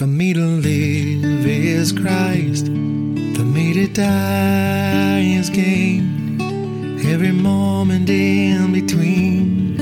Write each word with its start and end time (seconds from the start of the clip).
For 0.00 0.06
me 0.06 0.32
to 0.32 0.40
live 0.40 1.46
is 1.46 1.92
Christ, 1.92 2.68
for 2.68 3.44
me 3.44 3.74
to 3.74 3.86
die 3.86 5.20
is 5.20 5.50
gain. 5.50 6.40
Every 7.04 7.32
moment 7.32 8.08
in 8.08 8.72
between, 8.72 9.76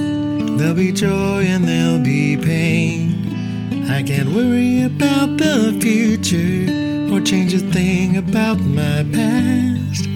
there'll 0.56 0.74
be 0.74 0.90
joy 0.90 1.44
and 1.44 1.68
there'll 1.68 2.02
be 2.02 2.36
pain. 2.36 3.86
I 3.88 4.02
can't 4.02 4.30
worry 4.30 4.82
about 4.82 5.36
the 5.36 5.78
future 5.80 7.14
or 7.14 7.20
change 7.20 7.54
a 7.54 7.60
thing 7.60 8.16
about 8.16 8.58
my 8.58 9.06
past. 9.14 10.08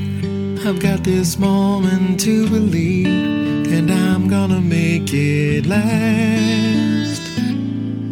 I've 0.66 0.80
got 0.80 1.05
this 1.05 1.39
moment 1.39 2.19
to 2.23 2.48
believe, 2.48 3.71
and 3.73 3.89
I'm 3.89 4.27
gonna 4.27 4.61
make 4.61 5.14
it 5.14 5.64
last. 5.64 7.23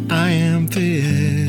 I 0.09 0.29
am 0.29 0.69
filled 0.69 1.40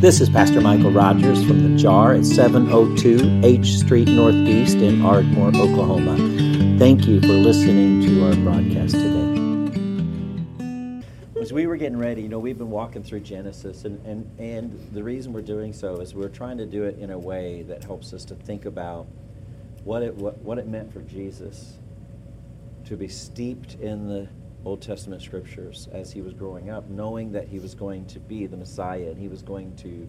This 0.00 0.20
is 0.20 0.30
Pastor 0.30 0.60
Michael 0.60 0.92
Rogers 0.92 1.44
from 1.44 1.64
the 1.64 1.70
JAR 1.76 2.14
at 2.14 2.24
702 2.24 3.44
H 3.44 3.78
Street 3.78 4.06
Northeast 4.06 4.76
in 4.76 5.02
Ardmore, 5.02 5.48
Oklahoma. 5.48 6.16
Thank 6.78 7.08
you 7.08 7.20
for 7.20 7.26
listening 7.26 8.02
to 8.02 8.26
our 8.26 8.36
broadcast 8.36 8.94
today. 8.94 11.02
As 11.40 11.52
we 11.52 11.66
were 11.66 11.76
getting 11.76 11.98
ready, 11.98 12.22
you 12.22 12.28
know, 12.28 12.38
we've 12.38 12.58
been 12.58 12.70
walking 12.70 13.02
through 13.02 13.18
Genesis, 13.20 13.86
and, 13.86 14.00
and, 14.06 14.30
and 14.38 14.88
the 14.92 15.02
reason 15.02 15.32
we're 15.32 15.42
doing 15.42 15.72
so 15.72 15.96
is 15.96 16.14
we're 16.14 16.28
trying 16.28 16.58
to 16.58 16.66
do 16.66 16.84
it 16.84 16.96
in 17.00 17.10
a 17.10 17.18
way 17.18 17.62
that 17.62 17.82
helps 17.82 18.12
us 18.12 18.24
to 18.26 18.36
think 18.36 18.66
about 18.66 19.08
what 19.82 20.04
it, 20.04 20.14
what, 20.14 20.38
what 20.38 20.58
it 20.58 20.68
meant 20.68 20.92
for 20.92 21.00
Jesus 21.00 21.72
to 22.84 22.96
be 22.96 23.08
steeped 23.08 23.74
in 23.80 24.06
the 24.06 24.28
Old 24.64 24.82
Testament 24.82 25.22
scriptures 25.22 25.88
as 25.92 26.12
he 26.12 26.20
was 26.20 26.34
growing 26.34 26.70
up, 26.70 26.88
knowing 26.88 27.32
that 27.32 27.48
he 27.48 27.58
was 27.58 27.74
going 27.74 28.06
to 28.06 28.20
be 28.20 28.46
the 28.46 28.56
Messiah 28.56 29.08
and 29.08 29.18
he 29.18 29.28
was 29.28 29.42
going 29.42 29.74
to 29.76 30.08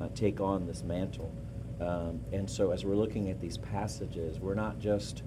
uh, 0.00 0.08
take 0.14 0.40
on 0.40 0.66
this 0.66 0.82
mantle. 0.82 1.32
Um, 1.80 2.20
and 2.32 2.48
so, 2.48 2.70
as 2.70 2.84
we're 2.84 2.96
looking 2.96 3.30
at 3.30 3.40
these 3.40 3.58
passages, 3.58 4.38
we're 4.40 4.54
not 4.54 4.78
just 4.78 5.22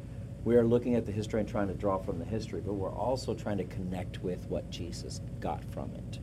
we 0.46 0.56
are 0.56 0.64
looking 0.64 0.94
at 0.94 1.08
the 1.08 1.12
history 1.12 1.40
and 1.40 1.50
trying 1.50 1.68
to 1.70 1.74
draw 1.74 1.98
from 1.98 2.20
the 2.20 2.26
history, 2.26 2.62
but 2.64 2.74
we're 2.74 2.94
also 2.94 3.34
trying 3.34 3.58
to 3.58 3.64
connect 3.64 4.24
with 4.24 4.46
what 4.48 4.70
Jesus 4.70 5.20
got 5.40 5.66
from 5.74 5.92
it. 5.96 6.20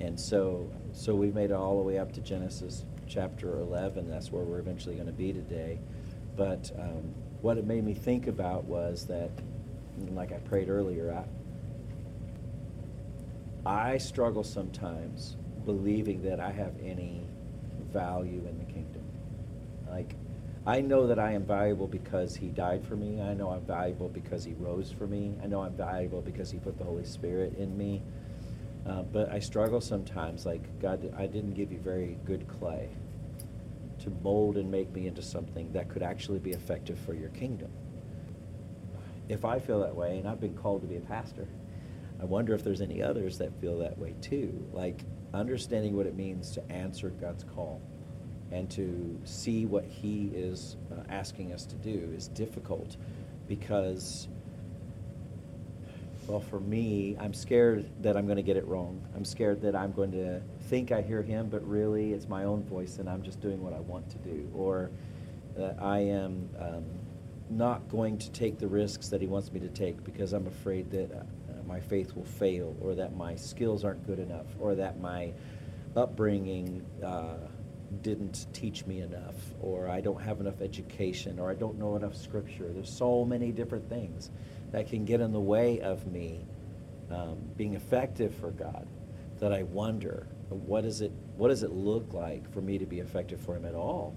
And 0.00 0.18
so, 0.18 0.68
so 0.92 1.14
we've 1.14 1.34
made 1.34 1.50
it 1.50 1.52
all 1.52 1.76
the 1.76 1.84
way 1.84 1.96
up 1.98 2.12
to 2.14 2.20
Genesis 2.20 2.84
chapter 3.06 3.60
11. 3.60 4.10
That's 4.10 4.32
where 4.32 4.42
we're 4.42 4.58
eventually 4.58 4.96
going 4.96 5.06
to 5.06 5.12
be 5.12 5.32
today. 5.32 5.78
But 6.36 6.72
um, 6.76 7.14
what 7.40 7.56
it 7.56 7.64
made 7.66 7.84
me 7.84 7.94
think 7.94 8.26
about 8.26 8.64
was 8.64 9.06
that 9.06 9.30
like 10.10 10.32
I 10.32 10.38
prayed 10.38 10.68
earlier, 10.68 11.12
I, 11.12 11.24
I 13.66 13.98
struggle 13.98 14.44
sometimes 14.44 15.36
believing 15.64 16.22
that 16.22 16.38
I 16.38 16.52
have 16.52 16.74
any 16.80 17.26
value 17.92 18.46
in 18.48 18.58
the 18.58 18.64
kingdom. 18.64 19.02
Like, 19.88 20.14
I 20.66 20.80
know 20.80 21.08
that 21.08 21.18
I 21.18 21.32
am 21.32 21.44
valuable 21.44 21.88
because 21.88 22.36
he 22.36 22.48
died 22.48 22.86
for 22.86 22.96
me. 22.96 23.20
I 23.20 23.34
know 23.34 23.50
I'm 23.50 23.66
valuable 23.66 24.08
because 24.08 24.44
he 24.44 24.54
rose 24.54 24.92
for 24.92 25.08
me. 25.08 25.36
I 25.42 25.46
know 25.46 25.62
I'm 25.62 25.76
valuable 25.76 26.20
because 26.20 26.50
he 26.50 26.58
put 26.58 26.78
the 26.78 26.84
Holy 26.84 27.04
Spirit 27.04 27.56
in 27.58 27.76
me. 27.76 28.02
Uh, 28.88 29.02
but 29.02 29.30
I 29.32 29.40
struggle 29.40 29.80
sometimes, 29.80 30.46
like, 30.46 30.78
God, 30.80 31.12
I 31.18 31.26
didn't 31.26 31.54
give 31.54 31.72
you 31.72 31.78
very 31.78 32.18
good 32.24 32.46
clay 32.46 32.90
to 34.00 34.10
mold 34.22 34.56
and 34.58 34.70
make 34.70 34.92
me 34.92 35.08
into 35.08 35.22
something 35.22 35.72
that 35.72 35.88
could 35.88 36.04
actually 36.04 36.38
be 36.38 36.52
effective 36.52 36.98
for 37.00 37.14
your 37.14 37.30
kingdom 37.30 37.70
if 39.28 39.44
I 39.44 39.58
feel 39.58 39.80
that 39.80 39.94
way, 39.94 40.18
and 40.18 40.28
I've 40.28 40.40
been 40.40 40.54
called 40.54 40.82
to 40.82 40.86
be 40.86 40.96
a 40.96 41.00
pastor, 41.00 41.48
I 42.20 42.24
wonder 42.24 42.54
if 42.54 42.64
there's 42.64 42.80
any 42.80 43.02
others 43.02 43.38
that 43.38 43.52
feel 43.60 43.78
that 43.78 43.98
way 43.98 44.14
too. 44.20 44.66
Like 44.72 45.02
understanding 45.34 45.96
what 45.96 46.06
it 46.06 46.16
means 46.16 46.50
to 46.52 46.72
answer 46.72 47.10
God's 47.10 47.44
call 47.44 47.80
and 48.50 48.70
to 48.70 49.18
see 49.24 49.66
what 49.66 49.84
He 49.84 50.30
is 50.34 50.76
uh, 50.92 51.02
asking 51.08 51.52
us 51.52 51.66
to 51.66 51.74
do 51.76 52.12
is 52.16 52.28
difficult 52.28 52.96
because, 53.48 54.28
well, 56.26 56.40
for 56.40 56.60
me, 56.60 57.16
I'm 57.20 57.34
scared 57.34 57.88
that 58.02 58.16
I'm 58.16 58.26
going 58.26 58.36
to 58.36 58.42
get 58.42 58.56
it 58.56 58.66
wrong. 58.66 59.02
I'm 59.14 59.24
scared 59.24 59.60
that 59.62 59.76
I'm 59.76 59.92
going 59.92 60.12
to 60.12 60.40
think 60.68 60.92
I 60.92 61.02
hear 61.02 61.22
Him, 61.22 61.48
but 61.48 61.66
really 61.68 62.12
it's 62.12 62.28
my 62.28 62.44
own 62.44 62.62
voice 62.64 62.98
and 62.98 63.08
I'm 63.10 63.22
just 63.22 63.40
doing 63.40 63.62
what 63.62 63.72
I 63.72 63.80
want 63.80 64.08
to 64.10 64.18
do. 64.18 64.48
Or 64.54 64.90
that 65.56 65.76
I 65.80 65.98
am. 65.98 66.48
Um, 66.58 66.84
not 67.50 67.88
going 67.88 68.18
to 68.18 68.30
take 68.32 68.58
the 68.58 68.66
risks 68.66 69.08
that 69.08 69.20
he 69.20 69.26
wants 69.26 69.52
me 69.52 69.60
to 69.60 69.68
take 69.68 70.02
because 70.04 70.32
I'm 70.32 70.46
afraid 70.46 70.90
that 70.90 71.26
my 71.66 71.80
faith 71.80 72.14
will 72.14 72.24
fail 72.24 72.76
or 72.80 72.94
that 72.94 73.16
my 73.16 73.34
skills 73.34 73.84
aren't 73.84 74.06
good 74.06 74.18
enough 74.18 74.46
or 74.58 74.74
that 74.74 75.00
my 75.00 75.32
upbringing 75.94 76.84
uh, 77.04 77.36
didn't 78.02 78.46
teach 78.52 78.86
me 78.86 79.00
enough 79.00 79.34
or 79.60 79.88
I 79.88 80.00
don't 80.00 80.20
have 80.20 80.40
enough 80.40 80.60
education 80.60 81.38
or 81.38 81.50
I 81.50 81.54
don't 81.54 81.78
know 81.78 81.96
enough 81.96 82.16
scripture. 82.16 82.68
There's 82.72 82.90
so 82.90 83.24
many 83.24 83.52
different 83.52 83.88
things 83.88 84.30
that 84.72 84.88
can 84.88 85.04
get 85.04 85.20
in 85.20 85.32
the 85.32 85.40
way 85.40 85.80
of 85.80 86.06
me 86.06 86.44
um, 87.10 87.38
being 87.56 87.74
effective 87.74 88.34
for 88.34 88.50
God 88.50 88.86
that 89.38 89.52
I 89.52 89.62
wonder 89.62 90.26
what 90.48 90.82
does 90.82 91.00
it 91.00 91.12
what 91.36 91.48
does 91.48 91.62
it 91.62 91.70
look 91.70 92.12
like 92.14 92.50
for 92.52 92.60
me 92.60 92.78
to 92.78 92.86
be 92.86 93.00
effective 93.00 93.40
for 93.40 93.56
him 93.56 93.64
at 93.64 93.74
all 93.74 94.16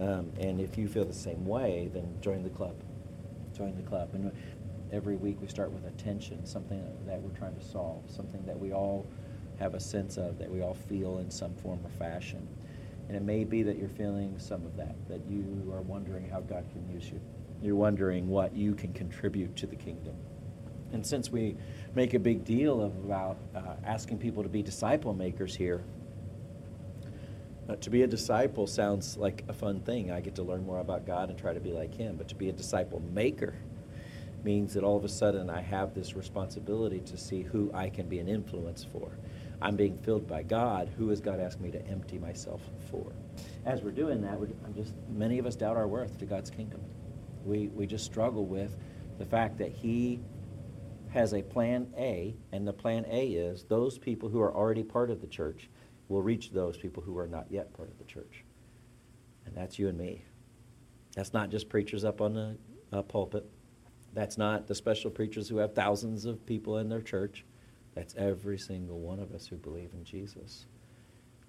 um, 0.00 0.32
and 0.40 0.60
if 0.60 0.78
you 0.78 0.88
feel 0.88 1.04
the 1.04 1.12
same 1.12 1.44
way, 1.44 1.90
then 1.92 2.16
join 2.22 2.42
the 2.42 2.48
club. 2.48 2.74
Join 3.56 3.76
the 3.76 3.82
club. 3.82 4.08
And 4.14 4.32
every 4.92 5.16
week 5.16 5.36
we 5.40 5.48
start 5.48 5.70
with 5.70 5.86
a 5.86 5.90
tension, 5.92 6.44
something 6.44 6.84
that 7.06 7.20
we're 7.20 7.36
trying 7.36 7.54
to 7.54 7.64
solve, 7.64 8.02
something 8.08 8.44
that 8.46 8.58
we 8.58 8.72
all 8.72 9.06
have 9.58 9.74
a 9.74 9.80
sense 9.80 10.16
of, 10.16 10.38
that 10.38 10.50
we 10.50 10.62
all 10.62 10.74
feel 10.74 11.18
in 11.18 11.30
some 11.30 11.54
form 11.56 11.80
or 11.84 11.90
fashion. 11.90 12.46
And 13.08 13.16
it 13.16 13.22
may 13.22 13.44
be 13.44 13.62
that 13.62 13.76
you're 13.76 13.88
feeling 13.88 14.38
some 14.38 14.64
of 14.64 14.76
that, 14.76 14.94
that 15.08 15.20
you 15.28 15.70
are 15.74 15.82
wondering 15.82 16.28
how 16.28 16.40
God 16.40 16.64
can 16.72 16.88
use 16.92 17.10
you. 17.10 17.20
You're 17.62 17.76
wondering 17.76 18.28
what 18.28 18.54
you 18.54 18.74
can 18.74 18.92
contribute 18.92 19.56
to 19.56 19.66
the 19.66 19.76
kingdom. 19.76 20.14
And 20.92 21.06
since 21.06 21.30
we 21.30 21.56
make 21.94 22.14
a 22.14 22.18
big 22.18 22.44
deal 22.44 22.80
of 22.80 22.96
about 23.04 23.36
uh, 23.54 23.74
asking 23.84 24.18
people 24.18 24.42
to 24.42 24.48
be 24.48 24.62
disciple 24.62 25.12
makers 25.12 25.54
here, 25.54 25.84
uh, 27.68 27.76
to 27.76 27.90
be 27.90 28.02
a 28.02 28.06
disciple 28.06 28.66
sounds 28.66 29.16
like 29.16 29.44
a 29.48 29.52
fun 29.52 29.80
thing. 29.80 30.10
I 30.10 30.20
get 30.20 30.34
to 30.36 30.42
learn 30.42 30.64
more 30.66 30.80
about 30.80 31.06
God 31.06 31.30
and 31.30 31.38
try 31.38 31.54
to 31.54 31.60
be 31.60 31.72
like 31.72 31.94
Him. 31.94 32.16
But 32.16 32.28
to 32.28 32.34
be 32.34 32.48
a 32.48 32.52
disciple 32.52 33.00
maker 33.12 33.54
means 34.44 34.74
that 34.74 34.84
all 34.84 34.96
of 34.96 35.04
a 35.04 35.08
sudden 35.08 35.50
I 35.50 35.60
have 35.60 35.94
this 35.94 36.14
responsibility 36.14 37.00
to 37.00 37.16
see 37.16 37.42
who 37.42 37.70
I 37.74 37.88
can 37.88 38.08
be 38.08 38.18
an 38.18 38.28
influence 38.28 38.84
for. 38.84 39.18
I'm 39.62 39.76
being 39.76 39.98
filled 39.98 40.26
by 40.26 40.42
God. 40.42 40.90
Who 40.96 41.08
has 41.10 41.20
God 41.20 41.40
asked 41.40 41.60
me 41.60 41.70
to 41.70 41.86
empty 41.86 42.18
myself 42.18 42.62
for? 42.90 43.12
As 43.66 43.82
we're 43.82 43.90
doing 43.90 44.22
that, 44.22 44.38
we're, 44.38 44.48
I'm 44.64 44.74
just 44.74 44.94
many 45.08 45.38
of 45.38 45.46
us 45.46 45.56
doubt 45.56 45.76
our 45.76 45.86
worth 45.86 46.18
to 46.18 46.24
God's 46.24 46.50
kingdom. 46.50 46.80
We 47.44 47.68
we 47.68 47.86
just 47.86 48.04
struggle 48.04 48.46
with 48.46 48.76
the 49.18 49.26
fact 49.26 49.58
that 49.58 49.70
He 49.70 50.20
has 51.10 51.34
a 51.34 51.42
plan 51.42 51.92
A, 51.98 52.36
and 52.52 52.66
the 52.66 52.72
plan 52.72 53.04
A 53.10 53.28
is 53.28 53.64
those 53.64 53.98
people 53.98 54.28
who 54.28 54.40
are 54.40 54.54
already 54.54 54.82
part 54.82 55.10
of 55.10 55.20
the 55.20 55.26
church 55.26 55.68
will 56.08 56.22
reach 56.22 56.50
those 56.50 56.76
people 56.76 57.02
who 57.02 57.18
are 57.18 57.26
not 57.26 57.46
yet 57.50 57.72
part 57.74 57.90
of 57.90 57.98
the 57.98 58.04
church. 58.04 58.44
And 59.44 59.54
that's 59.54 59.78
you 59.78 59.88
and 59.88 59.98
me. 59.98 60.24
That's 61.14 61.32
not 61.32 61.50
just 61.50 61.68
preachers 61.68 62.04
up 62.04 62.20
on 62.20 62.34
the 62.34 62.56
uh, 62.92 63.02
pulpit. 63.02 63.48
That's 64.12 64.38
not 64.38 64.66
the 64.66 64.74
special 64.74 65.10
preachers 65.10 65.48
who 65.48 65.58
have 65.58 65.74
thousands 65.74 66.24
of 66.24 66.44
people 66.46 66.78
in 66.78 66.88
their 66.88 67.00
church. 67.00 67.44
That's 67.94 68.14
every 68.16 68.58
single 68.58 69.00
one 69.00 69.20
of 69.20 69.32
us 69.32 69.46
who 69.46 69.56
believe 69.56 69.92
in 69.92 70.04
Jesus. 70.04 70.66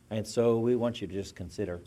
And 0.09 0.27
so 0.27 0.57
we 0.57 0.75
want 0.75 1.01
you 1.01 1.07
to 1.07 1.13
just 1.13 1.35
consider. 1.35 1.81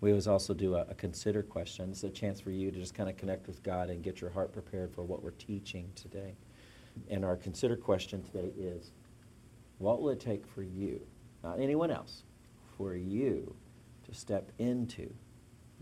We 0.00 0.10
always 0.10 0.26
also 0.26 0.52
do 0.54 0.74
a, 0.74 0.82
a 0.88 0.94
consider 0.94 1.42
question. 1.42 1.90
It's 1.90 2.02
a 2.04 2.10
chance 2.10 2.40
for 2.40 2.50
you 2.50 2.70
to 2.70 2.78
just 2.78 2.94
kind 2.94 3.08
of 3.08 3.16
connect 3.16 3.46
with 3.46 3.62
God 3.62 3.90
and 3.90 4.02
get 4.02 4.20
your 4.20 4.30
heart 4.30 4.52
prepared 4.52 4.92
for 4.92 5.02
what 5.02 5.22
we're 5.22 5.30
teaching 5.32 5.90
today. 5.94 6.34
And 7.08 7.24
our 7.24 7.36
consider 7.36 7.76
question 7.76 8.22
today 8.22 8.52
is 8.58 8.90
what 9.78 10.02
will 10.02 10.10
it 10.10 10.20
take 10.20 10.46
for 10.46 10.62
you 10.62 11.00
not 11.42 11.60
anyone 11.60 11.90
else, 11.90 12.22
for 12.76 12.94
you 12.94 13.54
to 14.04 14.14
step 14.14 14.52
into 14.58 15.12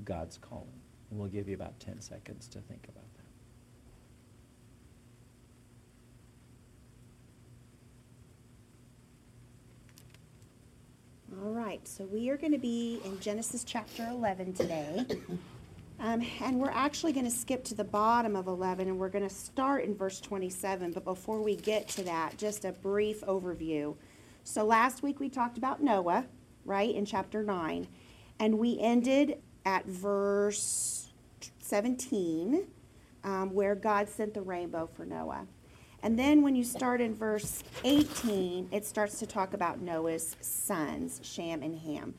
God's 0.04 0.38
calling. 0.38 0.80
And 1.10 1.18
we'll 1.18 1.28
give 1.28 1.48
you 1.48 1.54
about 1.54 1.78
10 1.80 2.00
seconds 2.00 2.48
to 2.48 2.60
think 2.60 2.86
about 2.88 3.04
that. 3.04 3.09
All 11.38 11.52
right, 11.52 11.86
so 11.86 12.04
we 12.06 12.28
are 12.30 12.36
going 12.36 12.50
to 12.52 12.58
be 12.58 13.00
in 13.04 13.20
Genesis 13.20 13.62
chapter 13.62 14.04
11 14.10 14.52
today. 14.52 15.06
Um, 16.00 16.26
and 16.40 16.58
we're 16.58 16.72
actually 16.72 17.12
going 17.12 17.24
to 17.24 17.30
skip 17.30 17.62
to 17.64 17.74
the 17.74 17.84
bottom 17.84 18.34
of 18.34 18.48
11 18.48 18.88
and 18.88 18.98
we're 18.98 19.10
going 19.10 19.28
to 19.28 19.32
start 19.32 19.84
in 19.84 19.94
verse 19.94 20.20
27. 20.20 20.90
But 20.90 21.04
before 21.04 21.40
we 21.40 21.54
get 21.54 21.86
to 21.88 22.02
that, 22.02 22.36
just 22.36 22.64
a 22.64 22.72
brief 22.72 23.20
overview. 23.20 23.94
So 24.42 24.64
last 24.64 25.04
week 25.04 25.20
we 25.20 25.28
talked 25.28 25.56
about 25.56 25.80
Noah, 25.80 26.26
right, 26.64 26.92
in 26.92 27.06
chapter 27.06 27.44
9. 27.44 27.86
And 28.40 28.58
we 28.58 28.80
ended 28.80 29.40
at 29.64 29.86
verse 29.86 31.12
17, 31.60 32.66
um, 33.22 33.54
where 33.54 33.76
God 33.76 34.08
sent 34.08 34.34
the 34.34 34.42
rainbow 34.42 34.88
for 34.96 35.04
Noah. 35.04 35.46
And 36.02 36.18
then 36.18 36.42
when 36.42 36.54
you 36.56 36.64
start 36.64 37.00
in 37.00 37.14
verse 37.14 37.62
18, 37.84 38.68
it 38.72 38.86
starts 38.86 39.18
to 39.18 39.26
talk 39.26 39.52
about 39.52 39.80
Noah's 39.80 40.36
sons, 40.40 41.20
Shem 41.22 41.62
and 41.62 41.76
Ham, 41.78 42.14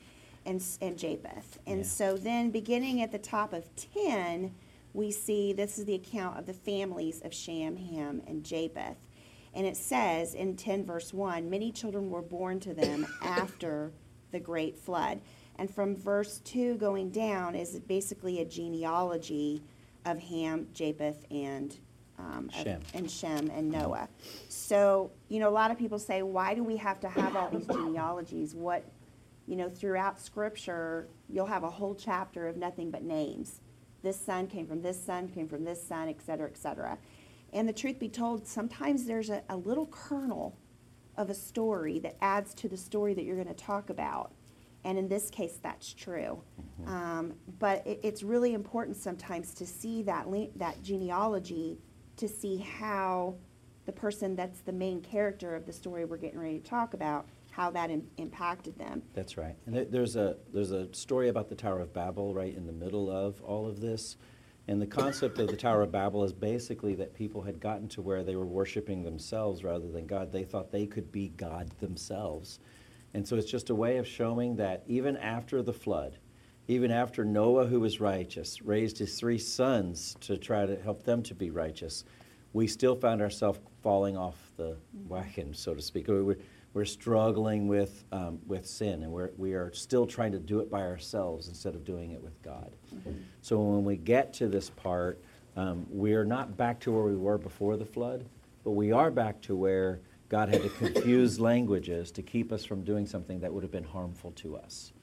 and, 0.45 0.63
and 0.81 0.97
Japheth. 0.97 1.57
And 1.65 1.79
Yeah. 1.79 1.85
so 1.85 2.17
then 2.17 2.51
beginning 2.51 3.01
at 3.01 3.11
the 3.11 3.17
top 3.17 3.53
of 3.53 3.65
10, 3.75 4.53
we 4.93 5.11
see 5.11 5.53
this 5.53 5.79
is 5.79 5.85
the 5.85 5.95
account 5.95 6.37
of 6.37 6.45
the 6.45 6.53
families 6.53 7.21
of 7.21 7.33
Shem, 7.33 7.77
Ham, 7.77 8.21
and 8.27 8.43
Japheth. 8.43 9.07
And 9.53 9.65
it 9.65 9.75
says 9.77 10.33
in 10.33 10.55
10 10.55 10.85
verse 10.85 11.13
1 11.13 11.49
many 11.49 11.71
children 11.71 12.09
were 12.09 12.21
born 12.21 12.59
to 12.61 12.73
them 12.73 13.05
after 13.21 13.91
the 14.31 14.39
great 14.39 14.77
flood. 14.77 15.21
And 15.57 15.73
from 15.73 15.95
verse 15.95 16.39
2 16.45 16.75
going 16.75 17.09
down 17.09 17.55
is 17.55 17.79
basically 17.79 18.39
a 18.41 18.45
genealogy 18.45 19.63
of 20.05 20.19
Ham, 20.19 20.67
Japheth, 20.73 21.25
and 21.31 21.77
um, 22.21 22.49
of- 22.49 22.63
Shem. 22.63 22.81
and 22.93 23.09
Shem 23.09 23.49
and 23.49 23.69
Noah. 23.71 24.07
So, 24.49 25.11
you 25.29 25.39
know, 25.39 25.49
a 25.49 25.51
lot 25.51 25.71
of 25.71 25.77
people 25.77 25.99
say, 25.99 26.21
why 26.21 26.53
do 26.53 26.63
we 26.63 26.77
have 26.77 26.99
to 27.01 27.09
have 27.09 27.35
all 27.35 27.49
these 27.49 27.67
genealogies? 27.67 28.53
What, 28.53 28.83
you 29.47 29.55
know, 29.55 29.69
throughout 29.69 30.19
Scripture, 30.19 31.07
you'll 31.29 31.45
have 31.47 31.63
a 31.63 31.69
whole 31.69 31.95
chapter 31.95 32.47
of 32.47 32.57
nothing 32.57 32.91
but 32.91 33.03
names. 33.03 33.61
This 34.03 34.19
son 34.19 34.47
came 34.47 34.67
from 34.67 34.81
this 34.81 35.03
son, 35.03 35.27
came 35.27 35.47
from 35.47 35.63
this 35.63 35.81
son, 35.81 36.09
et 36.09 36.21
cetera, 36.21 36.47
et 36.47 36.57
cetera. 36.57 36.97
And 37.53 37.67
the 37.67 37.73
truth 37.73 37.99
be 37.99 38.09
told, 38.09 38.47
sometimes 38.47 39.05
there's 39.05 39.29
a, 39.29 39.43
a 39.49 39.57
little 39.57 39.87
kernel 39.87 40.57
of 41.17 41.29
a 41.29 41.33
story 41.33 41.99
that 41.99 42.15
adds 42.21 42.53
to 42.55 42.69
the 42.69 42.77
story 42.77 43.13
that 43.13 43.25
you're 43.25 43.35
going 43.35 43.47
to 43.47 43.53
talk 43.53 43.89
about. 43.89 44.31
And 44.83 44.97
in 44.97 45.07
this 45.07 45.29
case, 45.29 45.59
that's 45.61 45.93
true. 45.93 46.41
Um, 46.87 47.33
but 47.59 47.85
it, 47.85 47.99
it's 48.01 48.23
really 48.23 48.53
important 48.53 48.97
sometimes 48.97 49.53
to 49.55 49.65
see 49.67 50.01
that, 50.03 50.25
that 50.55 50.81
genealogy 50.81 51.77
to 52.17 52.27
see 52.27 52.57
how 52.57 53.35
the 53.85 53.91
person 53.91 54.35
that's 54.35 54.61
the 54.61 54.71
main 54.71 55.01
character 55.01 55.55
of 55.55 55.65
the 55.65 55.73
story 55.73 56.05
we're 56.05 56.17
getting 56.17 56.39
ready 56.39 56.59
to 56.59 56.69
talk 56.69 56.93
about, 56.93 57.27
how 57.51 57.71
that 57.71 57.89
im- 57.89 58.07
impacted 58.17 58.77
them. 58.77 59.01
That's 59.13 59.37
right. 59.37 59.55
And 59.65 59.75
there, 59.75 59.85
there's 59.85 60.15
a 60.15 60.37
there's 60.53 60.71
a 60.71 60.93
story 60.93 61.29
about 61.29 61.49
the 61.49 61.55
Tower 61.55 61.79
of 61.81 61.93
Babel 61.93 62.33
right 62.33 62.55
in 62.55 62.65
the 62.65 62.73
middle 62.73 63.09
of 63.09 63.41
all 63.41 63.67
of 63.67 63.81
this. 63.81 64.17
And 64.67 64.81
the 64.81 64.87
concept 64.87 65.39
of 65.39 65.47
the 65.47 65.57
Tower 65.57 65.81
of 65.81 65.91
Babel 65.91 66.23
is 66.23 66.31
basically 66.31 66.95
that 66.95 67.13
people 67.15 67.41
had 67.41 67.59
gotten 67.59 67.87
to 67.89 68.01
where 68.01 68.23
they 68.23 68.35
were 68.35 68.45
worshiping 68.45 69.03
themselves 69.03 69.63
rather 69.63 69.89
than 69.89 70.05
God. 70.05 70.31
They 70.31 70.43
thought 70.43 70.71
they 70.71 70.85
could 70.85 71.11
be 71.11 71.29
God 71.29 71.71
themselves. 71.79 72.59
And 73.13 73.27
so 73.27 73.35
it's 73.35 73.49
just 73.49 73.69
a 73.71 73.75
way 73.75 73.97
of 73.97 74.07
showing 74.07 74.55
that 74.57 74.83
even 74.87 75.17
after 75.17 75.61
the 75.61 75.73
flood, 75.73 76.17
even 76.71 76.89
after 76.89 77.25
Noah, 77.25 77.67
who 77.67 77.81
was 77.81 77.99
righteous, 77.99 78.61
raised 78.61 78.97
his 78.97 79.19
three 79.19 79.37
sons 79.37 80.15
to 80.21 80.37
try 80.37 80.65
to 80.65 80.77
help 80.81 81.03
them 81.03 81.21
to 81.23 81.35
be 81.35 81.49
righteous, 81.49 82.05
we 82.53 82.65
still 82.65 82.95
found 82.95 83.21
ourselves 83.21 83.59
falling 83.83 84.15
off 84.15 84.37
the 84.55 84.77
wagon, 85.07 85.53
so 85.53 85.73
to 85.75 85.81
speak. 85.81 86.07
We- 86.07 86.21
We're, 86.21 86.37
we're 86.73 86.85
struggling 86.85 87.67
with, 87.67 88.05
um, 88.13 88.39
with 88.47 88.65
sin, 88.65 89.03
and 89.03 89.11
we're, 89.11 89.31
we 89.37 89.53
are 89.53 89.73
still 89.73 90.07
trying 90.07 90.31
to 90.31 90.39
do 90.39 90.61
it 90.61 90.71
by 90.71 90.79
ourselves 90.83 91.49
instead 91.49 91.75
of 91.75 91.83
doing 91.83 92.11
it 92.11 92.23
with 92.23 92.41
God. 92.41 92.71
So 93.41 93.59
when 93.59 93.83
we 93.83 93.97
get 93.97 94.31
to 94.35 94.47
this 94.47 94.69
part, 94.69 95.21
um, 95.57 95.85
we 95.91 96.13
are 96.13 96.23
not 96.23 96.55
back 96.55 96.79
to 96.81 96.91
where 96.93 97.03
we 97.03 97.17
were 97.17 97.37
before 97.37 97.75
the 97.75 97.83
flood, 97.85 98.23
but 98.63 98.71
we 98.71 98.93
are 98.93 99.11
back 99.11 99.41
to 99.41 99.55
where 99.57 99.99
God 100.29 100.47
had 100.47 100.63
to 100.63 100.69
confuse 100.69 101.37
languages 101.51 102.09
to 102.11 102.21
keep 102.21 102.53
us 102.53 102.63
from 102.63 102.85
doing 102.85 103.05
something 103.05 103.41
that 103.41 103.51
would 103.53 103.63
have 103.63 103.71
been 103.71 103.83
harmful 103.83 104.31
to 104.37 104.55
us, 104.55 104.93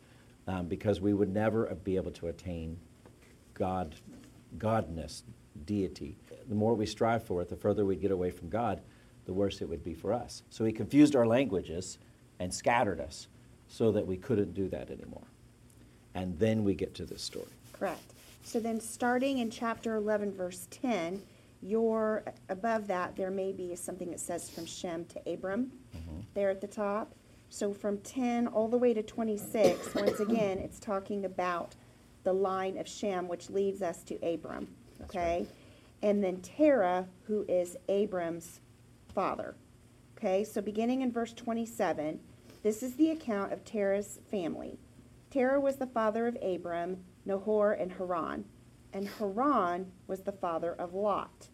um, 0.49 0.67
because 0.67 1.01
we 1.01 1.13
would 1.13 1.33
never 1.33 1.67
be 1.85 1.97
able 1.97 2.11
to 2.13 2.29
attain 2.29 2.79
God, 3.55 3.95
Godness, 4.57 5.23
deity. 5.67 6.17
The 6.49 6.55
more 6.55 6.75
we 6.75 6.87
strive 6.87 7.23
for 7.23 7.43
it, 7.43 7.49
the 7.49 7.57
further 7.57 7.85
we 7.85 7.97
get 7.97 8.11
away 8.11 8.31
from 8.31 8.49
God, 8.49 8.81
the 9.27 9.33
worse 9.33 9.61
it 9.61 9.69
would 9.69 9.85
be 9.85 9.95
for 9.95 10.13
us. 10.13 10.43
So 10.49 10.65
he 10.65 10.73
confused 10.73 11.15
our 11.15 11.27
languages 11.27 11.99
and 12.41 12.53
scattered 12.53 12.99
us 12.99 13.29
so 13.69 13.93
that 13.93 14.07
we 14.07 14.17
couldn't 14.17 14.55
do 14.55 14.69
that 14.69 14.91
anymore. 14.91 15.27
And 16.15 16.39
then 16.39 16.65
we 16.65 16.75
get 16.75 16.95
to 16.95 17.05
this 17.05 17.21
story. 17.21 17.47
Correct. 17.75 18.15
So 18.43 18.59
then, 18.59 18.81
starting 18.81 19.39
in 19.39 19.51
chapter 19.51 19.97
11, 19.97 20.33
verse 20.33 20.67
10, 20.71 21.21
your 21.61 22.25
above 22.49 22.87
that 22.87 23.15
there 23.17 23.31
may 23.31 23.53
be 23.53 23.77
something 23.77 24.11
that 24.11 24.21
says 24.21 24.49
from 24.49 24.65
Shem 24.65 25.05
to 25.07 25.31
Abram, 25.31 25.71
there 26.33 26.49
at 26.49 26.63
the 26.63 26.67
top. 26.67 27.13
So 27.51 27.73
from 27.73 27.99
10 27.99 28.47
all 28.49 28.69
the 28.69 28.77
way 28.79 28.93
to 28.95 29.03
26, 29.03 29.95
once 29.95 30.21
again, 30.21 30.59
it's 30.59 30.79
talking 30.79 31.25
about 31.25 31.75
the 32.25 32.33
line 32.33 32.77
of 32.79 32.87
Shem, 32.87 33.27
which 33.29 33.49
leads 33.51 33.81
us 33.83 34.03
to 34.05 34.15
Abram. 34.17 34.69
That's 34.99 35.11
Okay, 35.11 35.39
right. 35.39 35.49
and 36.03 36.23
then 36.23 36.41
Terah, 36.41 37.07
who 37.25 37.45
is 37.49 37.77
Abram's 37.89 38.61
father. 39.15 39.55
Okay, 40.17 40.45
so 40.45 40.61
beginning 40.61 41.01
in 41.03 41.13
verse 41.13 41.33
27, 41.33 42.21
this 42.63 42.83
is 42.83 42.97
the 42.97 43.11
account 43.11 43.53
of 43.53 43.65
Terah's 43.65 44.19
family. 44.31 44.79
Terah 45.31 45.61
was 45.61 45.77
the 45.77 45.87
father 45.87 46.27
of 46.27 46.37
Abram, 46.43 47.05
Nahor, 47.25 47.73
and 47.73 47.93
Haran. 47.93 48.45
And 48.93 49.07
Haran 49.09 49.93
was 50.07 50.23
the 50.23 50.33
father 50.33 50.73
of 50.73 50.93
Lot. 50.95 51.49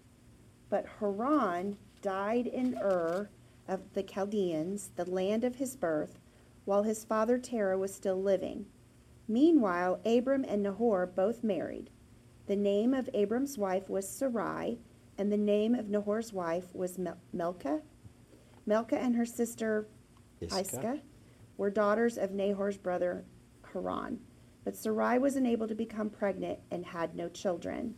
But 0.71 0.87
Haran 0.99 1.77
died 2.01 2.47
in 2.47 2.79
Ur 2.81 3.29
of 3.69 3.93
the 3.95 4.03
Chaldeans, 4.03 4.91
the 4.97 5.09
land 5.09 5.45
of 5.45 5.57
his 5.57 5.77
birth, 5.77 6.19
while 6.65 6.83
his 6.83 7.05
father 7.05 7.39
Terah 7.39 7.79
was 7.79 7.95
still 7.95 8.21
living. 8.21 8.67
Meanwhile, 9.27 10.01
Abram 10.05 10.45
and 10.47 10.63
Nahor 10.63 11.07
both 11.07 11.43
married. 11.43 11.91
The 12.47 12.57
name 12.57 12.93
of 12.93 13.09
Abram's 13.15 13.57
wife 13.57 13.89
was 13.89 14.09
Sarai, 14.09 14.79
and 15.17 15.33
the 15.33 15.37
name 15.37 15.75
of 15.75 15.89
Nahor's 15.89 16.33
wife 16.33 16.75
was 16.75 16.99
Mel- 16.99 17.19
Milcah. 17.33 17.83
Milcah 18.67 18.99
and 18.99 19.17
her 19.17 19.27
sister. 19.27 19.89
Iscah 20.41 21.01
were 21.57 21.71
daughters 21.71 22.19
of 22.19 22.33
Nahor's 22.33 22.77
brother 22.77 23.25
Haran. 23.73 24.21
But 24.65 24.77
Sarai 24.77 25.19
was 25.19 25.37
unable 25.37 25.69
to 25.69 25.75
become 25.75 26.11
pregnant 26.11 26.59
and 26.71 26.87
had 26.87 27.15
no 27.15 27.29
children. 27.29 27.95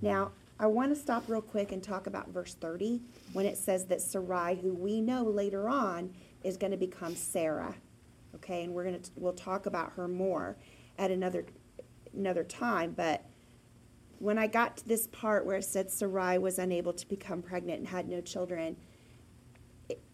Now, 0.00 0.32
I 0.60 0.66
want 0.66 0.94
to 0.94 1.00
stop 1.00 1.24
real 1.26 1.40
quick 1.40 1.72
and 1.72 1.82
talk 1.82 2.06
about 2.06 2.28
verse 2.28 2.52
30 2.52 3.00
when 3.32 3.46
it 3.46 3.56
says 3.56 3.86
that 3.86 4.02
Sarai, 4.02 4.56
who 4.56 4.74
we 4.74 5.00
know 5.00 5.22
later 5.22 5.70
on 5.70 6.12
is 6.44 6.58
going 6.58 6.70
to 6.70 6.76
become 6.76 7.16
Sarah. 7.16 7.74
Okay, 8.34 8.64
and 8.64 8.74
we're 8.74 8.84
going 8.84 9.00
to 9.00 9.10
we'll 9.16 9.32
talk 9.32 9.64
about 9.64 9.92
her 9.94 10.06
more 10.06 10.58
at 10.98 11.10
another 11.10 11.46
another 12.12 12.44
time, 12.44 12.92
but 12.92 13.24
when 14.18 14.36
I 14.36 14.48
got 14.48 14.76
to 14.76 14.86
this 14.86 15.06
part 15.06 15.46
where 15.46 15.56
it 15.56 15.64
said 15.64 15.90
Sarai 15.90 16.36
was 16.36 16.58
unable 16.58 16.92
to 16.92 17.08
become 17.08 17.40
pregnant 17.40 17.78
and 17.78 17.88
had 17.88 18.06
no 18.06 18.20
children, 18.20 18.76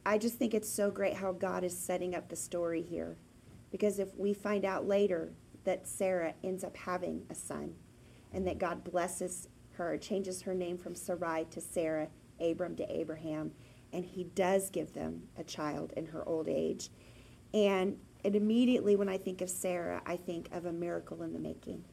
I 0.06 0.16
just 0.16 0.36
think 0.36 0.54
it's 0.54 0.68
so 0.68 0.92
great 0.92 1.14
how 1.14 1.32
God 1.32 1.64
is 1.64 1.76
setting 1.76 2.14
up 2.14 2.28
the 2.28 2.36
story 2.36 2.82
here. 2.82 3.16
Because 3.72 3.98
if 3.98 4.16
we 4.16 4.32
find 4.32 4.64
out 4.64 4.86
later 4.86 5.32
that 5.64 5.88
Sarah 5.88 6.34
ends 6.44 6.62
up 6.62 6.76
having 6.76 7.24
a 7.30 7.34
son 7.34 7.74
and 8.32 8.46
that 8.46 8.58
God 8.58 8.84
blesses 8.84 9.48
her, 9.76 9.96
changes 9.96 10.42
her 10.42 10.54
name 10.54 10.78
from 10.78 10.94
Sarai 10.94 11.46
to 11.50 11.60
Sarah, 11.60 12.08
Abram 12.40 12.76
to 12.76 12.92
Abraham, 12.94 13.52
and 13.92 14.04
he 14.04 14.24
does 14.24 14.70
give 14.70 14.92
them 14.92 15.22
a 15.38 15.44
child 15.44 15.92
in 15.96 16.06
her 16.06 16.26
old 16.28 16.48
age. 16.48 16.90
And 17.54 17.98
it 18.24 18.34
immediately, 18.34 18.96
when 18.96 19.08
I 19.08 19.18
think 19.18 19.40
of 19.40 19.48
Sarah, 19.48 20.02
I 20.04 20.16
think 20.16 20.48
of 20.52 20.66
a 20.66 20.72
miracle 20.72 21.22
in 21.22 21.32
the 21.32 21.38
making, 21.38 21.84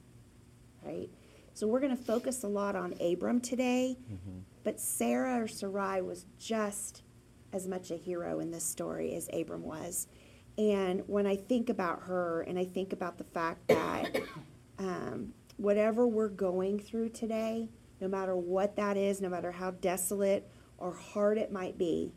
right? 0.84 1.10
So 1.54 1.68
we're 1.68 1.80
going 1.80 1.96
to 1.96 2.04
focus 2.04 2.44
a 2.44 2.48
lot 2.48 2.76
on 2.76 2.96
Abram 3.00 3.40
today, 3.40 3.98
but 4.64 4.80
Sarah 4.80 5.44
or 5.44 5.48
Sarai 5.48 6.02
was 6.02 6.26
just 6.40 7.04
as 7.54 7.68
much 7.68 7.92
a 7.92 7.96
hero 7.96 8.40
in 8.40 8.50
this 8.50 8.64
story 8.64 9.14
as 9.14 9.30
Abram 9.32 9.62
was. 9.64 10.08
And 10.58 11.04
when 11.08 11.28
I 11.28 11.36
think 11.36 11.70
about 11.70 12.02
her 12.04 12.42
and 12.42 12.58
I 12.58 12.66
think 12.66 12.92
about 12.94 13.18
the 13.20 13.24
fact 13.24 13.68
that 13.68 14.18
um, 14.80 15.34
whatever 15.58 16.08
we're 16.08 16.30
going 16.30 16.80
through 16.80 17.10
today, 17.10 17.70
no 18.02 18.08
matter 18.08 18.36
what 18.36 18.76
that 18.76 18.98
is, 18.98 19.22
no 19.22 19.30
matter 19.30 19.52
how 19.52 19.72
desolate 19.72 20.50
or 20.78 20.94
hard 20.94 21.38
it 21.38 21.52
might 21.52 21.78
be, 21.78 22.12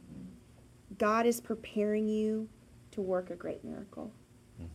God 0.99 1.27
is 1.27 1.41
preparing 1.41 2.09
you 2.09 2.49
to 2.93 3.01
work 3.01 3.31
a 3.31 3.37
great 3.37 3.65
miracle. 3.65 4.13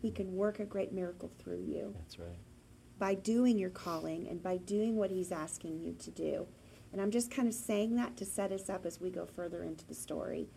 He 0.02 0.10
mm-hmm. 0.10 0.16
can 0.16 0.36
work 0.36 0.60
a 0.60 0.66
great 0.66 0.94
miracle 0.94 1.32
through 1.40 1.62
you 1.62 1.94
That's 1.98 2.20
right. 2.20 2.38
by 3.00 3.16
doing 3.16 3.58
your 3.58 3.72
calling 3.72 4.28
and 4.28 4.42
by 4.42 4.58
doing 4.58 4.96
what 4.96 5.10
he's 5.10 5.32
asking 5.32 5.80
you 5.80 5.94
to 6.00 6.12
do. 6.12 6.48
And 6.92 7.02
I'm 7.02 7.12
just 7.12 7.32
kind 7.32 7.48
of 7.48 7.54
saying 7.54 7.96
that 7.96 8.18
to 8.18 8.26
set 8.26 8.52
us 8.52 8.70
up 8.70 8.86
as 8.86 9.00
we 9.00 9.10
go 9.10 9.26
further 9.26 9.64
into 9.64 9.86
the 9.88 9.96
story. 9.96 10.50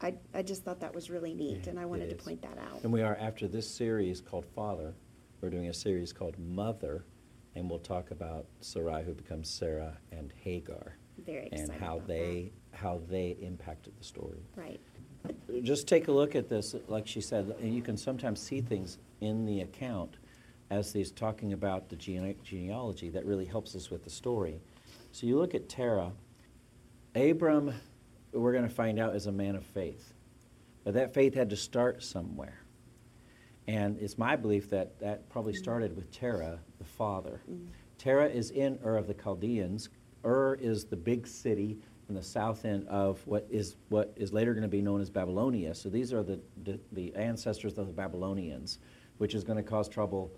I, 0.00 0.14
I 0.32 0.42
just 0.42 0.64
thought 0.64 0.80
that 0.80 0.94
was 0.94 1.10
really 1.10 1.34
neat, 1.34 1.62
Yeah, 1.64 1.70
and 1.70 1.80
I 1.80 1.86
wanted 1.86 2.10
to 2.10 2.16
point 2.16 2.42
that 2.42 2.56
out. 2.58 2.84
And 2.84 2.92
we 2.92 3.02
are, 3.02 3.16
after 3.16 3.48
this 3.48 3.68
series 3.68 4.20
called 4.20 4.46
Father, 4.54 4.94
we're 5.40 5.50
doing 5.50 5.68
a 5.68 5.74
series 5.74 6.12
called 6.12 6.38
Mother, 6.38 7.04
and 7.54 7.68
we'll 7.68 7.78
talk 7.78 8.10
about 8.10 8.46
Sarai, 8.60 9.04
who 9.04 9.14
becomes 9.14 9.48
Sarah, 9.48 9.96
and 10.12 10.32
Hagar, 10.42 10.96
Very 11.24 11.48
and 11.52 11.70
how 11.70 12.02
they 12.06 12.52
how 12.72 13.00
they 13.08 13.36
impacted 13.40 13.96
the 13.98 14.04
story. 14.04 14.42
Right. 14.56 14.80
Just 15.62 15.88
take 15.88 16.08
a 16.08 16.12
look 16.12 16.36
at 16.36 16.48
this, 16.48 16.74
like 16.86 17.06
she 17.06 17.20
said, 17.20 17.54
and 17.60 17.74
you 17.74 17.82
can 17.82 17.96
sometimes 17.96 18.40
see 18.40 18.60
things 18.60 18.98
in 19.20 19.44
the 19.44 19.62
account 19.62 20.16
as 20.70 20.92
these 20.92 21.10
talking 21.10 21.52
about 21.52 21.88
the 21.88 21.96
gene- 21.96 22.36
genealogy 22.44 23.08
that 23.08 23.24
really 23.24 23.44
helps 23.44 23.74
us 23.74 23.90
with 23.90 24.04
the 24.04 24.10
story. 24.10 24.60
So 25.12 25.26
you 25.26 25.38
look 25.38 25.54
at 25.54 25.68
Terah, 25.68 26.12
Abram, 27.16 27.74
we're 28.32 28.52
going 28.52 28.68
to 28.68 28.74
find 28.74 29.00
out, 29.00 29.16
is 29.16 29.26
a 29.26 29.32
man 29.32 29.56
of 29.56 29.64
faith. 29.66 30.12
But 30.84 30.94
that 30.94 31.14
faith 31.14 31.34
had 31.34 31.50
to 31.50 31.56
start 31.56 32.02
somewhere. 32.02 32.60
And 33.68 33.98
it's 34.00 34.16
my 34.16 34.34
belief 34.34 34.70
that 34.70 34.98
that 34.98 35.28
probably 35.28 35.52
mm. 35.52 35.58
started 35.58 35.94
with 35.94 36.10
Terah, 36.10 36.58
the 36.78 36.84
father. 36.84 37.42
Mm. 37.48 37.66
Terah 37.98 38.28
is 38.28 38.50
in 38.50 38.78
Ur 38.84 38.96
of 38.96 39.06
the 39.06 39.14
Chaldeans. 39.14 39.90
Ur 40.24 40.54
is 40.54 40.86
the 40.86 40.96
big 40.96 41.26
city 41.26 41.78
in 42.08 42.14
the 42.14 42.22
south 42.22 42.64
end 42.64 42.88
of 42.88 43.20
what 43.26 43.46
is 43.50 43.76
what 43.90 44.14
is 44.16 44.32
later 44.32 44.54
going 44.54 44.62
to 44.62 44.68
be 44.68 44.80
known 44.80 45.02
as 45.02 45.10
Babylonia. 45.10 45.74
So 45.74 45.90
these 45.90 46.14
are 46.14 46.22
the, 46.22 46.40
the, 46.64 46.80
the 46.92 47.14
ancestors 47.14 47.76
of 47.76 47.86
the 47.86 47.92
Babylonians, 47.92 48.78
which 49.18 49.34
is 49.34 49.44
going 49.44 49.58
to 49.58 49.62
cause 49.62 49.86
trouble. 49.86 50.32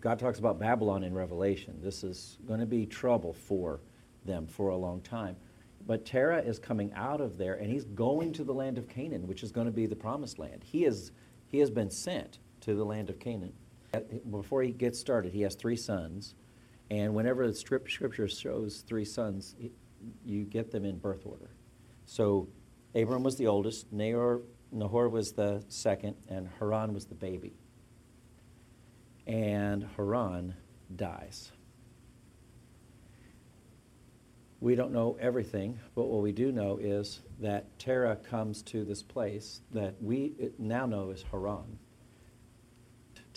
God 0.00 0.18
talks 0.18 0.40
about 0.40 0.58
Babylon 0.58 1.04
in 1.04 1.14
Revelation. 1.14 1.78
This 1.80 2.02
is 2.02 2.38
going 2.44 2.58
to 2.58 2.66
be 2.66 2.86
trouble 2.86 3.34
for 3.34 3.80
them 4.24 4.48
for 4.48 4.70
a 4.70 4.76
long 4.76 5.00
time. 5.02 5.36
But 5.86 6.04
Terah 6.04 6.42
is 6.42 6.58
coming 6.58 6.92
out 6.94 7.20
of 7.20 7.38
there, 7.38 7.54
and 7.54 7.70
he's 7.70 7.84
going 7.84 8.32
to 8.32 8.42
the 8.42 8.52
land 8.52 8.78
of 8.78 8.88
Canaan, 8.88 9.28
which 9.28 9.44
is 9.44 9.52
going 9.52 9.66
to 9.66 9.72
be 9.72 9.86
the 9.86 9.94
promised 9.94 10.40
land. 10.40 10.64
He 10.64 10.84
is 10.84 11.12
he 11.46 11.60
has 11.60 11.70
been 11.70 11.90
sent 11.90 12.40
to 12.62 12.74
the 12.74 12.84
land 12.84 13.10
of 13.10 13.18
Canaan. 13.18 13.52
Before 14.30 14.62
he 14.62 14.70
gets 14.70 14.98
started, 14.98 15.32
he 15.32 15.42
has 15.42 15.54
three 15.54 15.76
sons, 15.76 16.34
and 16.90 17.14
whenever 17.14 17.46
the 17.46 17.54
scripture 17.54 18.28
shows 18.28 18.84
three 18.86 19.04
sons, 19.04 19.56
you 20.24 20.44
get 20.44 20.70
them 20.70 20.84
in 20.84 20.98
birth 20.98 21.24
order. 21.24 21.50
So 22.04 22.48
Abram 22.94 23.22
was 23.22 23.36
the 23.36 23.46
oldest, 23.46 23.92
Nahor, 23.92 24.42
Nahor 24.72 25.08
was 25.08 25.32
the 25.32 25.64
second, 25.68 26.16
and 26.28 26.48
Haran 26.58 26.92
was 26.92 27.06
the 27.06 27.14
baby. 27.14 27.54
And 29.26 29.88
Haran 29.96 30.54
dies. 30.94 31.52
We 34.60 34.74
don't 34.74 34.92
know 34.92 35.16
everything, 35.20 35.78
but 35.94 36.04
what 36.06 36.22
we 36.22 36.32
do 36.32 36.50
know 36.50 36.78
is 36.78 37.20
that 37.40 37.78
Terah 37.78 38.16
comes 38.16 38.62
to 38.64 38.84
this 38.84 39.02
place 39.02 39.60
that 39.72 40.02
we 40.02 40.32
now 40.58 40.84
know 40.84 41.10
as 41.10 41.24
Haran. 41.30 41.78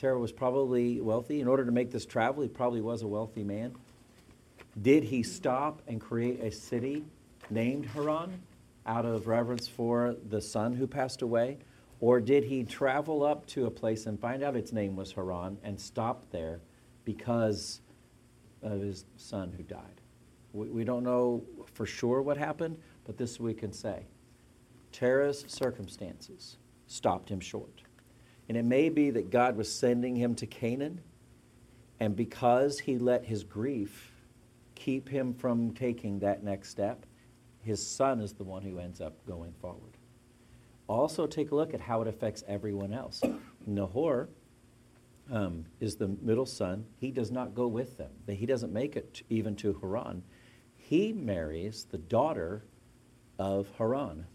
Terah 0.02 0.18
was 0.18 0.32
probably 0.32 1.00
wealthy. 1.00 1.42
In 1.42 1.48
order 1.48 1.64
to 1.64 1.72
make 1.72 1.92
this 1.92 2.08
travel, 2.08 2.42
he 2.42 2.50
probably 2.50 2.82
was 2.82 3.04
a 3.04 3.08
wealthy 3.08 3.44
man. 3.44 3.76
Did 4.82 5.04
he 5.04 5.22
stop 5.22 5.84
and 5.88 6.02
create 6.02 6.40
a 6.40 6.52
city 6.52 7.06
named 7.52 7.86
Haran 7.86 8.42
out 8.88 9.06
of 9.06 9.28
reverence 9.28 9.68
for 9.68 10.16
the 10.30 10.42
son 10.42 10.74
who 10.74 10.88
passed 10.88 11.22
away? 11.22 11.60
Or 12.00 12.20
did 12.20 12.44
he 12.44 12.64
travel 12.64 13.24
up 13.24 13.46
to 13.48 13.68
a 13.68 13.70
place 13.70 14.08
and 14.08 14.20
find 14.20 14.42
out 14.42 14.56
its 14.56 14.74
name 14.74 14.96
was 14.96 15.12
Haran 15.12 15.60
and 15.64 15.80
stop 15.80 16.26
there 16.32 16.62
because 17.06 17.82
of 18.64 18.82
his 18.82 19.06
son 19.18 19.54
who 19.56 19.62
died? 19.62 20.02
We, 20.54 20.68
we 20.70 20.84
don't 20.84 21.04
know 21.04 21.44
for 21.76 21.86
sure 21.86 22.24
what 22.24 22.38
happened, 22.38 22.80
but 23.06 23.18
this 23.18 23.40
we 23.40 23.54
can 23.54 23.72
say. 23.72 24.08
Terah's 24.92 25.46
circumstances 25.48 26.58
stopped 26.88 27.30
him 27.30 27.40
short. 27.40 27.84
And 28.52 28.58
it 28.58 28.66
may 28.66 28.90
be 28.90 29.12
that 29.12 29.30
God 29.30 29.56
was 29.56 29.74
sending 29.74 30.14
him 30.14 30.36
to 30.36 30.46
Canaan, 30.46 31.00
and 32.02 32.18
because 32.18 32.80
he 32.80 32.98
let 32.98 33.24
his 33.24 33.46
grief 33.46 34.12
keep 34.76 35.08
him 35.08 35.34
from 35.34 35.74
taking 35.74 36.20
that 36.20 36.44
next 36.44 36.68
step, 36.68 37.06
his 37.64 37.88
son 37.88 38.20
is 38.20 38.34
the 38.34 38.44
one 38.44 38.62
who 38.62 38.78
ends 38.78 39.00
up 39.00 39.26
going 39.26 39.54
forward. 39.62 39.96
Also, 40.88 41.26
take 41.26 41.52
a 41.52 41.56
look 41.56 41.74
at 41.74 41.80
how 41.80 42.02
it 42.02 42.10
affects 42.10 42.44
everyone 42.46 42.92
else. 42.92 43.22
Nahor 43.66 44.28
um, 45.32 45.64
is 45.80 45.96
the 45.96 46.10
middle 46.22 46.46
son. 46.46 46.84
He 46.98 47.10
does 47.10 47.32
not 47.32 47.56
go 47.56 47.68
with 47.68 47.98
them, 47.98 48.12
he 48.28 48.46
doesn't 48.46 48.74
make 48.74 48.98
it 48.98 49.22
even 49.30 49.56
to 49.56 49.80
Haran. 49.80 50.24
He 50.76 51.14
marries 51.14 51.88
the 51.90 52.00
daughter 52.00 52.66
of 53.40 53.70
Haran. 53.78 54.26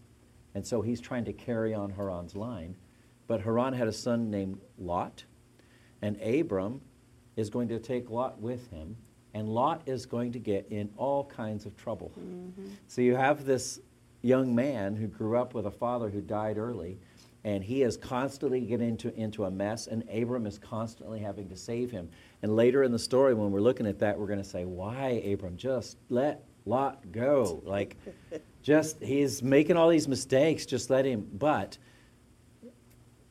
And 0.55 0.65
so 0.65 0.81
he's 0.81 0.99
trying 0.99 1.25
to 1.25 1.33
carry 1.33 1.75
on 1.75 1.91
Haran's 1.91 2.35
line. 2.35 2.77
But 3.27 3.41
Haran 3.41 3.73
had 3.73 3.87
a 3.87 3.93
son 3.93 4.31
named 4.31 4.59
Lot, 4.77 5.23
and 6.01 6.19
Abram 6.21 6.81
is 7.35 7.49
going 7.49 7.67
to 7.69 7.79
take 7.79 8.09
Lot 8.09 8.41
with 8.41 8.69
him, 8.71 8.97
and 9.33 9.49
Lot 9.49 9.83
is 9.85 10.05
going 10.05 10.31
to 10.31 10.39
get 10.39 10.67
in 10.69 10.89
all 10.97 11.25
kinds 11.25 11.65
of 11.65 11.75
trouble. 11.77 12.11
Mm-hmm. 12.19 12.69
So 12.87 13.01
you 13.01 13.15
have 13.15 13.45
this 13.45 13.79
young 14.21 14.55
man 14.55 14.95
who 14.95 15.07
grew 15.07 15.37
up 15.37 15.53
with 15.53 15.65
a 15.65 15.71
father 15.71 16.09
who 16.09 16.21
died 16.21 16.57
early, 16.57 16.97
and 17.43 17.63
he 17.63 17.83
is 17.83 17.95
constantly 17.97 18.61
getting 18.61 18.89
into, 18.89 19.13
into 19.15 19.45
a 19.45 19.51
mess, 19.51 19.87
and 19.87 20.03
Abram 20.09 20.45
is 20.45 20.57
constantly 20.57 21.19
having 21.19 21.47
to 21.49 21.55
save 21.55 21.91
him. 21.91 22.09
And 22.41 22.55
later 22.55 22.83
in 22.83 22.91
the 22.91 22.99
story, 22.99 23.33
when 23.33 23.51
we're 23.51 23.61
looking 23.61 23.85
at 23.85 23.99
that, 23.99 24.17
we're 24.17 24.27
going 24.27 24.41
to 24.41 24.45
say, 24.45 24.65
Why, 24.65 25.21
Abram? 25.25 25.55
Just 25.55 25.97
let 26.09 26.43
Lot 26.65 27.11
go. 27.11 27.61
Like, 27.63 27.95
just, 28.61 29.01
he's 29.01 29.43
making 29.43 29.77
all 29.77 29.89
these 29.89 30.07
mistakes, 30.07 30.65
just 30.65 30.89
let 30.89 31.05
him. 31.05 31.27
But 31.33 31.77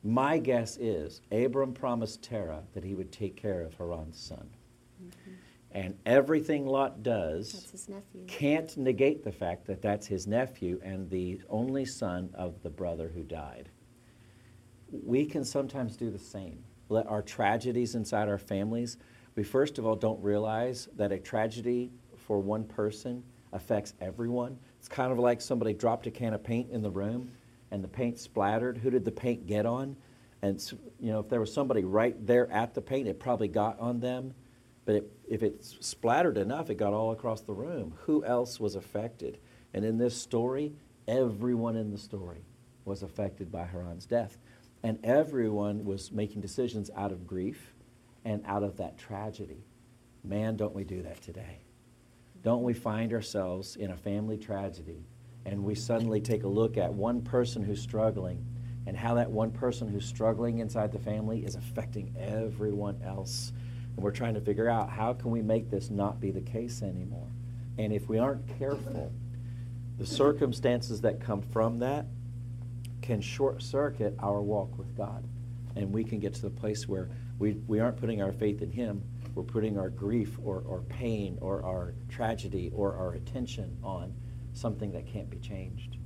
my 0.06 0.38
guess 0.38 0.76
is 0.76 1.20
Abram 1.32 1.72
promised 1.72 2.22
Terah 2.22 2.62
that 2.74 2.84
he 2.84 2.94
would 2.94 3.10
take 3.10 3.36
care 3.36 3.62
of 3.62 3.74
Haran's 3.74 4.18
son. 4.18 4.48
Mm-hmm. 5.02 5.30
And 5.72 5.98
everything 6.06 6.64
Lot 6.64 7.02
does 7.02 7.66
can't 8.28 8.74
negate 8.78 9.24
the 9.24 9.32
fact 9.32 9.66
that 9.66 9.82
that's 9.82 10.06
his 10.06 10.26
nephew 10.26 10.80
and 10.82 11.10
the 11.10 11.42
only 11.50 11.84
son 11.84 12.30
of 12.34 12.62
the 12.62 12.70
brother 12.70 13.10
who 13.12 13.24
died. 13.24 13.68
We 14.90 15.26
can 15.26 15.44
sometimes 15.44 15.96
do 15.96 16.10
the 16.10 16.18
same. 16.18 16.62
Let 16.88 17.08
our 17.08 17.20
tragedies 17.20 17.96
inside 17.96 18.28
our 18.28 18.38
families, 18.38 18.98
we 19.34 19.42
first 19.42 19.76
of 19.76 19.84
all 19.84 19.96
don't 19.96 20.22
realize 20.22 20.88
that 20.96 21.10
a 21.10 21.18
tragedy 21.18 21.90
for 22.16 22.38
one 22.38 22.64
person 22.64 23.24
affects 23.52 23.92
everyone. 24.00 24.56
It's 24.78 24.88
kind 24.88 25.10
of 25.10 25.18
like 25.18 25.40
somebody 25.40 25.74
dropped 25.74 26.06
a 26.06 26.10
can 26.12 26.32
of 26.32 26.44
paint 26.44 26.70
in 26.70 26.80
the 26.80 26.90
room 26.90 27.32
and 27.70 27.82
the 27.82 27.88
paint 27.88 28.18
splattered, 28.18 28.78
who 28.78 28.90
did 28.90 29.04
the 29.04 29.12
paint 29.12 29.46
get 29.46 29.66
on? 29.66 29.96
And 30.42 30.62
you 31.00 31.10
know, 31.10 31.20
if 31.20 31.28
there 31.28 31.40
was 31.40 31.52
somebody 31.52 31.84
right 31.84 32.14
there 32.26 32.50
at 32.50 32.74
the 32.74 32.80
paint, 32.80 33.08
it 33.08 33.18
probably 33.18 33.48
got 33.48 33.78
on 33.80 34.00
them. 34.00 34.34
But 34.84 34.94
it, 34.96 35.12
if 35.28 35.42
it 35.42 35.64
splattered 35.64 36.38
enough, 36.38 36.70
it 36.70 36.76
got 36.76 36.92
all 36.92 37.10
across 37.10 37.40
the 37.40 37.52
room. 37.52 37.94
Who 38.04 38.24
else 38.24 38.60
was 38.60 38.76
affected? 38.76 39.38
And 39.74 39.84
in 39.84 39.98
this 39.98 40.16
story, 40.20 40.72
everyone 41.08 41.76
in 41.76 41.90
the 41.90 41.98
story 41.98 42.44
was 42.84 43.02
affected 43.02 43.50
by 43.50 43.64
Haran's 43.64 44.06
death. 44.06 44.38
And 44.84 44.98
everyone 45.02 45.84
was 45.84 46.12
making 46.12 46.40
decisions 46.40 46.90
out 46.94 47.10
of 47.10 47.26
grief 47.26 47.74
and 48.24 48.44
out 48.46 48.62
of 48.62 48.76
that 48.76 48.96
tragedy. 48.96 49.64
Man, 50.22 50.56
don't 50.56 50.74
we 50.74 50.84
do 50.84 51.02
that 51.02 51.20
today? 51.20 51.58
Don't 52.44 52.62
we 52.62 52.74
find 52.74 53.12
ourselves 53.12 53.74
in 53.74 53.90
a 53.90 53.96
family 53.96 54.38
tragedy 54.38 55.04
and 55.46 55.62
we 55.62 55.76
suddenly 55.76 56.20
take 56.20 56.42
a 56.42 56.48
look 56.48 56.76
at 56.76 56.92
one 56.92 57.22
person 57.22 57.62
who's 57.62 57.80
struggling 57.80 58.44
and 58.86 58.96
how 58.96 59.14
that 59.14 59.30
one 59.30 59.52
person 59.52 59.88
who's 59.88 60.04
struggling 60.04 60.58
inside 60.58 60.90
the 60.90 60.98
family 60.98 61.44
is 61.44 61.54
affecting 61.54 62.12
everyone 62.18 63.00
else. 63.04 63.52
And 63.94 64.04
we're 64.04 64.10
trying 64.10 64.34
to 64.34 64.40
figure 64.40 64.68
out 64.68 64.90
how 64.90 65.12
can 65.12 65.30
we 65.30 65.42
make 65.42 65.70
this 65.70 65.88
not 65.88 66.20
be 66.20 66.32
the 66.32 66.40
case 66.40 66.82
anymore. 66.82 67.28
And 67.78 67.92
if 67.92 68.08
we 68.08 68.18
aren't 68.18 68.58
careful, 68.58 69.12
the 69.98 70.06
circumstances 70.06 71.00
that 71.02 71.20
come 71.20 71.42
from 71.42 71.78
that 71.78 72.06
can 73.00 73.20
short 73.20 73.62
circuit 73.62 74.16
our 74.18 74.42
walk 74.42 74.76
with 74.76 74.96
God. 74.96 75.24
And 75.76 75.92
we 75.92 76.02
can 76.02 76.18
get 76.18 76.34
to 76.34 76.42
the 76.42 76.50
place 76.50 76.88
where 76.88 77.08
we, 77.38 77.52
we 77.68 77.78
aren't 77.78 77.98
putting 77.98 78.20
our 78.20 78.32
faith 78.32 78.62
in 78.62 78.72
Him, 78.72 79.02
we're 79.34 79.44
putting 79.44 79.78
our 79.78 79.90
grief 79.90 80.38
or, 80.42 80.64
or 80.66 80.80
pain 80.88 81.38
or 81.40 81.62
our 81.62 81.94
tragedy 82.08 82.72
or 82.74 82.96
our 82.96 83.12
attention 83.12 83.76
on 83.84 84.12
something 84.56 84.90
that 84.92 85.06
can't 85.06 85.28
be 85.28 85.38
changed. 85.38 85.98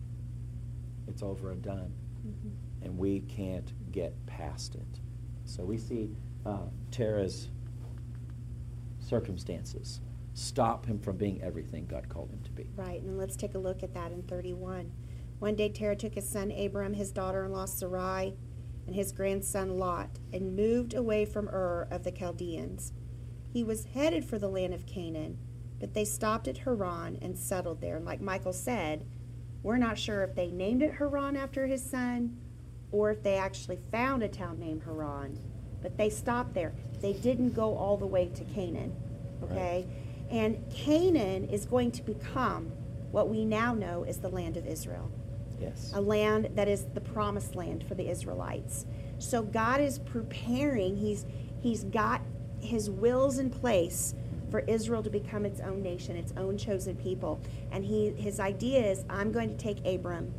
It's 1.06 1.22
over 1.22 1.52
and 1.52 1.62
done. 1.62 1.92
Mm-hmm. 2.26 2.84
And 2.84 2.98
we 2.98 3.20
can't 3.20 3.72
get 3.92 4.14
past 4.26 4.74
it. 4.74 5.00
So 5.44 5.64
we 5.64 5.78
see 5.78 6.10
uh, 6.44 6.66
Terah's 6.90 7.48
circumstances 8.98 10.00
stop 10.34 10.86
him 10.86 10.98
from 10.98 11.16
being 11.16 11.40
everything 11.42 11.86
God 11.86 12.08
called 12.08 12.30
him 12.30 12.40
to 12.44 12.50
be. 12.50 12.70
Right, 12.76 13.02
and 13.02 13.18
let's 13.18 13.36
take 13.36 13.54
a 13.54 13.58
look 13.58 13.82
at 13.82 13.94
that 13.94 14.12
in 14.12 14.22
31. 14.22 14.90
One 15.38 15.54
day 15.54 15.68
Terah 15.68 15.96
took 15.96 16.14
his 16.14 16.28
son 16.28 16.50
Abram, 16.50 16.94
his 16.94 17.12
daughter 17.12 17.44
in 17.44 17.52
law 17.52 17.66
Sarai, 17.66 18.34
and 18.86 18.94
his 18.94 19.12
grandson 19.12 19.78
Lot, 19.78 20.18
and 20.32 20.56
moved 20.56 20.94
away 20.94 21.24
from 21.24 21.48
Ur 21.48 21.86
of 21.90 22.04
the 22.04 22.12
Chaldeans. 22.12 22.92
He 23.52 23.62
was 23.62 23.86
headed 23.94 24.24
for 24.24 24.38
the 24.38 24.48
land 24.48 24.74
of 24.74 24.86
Canaan 24.86 25.38
but 25.80 25.94
they 25.94 26.04
stopped 26.04 26.46
at 26.46 26.58
Haran 26.58 27.18
and 27.20 27.36
settled 27.36 27.80
there. 27.80 27.96
And 27.96 28.04
like 28.04 28.20
Michael 28.20 28.52
said, 28.52 29.06
we're 29.62 29.78
not 29.78 29.98
sure 29.98 30.22
if 30.22 30.34
they 30.34 30.50
named 30.50 30.82
it 30.82 30.94
Haran 30.94 31.36
after 31.36 31.66
his 31.66 31.82
son 31.82 32.36
or 32.92 33.10
if 33.10 33.22
they 33.22 33.36
actually 33.36 33.78
found 33.90 34.22
a 34.22 34.28
town 34.28 34.58
named 34.58 34.82
Haran. 34.84 35.38
But 35.82 35.96
they 35.96 36.10
stopped 36.10 36.54
there. 36.54 36.74
They 37.00 37.14
didn't 37.14 37.54
go 37.54 37.76
all 37.76 37.96
the 37.96 38.06
way 38.06 38.30
to 38.34 38.44
Canaan. 38.44 38.94
Okay? 39.42 39.86
Right. 39.86 40.36
And 40.36 40.70
Canaan 40.70 41.48
is 41.48 41.64
going 41.64 41.90
to 41.92 42.02
become 42.02 42.70
what 43.10 43.28
we 43.28 43.44
now 43.44 43.74
know 43.74 44.04
as 44.04 44.18
the 44.18 44.28
land 44.28 44.56
of 44.56 44.66
Israel. 44.66 45.10
Yes. 45.58 45.90
A 45.94 46.00
land 46.00 46.50
that 46.54 46.68
is 46.68 46.84
the 46.94 47.00
promised 47.00 47.54
land 47.54 47.84
for 47.86 47.94
the 47.94 48.08
Israelites. 48.08 48.86
So 49.18 49.42
God 49.42 49.80
is 49.80 49.98
preparing, 49.98 50.96
He's 50.96 51.26
He's 51.60 51.84
got 51.84 52.22
his 52.60 52.90
will's 52.90 53.38
in 53.38 53.50
place 53.50 54.14
for 54.50 54.60
Israel 54.60 55.02
to 55.02 55.10
become 55.10 55.46
its 55.46 55.60
own 55.60 55.82
nation, 55.82 56.16
its 56.16 56.32
own 56.36 56.58
chosen 56.58 56.96
people. 56.96 57.40
And 57.70 57.84
he 57.84 58.10
his 58.10 58.40
idea 58.40 58.84
is 58.84 59.04
I'm 59.08 59.32
going 59.32 59.48
to 59.50 59.56
take 59.56 59.84
Abram 59.86 60.34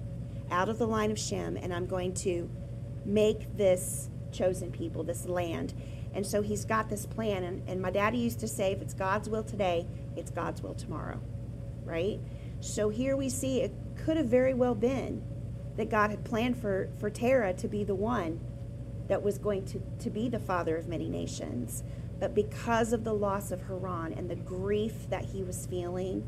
out 0.51 0.69
of 0.69 0.77
the 0.77 0.87
line 0.87 1.11
of 1.11 1.19
Shem 1.19 1.57
and 1.57 1.73
I'm 1.73 1.85
going 1.85 2.13
to 2.15 2.49
make 3.05 3.57
this 3.57 4.09
chosen 4.31 4.71
people, 4.71 5.03
this 5.03 5.25
land. 5.25 5.73
And 6.13 6.25
so 6.25 6.41
he's 6.41 6.65
got 6.65 6.89
this 6.89 7.05
plan. 7.05 7.43
And, 7.43 7.67
and 7.67 7.81
my 7.81 7.91
daddy 7.91 8.17
used 8.17 8.39
to 8.41 8.47
say, 8.47 8.73
if 8.73 8.81
it's 8.81 8.93
God's 8.93 9.29
will 9.29 9.43
today, 9.43 9.87
it's 10.15 10.29
God's 10.29 10.61
will 10.61 10.73
tomorrow. 10.73 11.19
Right? 11.83 12.19
So 12.59 12.89
here 12.89 13.15
we 13.15 13.29
see 13.29 13.61
it 13.61 13.73
could 13.95 14.17
have 14.17 14.27
very 14.27 14.53
well 14.53 14.75
been 14.75 15.23
that 15.77 15.89
God 15.89 16.09
had 16.09 16.23
planned 16.23 16.57
for, 16.57 16.89
for 16.99 17.09
Terah 17.09 17.53
to 17.53 17.67
be 17.67 17.83
the 17.83 17.95
one 17.95 18.39
that 19.07 19.23
was 19.23 19.37
going 19.37 19.65
to, 19.65 19.81
to 19.99 20.09
be 20.09 20.29
the 20.29 20.39
father 20.39 20.77
of 20.77 20.87
many 20.87 21.09
nations. 21.09 21.83
But 22.21 22.35
because 22.35 22.93
of 22.93 23.03
the 23.03 23.13
loss 23.13 23.51
of 23.51 23.63
Haran 23.63 24.13
and 24.13 24.29
the 24.29 24.35
grief 24.35 25.09
that 25.09 25.25
he 25.25 25.43
was 25.43 25.65
feeling, 25.65 26.23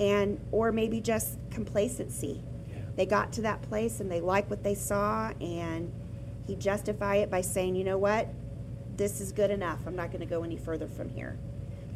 and 0.00 0.40
or 0.50 0.72
maybe 0.72 1.00
just 1.00 1.38
complacency, 1.50 2.42
Yeah. 2.72 2.78
they 2.96 3.04
got 3.06 3.32
to 3.34 3.42
that 3.42 3.60
place 3.62 4.00
and 4.00 4.10
they 4.10 4.22
liked 4.22 4.48
what 4.48 4.64
they 4.64 4.74
saw, 4.74 5.30
and 5.40 5.92
he 6.46 6.56
justified 6.56 7.18
it 7.18 7.30
by 7.30 7.42
saying, 7.42 7.76
you 7.76 7.84
know 7.84 7.98
what, 7.98 8.26
this 8.96 9.20
is 9.20 9.30
good 9.30 9.50
enough. 9.50 9.86
I'm 9.86 9.94
not 9.94 10.10
going 10.10 10.20
to 10.20 10.26
go 10.26 10.44
any 10.44 10.56
further 10.56 10.88
from 10.88 11.10
here. 11.10 11.38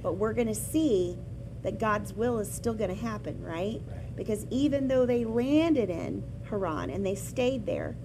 But 0.02 0.18
we're 0.18 0.34
going 0.34 0.48
to 0.48 0.54
see 0.54 1.16
that 1.62 1.78
God's 1.78 2.12
will 2.12 2.38
is 2.38 2.52
still 2.52 2.74
going 2.74 2.90
to 2.90 3.00
happen, 3.00 3.42
right? 3.42 3.80
Right. 3.86 4.16
Because 4.16 4.46
even 4.50 4.88
though 4.88 5.06
they 5.06 5.24
landed 5.24 5.88
in 5.88 6.22
Haran 6.50 6.90
and 6.90 7.06
they 7.06 7.14
stayed 7.14 7.64
there, 7.64 7.96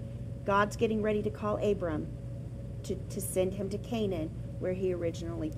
God's 0.46 0.78
getting 0.78 1.02
ready 1.02 1.22
to 1.24 1.30
call 1.30 1.58
Abram 1.58 2.08
to, 2.84 2.96
to 2.96 3.20
send 3.20 3.56
him 3.56 3.70
to 3.72 3.78
Canaan, 3.78 4.32
where 4.60 4.74
he 4.74 4.94
originally 4.94 5.54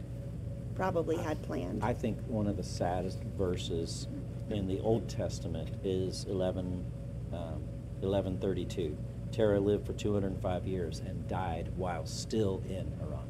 probably 0.76 1.18
had 1.18 1.42
planned. 1.44 1.84
I 1.84 1.94
think 1.94 2.18
one 2.28 2.48
of 2.48 2.58
the 2.58 2.64
saddest 2.64 3.22
verses 3.38 4.08
in 4.50 4.68
the 4.68 4.80
Old 4.80 5.10
Testament 5.10 5.70
is 5.84 6.26
11, 6.26 6.86
um, 7.34 7.62
1132. 8.02 8.98
Terah 9.32 9.60
lived 9.60 9.86
for 9.86 9.94
205 9.94 10.66
years 10.66 11.00
and 11.00 11.28
died 11.28 11.72
while 11.76 12.06
still 12.06 12.64
in 12.70 12.92
Haran. 13.00 13.28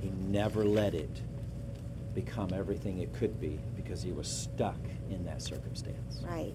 He 0.00 0.10
never 0.28 0.64
let 0.64 0.94
it 0.94 1.20
become 2.14 2.52
everything 2.52 2.98
it 2.98 3.12
could 3.14 3.40
be 3.40 3.58
because 3.76 4.02
he 4.02 4.12
was 4.12 4.28
stuck 4.28 4.78
in 5.10 5.24
that 5.24 5.42
circumstance. 5.42 6.22
Right. 6.26 6.54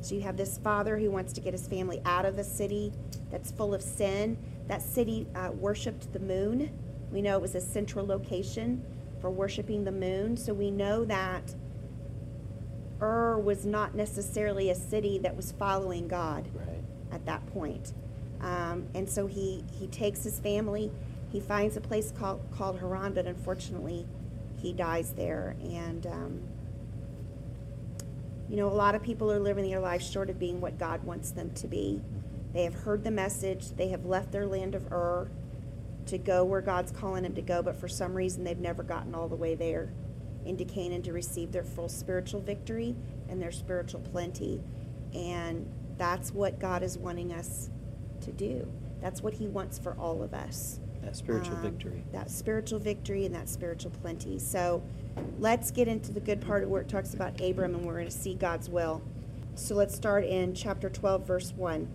So 0.00 0.14
you 0.14 0.20
have 0.22 0.36
this 0.36 0.58
father 0.58 0.98
who 0.98 1.10
wants 1.10 1.32
to 1.34 1.40
get 1.40 1.52
his 1.52 1.66
family 1.66 2.00
out 2.04 2.24
of 2.24 2.36
the 2.36 2.44
city 2.44 2.92
that's 3.30 3.50
full 3.52 3.72
of 3.72 3.82
sin. 3.82 4.36
That 4.66 4.82
city 4.82 5.26
uh, 5.34 5.50
worshipped 5.52 6.12
the 6.12 6.18
moon. 6.18 6.70
We 7.12 7.22
know 7.22 7.36
it 7.36 7.42
was 7.42 7.54
a 7.54 7.60
central 7.60 8.06
location 8.06 8.84
for 9.20 9.30
worshiping 9.30 9.84
the 9.84 9.92
moon. 9.92 10.36
So 10.36 10.52
we 10.54 10.70
know 10.70 11.04
that 11.04 11.54
Ur 13.00 13.38
was 13.38 13.66
not 13.66 13.94
necessarily 13.94 14.70
a 14.70 14.74
city 14.74 15.18
that 15.18 15.36
was 15.36 15.52
following 15.52 16.08
God 16.08 16.48
Right. 16.54 16.82
at 17.12 17.26
that 17.26 17.46
point. 17.46 17.92
Um, 18.40 18.86
and 18.94 19.08
so 19.08 19.26
he, 19.26 19.64
he 19.78 19.86
takes 19.88 20.24
his 20.24 20.40
family. 20.40 20.90
He 21.30 21.40
finds 21.40 21.76
a 21.76 21.80
place 21.80 22.12
called, 22.12 22.40
called 22.56 22.80
Haran, 22.80 23.12
but 23.14 23.26
unfortunately, 23.26 24.06
he 24.56 24.72
dies 24.72 25.12
there. 25.12 25.56
And, 25.62 26.06
um, 26.06 26.40
you 28.48 28.56
know, 28.56 28.68
a 28.68 28.74
lot 28.74 28.94
of 28.94 29.02
people 29.02 29.30
are 29.30 29.38
living 29.38 29.68
their 29.70 29.80
lives 29.80 30.08
short 30.08 30.28
of 30.30 30.38
being 30.38 30.60
what 30.60 30.78
God 30.78 31.04
wants 31.04 31.30
them 31.30 31.50
to 31.54 31.66
be. 31.68 32.02
They 32.52 32.64
have 32.64 32.74
heard 32.74 33.02
the 33.02 33.10
message, 33.10 33.70
they 33.76 33.88
have 33.88 34.04
left 34.04 34.30
their 34.30 34.46
land 34.46 34.74
of 34.74 34.92
Ur 34.92 35.28
to 36.06 36.18
go 36.18 36.44
where 36.44 36.60
God's 36.60 36.92
calling 36.92 37.22
them 37.22 37.34
to 37.34 37.42
go, 37.42 37.62
but 37.62 37.76
for 37.76 37.88
some 37.88 38.14
reason, 38.14 38.44
they've 38.44 38.58
never 38.58 38.82
gotten 38.82 39.14
all 39.14 39.28
the 39.28 39.36
way 39.36 39.54
there 39.54 39.92
into 40.44 40.64
Canaan 40.64 41.02
to 41.02 41.12
receive 41.12 41.52
their 41.52 41.64
full 41.64 41.88
spiritual 41.88 42.40
victory 42.40 42.96
and 43.28 43.40
their 43.40 43.52
spiritual 43.52 44.00
plenty. 44.00 44.60
And 45.14 45.68
that's 45.98 46.32
what 46.32 46.58
God 46.58 46.82
is 46.82 46.98
wanting 46.98 47.32
us 47.32 47.70
to 48.22 48.32
do. 48.32 48.66
That's 49.00 49.22
what 49.22 49.34
He 49.34 49.46
wants 49.46 49.78
for 49.78 49.94
all 49.98 50.22
of 50.22 50.34
us. 50.34 50.80
That 51.02 51.16
spiritual 51.16 51.56
Um, 51.56 51.62
victory. 51.62 52.04
That 52.12 52.30
spiritual 52.30 52.78
victory 52.78 53.26
and 53.26 53.34
that 53.34 53.48
spiritual 53.48 53.90
plenty. 53.90 54.38
So 54.38 54.82
let's 55.38 55.70
get 55.70 55.88
into 55.88 56.12
the 56.12 56.20
good 56.20 56.40
part 56.40 56.62
of 56.62 56.70
where 56.70 56.82
it 56.82 56.88
talks 56.88 57.14
about 57.14 57.40
Abram 57.40 57.74
and 57.74 57.84
we're 57.84 57.94
going 57.94 58.06
to 58.06 58.10
see 58.10 58.34
God's 58.34 58.68
will. 58.68 59.02
So 59.54 59.74
let's 59.74 59.94
start 59.94 60.24
in 60.24 60.54
chapter 60.54 60.88
12, 60.88 61.26
verse 61.26 61.52
1. 61.52 61.88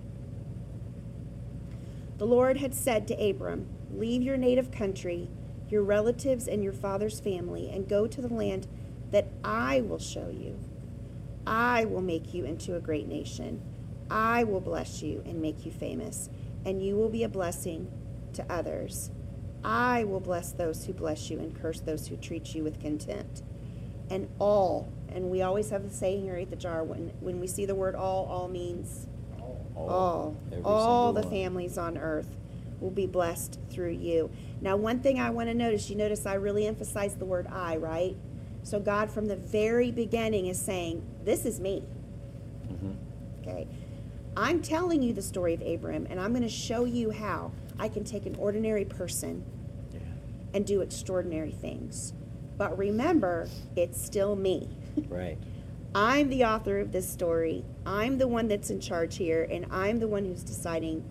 The 2.18 2.28
Lord 2.28 2.58
had 2.58 2.74
said 2.74 3.08
to 3.08 3.14
Abram, 3.30 3.68
Leave 3.94 4.22
your 4.22 4.38
native 4.38 4.72
country, 4.72 5.30
your 5.70 5.84
relatives, 5.84 6.48
and 6.48 6.64
your 6.64 6.74
father's 6.74 7.20
family, 7.20 7.70
and 7.70 7.88
go 7.88 8.08
to 8.08 8.22
the 8.22 8.34
land 8.34 8.68
that 9.12 9.28
I 9.44 9.82
will 9.82 10.00
show 10.00 10.30
you. 10.30 10.60
I 11.46 11.86
will 11.86 12.02
make 12.02 12.34
you 12.34 12.46
into 12.46 12.76
a 12.76 12.82
great 12.82 13.08
nation. 13.08 13.62
I 14.10 14.44
will 14.44 14.62
bless 14.62 15.02
you 15.02 15.24
and 15.26 15.42
make 15.42 15.66
you 15.66 15.72
famous, 15.72 16.30
and 16.66 16.84
you 16.84 16.96
will 16.96 17.10
be 17.10 17.24
a 17.24 17.30
blessing 17.30 17.92
to 18.34 18.46
others. 18.50 19.12
I 19.64 20.04
will 20.04 20.20
bless 20.20 20.52
those 20.52 20.86
who 20.86 20.94
bless 20.94 21.30
you 21.30 21.40
and 21.40 21.60
curse 21.60 21.80
those 21.80 22.08
who 22.08 22.18
treat 22.18 22.54
you 22.54 22.64
with 22.64 22.80
contempt. 22.80 23.44
And 24.10 24.30
all, 24.40 24.90
and 25.10 25.30
we 25.30 25.42
always 25.42 25.70
have 25.72 25.84
the 25.84 25.94
saying 25.94 26.24
here 26.24 26.36
at 26.36 26.50
the 26.50 26.56
jar 26.56 26.84
when, 26.84 27.12
when 27.20 27.40
we 27.40 27.48
see 27.48 27.66
the 27.66 27.76
word 27.76 27.96
all, 27.96 28.26
all 28.26 28.48
means 28.48 29.08
all, 29.76 29.88
all 29.88 30.36
single 30.50 31.14
the 31.14 31.22
one. 31.22 31.30
families 31.30 31.78
on 31.78 31.98
earth 31.98 32.30
will 32.80 32.92
be 32.92 33.06
blessed 33.06 33.60
through 33.70 33.92
you. 33.92 34.30
Now, 34.62 34.76
one 34.78 35.00
thing 35.00 35.20
I 35.20 35.30
want 35.30 35.50
to 35.50 35.54
notice, 35.54 35.90
you 35.90 35.96
notice 35.96 36.26
I 36.26 36.36
really 36.36 36.68
emphasize 36.68 37.16
the 37.16 37.26
word 37.26 37.48
I, 37.48 37.78
right? 37.78 38.16
So 38.64 38.80
God 38.80 39.10
from 39.12 39.26
the 39.28 39.36
very 39.36 39.92
beginning 39.92 40.48
is 40.48 40.60
saying, 40.60 41.02
This 41.24 41.46
is 41.46 41.60
me. 41.60 41.84
Mhm. 42.72 42.96
Okay. 43.42 43.68
I'm 44.36 44.62
telling 44.62 45.02
you 45.02 45.14
the 45.14 45.22
story 45.22 45.54
of 45.54 45.62
Abram, 45.62 46.06
and 46.10 46.20
I'm 46.20 46.32
going 46.32 46.44
to 46.44 46.50
show 46.50 46.86
you 46.86 47.12
how 47.12 47.52
I 47.80 47.88
can 47.90 48.04
take 48.04 48.26
an 48.26 48.36
ordinary 48.36 48.86
person 48.86 49.44
Yeah. 49.94 50.00
and 50.54 50.66
do 50.66 50.82
extraordinary 50.82 51.52
things. 51.52 52.14
But 52.58 52.78
remember, 52.78 53.48
it's 53.76 54.02
still 54.02 54.36
me. 54.36 54.68
Right. 55.10 55.38
I'm 55.96 56.30
the 56.30 56.44
author 56.44 56.80
of 56.80 56.92
this 56.92 57.08
story. 57.08 57.64
I'm 57.86 58.18
the 58.18 58.28
one 58.28 58.48
that's 58.48 58.70
in 58.70 58.80
charge 58.80 59.16
here, 59.18 59.48
and 59.50 59.66
I'm 59.72 60.00
the 60.00 60.08
one 60.08 60.26
who's 60.26 60.44
deciding 60.44 61.04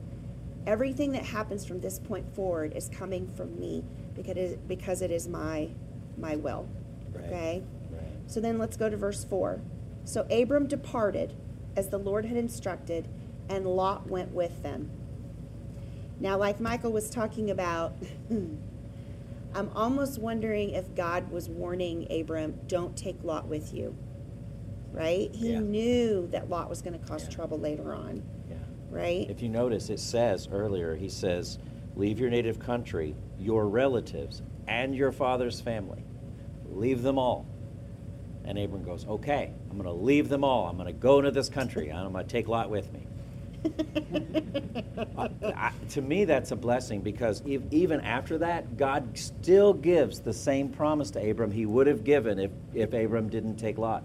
everything 0.66 1.12
that 1.12 1.24
happens 1.24 1.64
from 1.64 1.80
this 1.80 1.98
point 1.98 2.34
forward 2.34 2.72
is 2.74 2.88
coming 2.88 3.28
from 3.36 3.58
me 3.58 3.84
because 4.14 4.32
it 4.32 4.38
is, 4.38 4.56
because 4.68 5.02
it 5.02 5.10
is 5.10 5.28
my 5.28 5.68
my 6.18 6.36
will. 6.36 6.68
Right. 7.12 7.24
Okay? 7.26 7.62
Right. 7.90 8.02
So 8.26 8.40
then 8.40 8.58
let's 8.58 8.76
go 8.76 8.88
to 8.88 8.96
verse 8.96 9.24
4. 9.24 9.60
So 10.04 10.26
Abram 10.30 10.66
departed 10.66 11.34
as 11.76 11.88
the 11.88 11.98
Lord 11.98 12.24
had 12.24 12.36
instructed, 12.36 13.08
and 13.48 13.66
Lot 13.66 14.08
went 14.08 14.32
with 14.32 14.62
them. 14.62 14.90
Now, 16.18 16.38
like 16.38 16.58
Michael 16.60 16.92
was 16.92 17.10
talking 17.10 17.50
about, 17.50 17.94
I'm 18.30 19.70
almost 19.74 20.18
wondering 20.18 20.70
if 20.70 20.94
God 20.94 21.30
was 21.30 21.48
warning 21.48 22.06
Abram, 22.10 22.58
don't 22.66 22.96
take 22.96 23.22
Lot 23.22 23.46
with 23.48 23.74
you. 23.74 23.94
Right? 24.92 25.34
He 25.34 25.52
Yeah. 25.52 25.60
knew 25.60 26.26
that 26.28 26.48
Lot 26.48 26.70
was 26.70 26.80
going 26.80 26.98
to 26.98 27.06
cause 27.06 27.24
Yeah. 27.24 27.30
trouble 27.30 27.58
later 27.58 27.92
on. 27.92 28.22
Right? 28.96 29.28
If 29.30 29.42
you 29.42 29.48
notice, 29.48 29.90
it 29.90 30.00
says 30.00 30.48
earlier, 30.50 30.94
he 30.94 31.08
says, 31.08 31.58
Leave 31.96 32.18
your 32.20 32.30
native 32.30 32.58
country, 32.58 33.14
your 33.38 33.66
relatives, 33.68 34.42
and 34.68 34.94
your 34.94 35.12
father's 35.12 35.60
family. 35.60 36.04
Leave 36.70 37.02
them 37.02 37.18
all. 37.18 37.46
And 38.44 38.58
Abram 38.58 38.84
goes, 38.84 39.06
Okay, 39.06 39.52
I'm 39.70 39.76
going 39.78 39.88
to 39.88 40.04
leave 40.04 40.28
them 40.28 40.44
all. 40.44 40.66
I'm 40.66 40.76
going 40.76 40.86
to 40.86 40.92
go 40.92 41.18
into 41.18 41.30
this 41.30 41.48
country, 41.48 41.88
and 41.88 41.98
I'm 42.06 42.12
going 42.12 42.24
to 42.26 42.30
take 42.30 42.48
Lot 42.48 42.70
with 42.70 42.92
me. 42.92 43.06
I- 45.18 45.30
I- 45.54 45.72
to 45.90 46.02
me, 46.02 46.24
that's 46.24 46.50
a 46.52 46.56
blessing 46.56 47.00
because 47.00 47.42
ev- 47.48 47.64
even 47.70 48.00
after 48.02 48.38
that, 48.38 48.76
God 48.76 49.16
still 49.18 49.72
gives 49.72 50.20
the 50.20 50.32
same 50.32 50.68
promise 50.68 51.10
to 51.12 51.30
Abram 51.30 51.50
he 51.50 51.66
would 51.66 51.86
have 51.86 52.04
given 52.04 52.38
if, 52.38 52.50
if 52.74 52.92
Abram 52.92 53.28
didn't 53.28 53.56
take 53.56 53.78
Lot. 53.78 54.04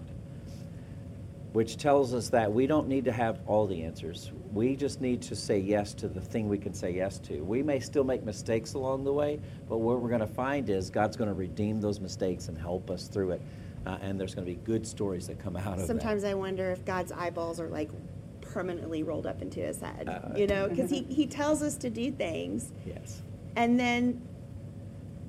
Which 1.52 1.76
tells 1.76 2.14
us 2.14 2.30
that 2.30 2.50
we 2.50 2.66
don't 2.66 2.88
need 2.88 3.04
to 3.04 3.12
have 3.12 3.40
all 3.46 3.66
the 3.66 3.82
answers. 3.82 4.32
We 4.52 4.74
just 4.74 5.00
need 5.02 5.20
to 5.22 5.36
say 5.36 5.58
yes 5.58 5.92
to 5.94 6.08
the 6.08 6.20
thing 6.20 6.48
we 6.48 6.56
can 6.56 6.72
say 6.72 6.92
yes 6.92 7.18
to. 7.20 7.40
We 7.44 7.62
may 7.62 7.78
still 7.78 8.04
make 8.04 8.24
mistakes 8.24 8.72
along 8.74 9.04
the 9.04 9.12
way, 9.12 9.38
but 9.68 9.78
what 9.78 10.00
we're 10.00 10.08
going 10.08 10.20
to 10.20 10.26
find 10.26 10.70
is 10.70 10.88
God's 10.88 11.16
going 11.16 11.28
to 11.28 11.34
redeem 11.34 11.80
those 11.80 12.00
mistakes 12.00 12.48
and 12.48 12.56
help 12.56 12.90
us 12.90 13.06
through 13.06 13.32
it. 13.32 13.42
Uh, 13.86 13.98
and 14.00 14.18
there's 14.18 14.34
going 14.34 14.46
to 14.46 14.50
be 14.50 14.58
good 14.64 14.86
stories 14.86 15.26
that 15.26 15.38
come 15.38 15.56
out 15.56 15.74
of 15.74 15.80
it. 15.80 15.86
Sometimes 15.86 16.22
that. 16.22 16.30
I 16.30 16.34
wonder 16.34 16.70
if 16.70 16.84
God's 16.84 17.12
eyeballs 17.12 17.60
are 17.60 17.68
like 17.68 17.90
permanently 18.40 19.02
rolled 19.02 19.26
up 19.26 19.42
into 19.42 19.60
his 19.60 19.80
head. 19.80 20.08
Uh, 20.08 20.36
you 20.36 20.46
know, 20.46 20.68
because 20.68 20.90
he, 20.96 21.02
he 21.02 21.26
tells 21.26 21.62
us 21.62 21.76
to 21.78 21.90
do 21.90 22.10
things, 22.10 22.72
Yes. 22.86 23.22
and 23.56 23.78
then 23.78 24.22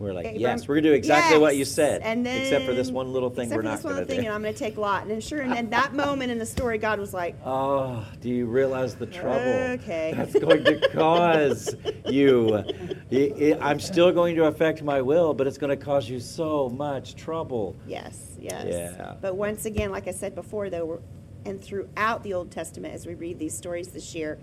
We're 0.04 0.14
like, 0.14 0.26
Abram- 0.26 0.42
yes, 0.42 0.68
we're 0.68 0.76
gonna 0.76 0.90
do 0.90 0.94
exactly 0.94 1.38
what 1.40 1.56
you 1.56 1.66
said, 1.66 2.02
And 2.02 2.26
then, 2.26 2.42
except 2.42 2.66
for 2.66 2.74
this 2.74 2.92
one 2.92 3.12
little 3.14 3.30
thing 3.30 3.46
except 3.46 3.56
we're 3.58 3.62
for 3.64 3.68
not 3.70 3.76
this 3.78 3.84
one 3.84 3.94
gonna 3.94 4.02
little 4.02 4.16
thing, 4.16 4.22
do. 4.24 4.28
and 4.28 4.36
I'm 4.36 4.42
going 4.42 4.54
to 4.54 4.60
take 4.60 4.78
Lot. 4.78 5.08
And 5.08 5.24
sure, 5.24 5.42
and 5.42 5.58
in 5.58 5.70
that 5.72 5.94
moment 6.06 6.32
in 6.32 6.38
the 6.40 6.46
story, 6.46 6.78
God 6.78 7.00
was 7.00 7.14
like, 7.14 7.36
Oh, 7.46 8.06
do 8.22 8.30
you 8.30 8.46
realize 8.46 8.96
the 8.96 9.06
trouble 9.06 9.40
Okay. 9.40 10.14
that's 10.16 10.34
going 10.38 10.64
to 10.66 10.88
cause 10.94 11.76
you? 12.06 12.56
I- 12.58 12.64
I- 13.12 13.58
I'm 13.62 13.80
still 13.80 14.12
going 14.12 14.36
to 14.36 14.46
affect 14.46 14.84
my 14.84 15.02
will, 15.02 15.34
but 15.34 15.48
it's 15.48 15.58
going 15.58 15.78
to 15.78 15.84
cause 15.84 16.10
you 16.10 16.20
so 16.20 16.70
much 16.70 17.16
trouble. 17.16 17.76
Yes, 17.88 18.36
yes. 18.40 18.66
Yeah. 18.70 19.16
But 19.22 19.36
once 19.38 19.66
again, 19.66 19.92
like 19.92 20.08
I 20.08 20.12
said 20.12 20.36
before, 20.36 20.70
though, 20.70 20.86
we're, 20.86 21.00
and 21.46 21.62
throughout 21.62 22.24
the 22.24 22.34
Old 22.34 22.52
Testament, 22.52 22.94
as 22.94 23.06
we 23.06 23.14
read 23.16 23.40
these 23.40 23.56
stories 23.56 23.90
this 23.90 24.14
year, 24.16 24.38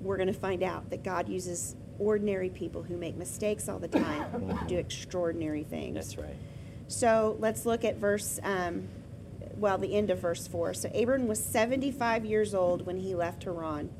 we're 0.00 0.16
going 0.16 0.26
to 0.32 0.38
find 0.38 0.62
out 0.62 0.88
that 0.90 1.02
God 1.02 1.28
uses 1.28 1.76
ordinary 2.00 2.48
people 2.48 2.82
who 2.82 2.96
make 2.96 3.16
mistakes 3.16 3.68
all 3.68 3.78
the 3.78 3.88
time 3.88 4.58
do 4.66 4.76
extraordinary 4.76 5.62
things. 5.62 5.94
That's 5.94 6.18
right. 6.18 6.36
So 6.88 7.36
let's 7.38 7.66
look 7.66 7.84
at 7.84 7.98
verse, 7.98 8.40
um, 8.42 8.88
well, 9.56 9.78
the 9.78 9.94
end 9.94 10.10
of 10.10 10.18
verse 10.18 10.48
4. 10.48 10.74
So 10.74 10.90
Abram 10.92 11.28
was 11.28 11.42
75 11.42 12.24
years 12.24 12.54
old 12.54 12.86
when 12.86 12.96
he 12.96 13.14
left 13.14 13.44
Haran. 13.44 13.90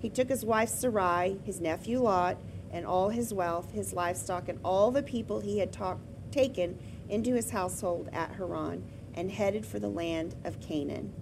He 0.00 0.10
took 0.10 0.28
his 0.28 0.44
wife 0.44 0.68
Sarai, 0.68 1.38
his 1.44 1.60
nephew 1.60 2.00
Lot, 2.00 2.36
and 2.70 2.84
all 2.84 3.08
his 3.08 3.32
wealth, 3.32 3.72
his 3.72 3.94
livestock, 3.94 4.48
and 4.48 4.58
all 4.62 4.90
the 4.90 5.02
people 5.02 5.40
he 5.40 5.58
had 5.58 5.72
ta- 5.72 5.96
taken 6.30 6.78
into 7.08 7.34
his 7.34 7.50
household 7.50 8.10
at 8.12 8.32
Haran, 8.32 8.84
and 9.14 9.30
headed 9.30 9.64
for 9.64 9.78
the 9.78 9.88
land 9.88 10.34
of 10.44 10.60
Canaan. 10.60 11.12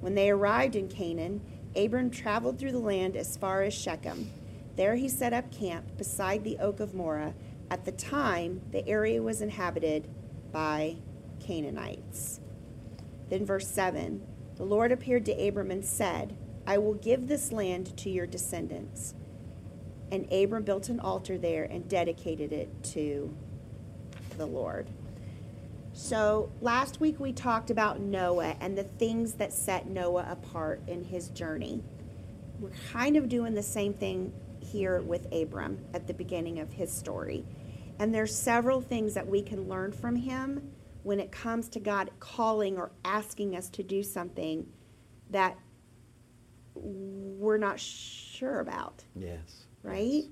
When 0.00 0.14
they 0.14 0.30
arrived 0.30 0.76
in 0.76 0.88
Canaan, 0.88 1.42
Abram 1.76 2.10
traveled 2.10 2.58
through 2.58 2.72
the 2.72 2.78
land 2.78 3.16
as 3.16 3.36
far 3.36 3.62
as 3.62 3.74
Shechem. 3.74 4.30
There 4.78 4.94
he 4.94 5.08
set 5.08 5.32
up 5.32 5.50
camp 5.50 5.98
beside 5.98 6.44
the 6.44 6.56
oak 6.60 6.78
of 6.78 6.94
Moreh. 6.94 7.34
At 7.68 7.84
the 7.84 7.90
time, 7.90 8.60
the 8.70 8.86
area 8.86 9.20
was 9.20 9.42
inhabited 9.42 10.06
by 10.52 10.98
Canaanites. 11.40 12.38
Then, 13.28 13.44
verse 13.44 13.66
7 13.66 14.24
The 14.54 14.64
Lord 14.64 14.92
appeared 14.92 15.24
to 15.24 15.32
Abram 15.32 15.72
and 15.72 15.84
said, 15.84 16.36
I 16.64 16.78
will 16.78 16.94
give 16.94 17.26
this 17.26 17.50
land 17.50 17.96
to 17.96 18.08
your 18.08 18.28
descendants. 18.28 19.14
And 20.12 20.32
Abram 20.32 20.62
built 20.62 20.88
an 20.88 21.00
altar 21.00 21.36
there 21.36 21.64
and 21.64 21.88
dedicated 21.88 22.52
it 22.52 22.84
to 22.92 23.34
the 24.36 24.46
Lord. 24.46 24.86
So, 25.92 26.52
last 26.60 27.00
week 27.00 27.18
we 27.18 27.32
talked 27.32 27.70
about 27.70 27.98
Noah 27.98 28.54
and 28.60 28.78
the 28.78 28.84
things 28.84 29.32
that 29.34 29.52
set 29.52 29.88
Noah 29.88 30.28
apart 30.30 30.82
in 30.86 31.02
his 31.02 31.30
journey. 31.30 31.82
We're 32.60 32.70
kind 32.92 33.16
of 33.16 33.28
doing 33.28 33.54
the 33.54 33.62
same 33.64 33.92
thing 33.92 34.32
here 34.72 35.00
with 35.00 35.32
Abram 35.32 35.78
at 35.94 36.06
the 36.06 36.14
beginning 36.14 36.58
of 36.60 36.72
his 36.72 36.92
story. 36.92 37.44
And 37.98 38.14
there's 38.14 38.34
several 38.34 38.80
things 38.80 39.14
that 39.14 39.26
we 39.26 39.42
can 39.42 39.68
learn 39.68 39.92
from 39.92 40.16
him 40.16 40.70
when 41.02 41.20
it 41.20 41.32
comes 41.32 41.68
to 41.70 41.80
God 41.80 42.10
calling 42.20 42.76
or 42.76 42.90
asking 43.04 43.56
us 43.56 43.68
to 43.70 43.82
do 43.82 44.02
something 44.02 44.66
that 45.30 45.56
we're 46.74 47.58
not 47.58 47.80
sure 47.80 48.60
about 48.60 49.04
Yes. 49.16 49.66
right? 49.82 50.24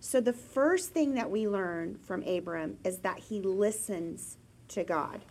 So 0.00 0.20
the 0.20 0.32
first 0.32 0.90
thing 0.90 1.14
that 1.14 1.30
we 1.30 1.46
learn 1.46 1.98
from 2.02 2.22
Abram 2.24 2.78
is 2.84 2.98
that 2.98 3.18
he 3.18 3.40
listens 3.40 4.36
to 4.68 4.82
God. 4.82 5.24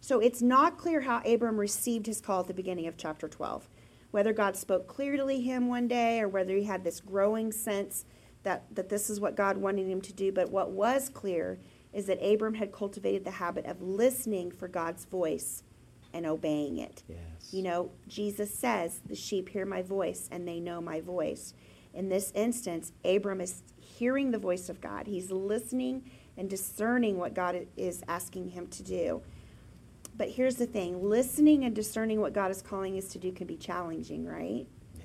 So 0.00 0.20
it's 0.20 0.42
not 0.42 0.78
clear 0.78 1.02
how 1.02 1.22
Abram 1.24 1.58
received 1.58 2.06
his 2.06 2.20
call 2.20 2.40
at 2.40 2.48
the 2.48 2.54
beginning 2.54 2.86
of 2.88 2.96
chapter 2.96 3.28
12. 3.28 3.68
Whether 4.14 4.32
God 4.32 4.54
spoke 4.54 4.86
clearly 4.86 5.38
to 5.38 5.42
him 5.42 5.66
one 5.66 5.88
day 5.88 6.20
or 6.20 6.28
whether 6.28 6.54
he 6.54 6.62
had 6.62 6.84
this 6.84 7.00
growing 7.00 7.50
sense 7.50 8.04
that, 8.44 8.62
that 8.72 8.88
this 8.88 9.10
is 9.10 9.18
what 9.18 9.34
God 9.34 9.56
wanted 9.56 9.88
him 9.88 10.00
to 10.02 10.12
do. 10.12 10.30
But 10.30 10.52
what 10.52 10.70
was 10.70 11.08
clear 11.08 11.58
is 11.92 12.06
that 12.06 12.24
Abram 12.24 12.54
had 12.54 12.70
cultivated 12.70 13.24
the 13.24 13.32
habit 13.32 13.66
of 13.66 13.82
listening 13.82 14.52
for 14.52 14.68
God's 14.68 15.04
voice 15.04 15.64
and 16.12 16.26
obeying 16.26 16.78
it. 16.78 17.02
Yes. 17.08 17.18
You 17.50 17.64
know, 17.64 17.90
Jesus 18.06 18.54
says, 18.54 19.00
The 19.04 19.16
sheep 19.16 19.48
hear 19.48 19.66
my 19.66 19.82
voice 19.82 20.28
and 20.30 20.46
they 20.46 20.60
know 20.60 20.80
my 20.80 21.00
voice. 21.00 21.52
In 21.92 22.08
this 22.08 22.30
instance, 22.36 22.92
Abram 23.04 23.40
is 23.40 23.64
hearing 23.80 24.30
the 24.30 24.38
voice 24.38 24.68
of 24.68 24.80
God. 24.80 25.08
He's 25.08 25.32
listening 25.32 26.08
and 26.36 26.48
discerning 26.48 27.18
what 27.18 27.34
God 27.34 27.66
is 27.76 28.04
asking 28.06 28.50
him 28.50 28.68
to 28.68 28.84
do. 28.84 29.22
But 30.16 30.30
here's 30.30 30.56
the 30.56 30.66
thing 30.66 31.02
listening 31.02 31.64
and 31.64 31.74
discerning 31.74 32.20
what 32.20 32.32
God 32.32 32.50
is 32.50 32.62
calling 32.62 32.96
us 32.98 33.08
to 33.08 33.18
do 33.18 33.32
can 33.32 33.46
be 33.46 33.56
challenging, 33.56 34.24
right? 34.24 34.66
Yeah. 34.96 35.04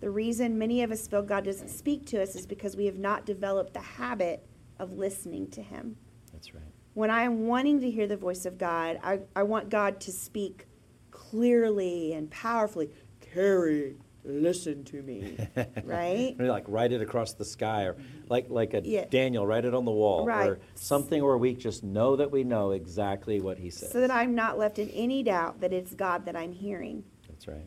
The 0.00 0.10
reason 0.10 0.58
many 0.58 0.82
of 0.82 0.90
us 0.90 1.06
feel 1.06 1.22
God 1.22 1.44
doesn't 1.44 1.68
speak 1.68 2.06
to 2.06 2.22
us 2.22 2.34
is 2.34 2.46
because 2.46 2.76
we 2.76 2.86
have 2.86 2.98
not 2.98 3.26
developed 3.26 3.74
the 3.74 3.80
habit 3.80 4.46
of 4.78 4.92
listening 4.92 5.48
to 5.50 5.62
Him. 5.62 5.96
That's 6.32 6.54
right. 6.54 6.62
When 6.94 7.10
I 7.10 7.22
am 7.22 7.46
wanting 7.46 7.80
to 7.80 7.90
hear 7.90 8.06
the 8.06 8.16
voice 8.16 8.46
of 8.46 8.56
God, 8.56 8.98
I, 9.02 9.20
I 9.34 9.42
want 9.42 9.68
God 9.68 10.00
to 10.00 10.12
speak 10.12 10.66
clearly 11.10 12.14
and 12.14 12.30
powerfully. 12.30 12.90
Carrie, 13.20 13.96
listen 14.26 14.84
to 14.84 15.02
me. 15.02 15.36
Right? 15.84 16.34
Like 16.38 16.64
write 16.68 16.92
it 16.92 17.00
across 17.00 17.32
the 17.34 17.44
sky, 17.44 17.84
or 17.84 17.96
like 18.28 18.50
like 18.50 18.74
a 18.74 18.82
Yeah. 18.84 19.06
Daniel, 19.08 19.46
write 19.46 19.64
it 19.64 19.74
on 19.74 19.84
the 19.84 19.92
wall, 19.92 20.26
Right. 20.26 20.48
or 20.50 20.58
something 20.74 21.22
where 21.24 21.38
we 21.38 21.54
just 21.54 21.84
know 21.84 22.16
that 22.16 22.30
we 22.30 22.44
know 22.44 22.72
exactly 22.72 23.40
what 23.40 23.58
he 23.58 23.70
says. 23.70 23.92
So 23.92 24.00
that 24.00 24.10
I'm 24.10 24.34
not 24.34 24.58
left 24.58 24.78
in 24.78 24.90
any 24.90 25.22
doubt 25.22 25.60
that 25.60 25.72
it's 25.72 25.94
God 25.94 26.24
that 26.26 26.36
I'm 26.36 26.52
hearing. 26.52 27.04
That's 27.28 27.46
right. 27.48 27.66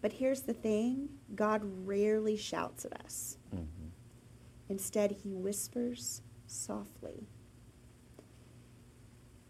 But 0.00 0.12
here's 0.12 0.42
the 0.42 0.52
thing 0.54 1.08
God 1.34 1.62
rarely 1.84 2.36
shouts 2.36 2.84
at 2.84 2.92
us. 3.04 3.38
hmm 3.50 3.64
Instead, 4.68 5.12
he 5.22 5.32
whispers 5.32 6.22
softly. 6.46 7.28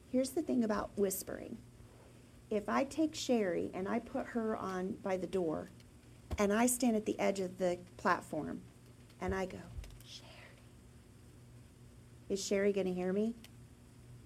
Here's 0.08 0.30
the 0.30 0.42
thing 0.42 0.64
about 0.64 0.90
whispering. 0.96 1.58
If 2.50 2.68
I 2.68 2.84
take 2.84 3.14
Sherry 3.14 3.70
and 3.74 3.88
I 3.88 3.98
put 3.98 4.26
her 4.28 4.56
on 4.56 4.96
by 5.02 5.16
the 5.16 5.26
door, 5.26 5.70
and 6.38 6.52
I 6.52 6.66
stand 6.66 6.96
at 6.96 7.06
the 7.06 7.18
edge 7.18 7.40
of 7.40 7.58
the 7.58 7.78
platform, 7.96 8.60
and 9.20 9.34
I 9.34 9.46
go, 9.46 9.58
Sherry. 10.04 10.28
Is 12.28 12.44
Sherry 12.44 12.72
going 12.72 12.86
to 12.86 12.92
hear 12.92 13.12
me? 13.12 13.34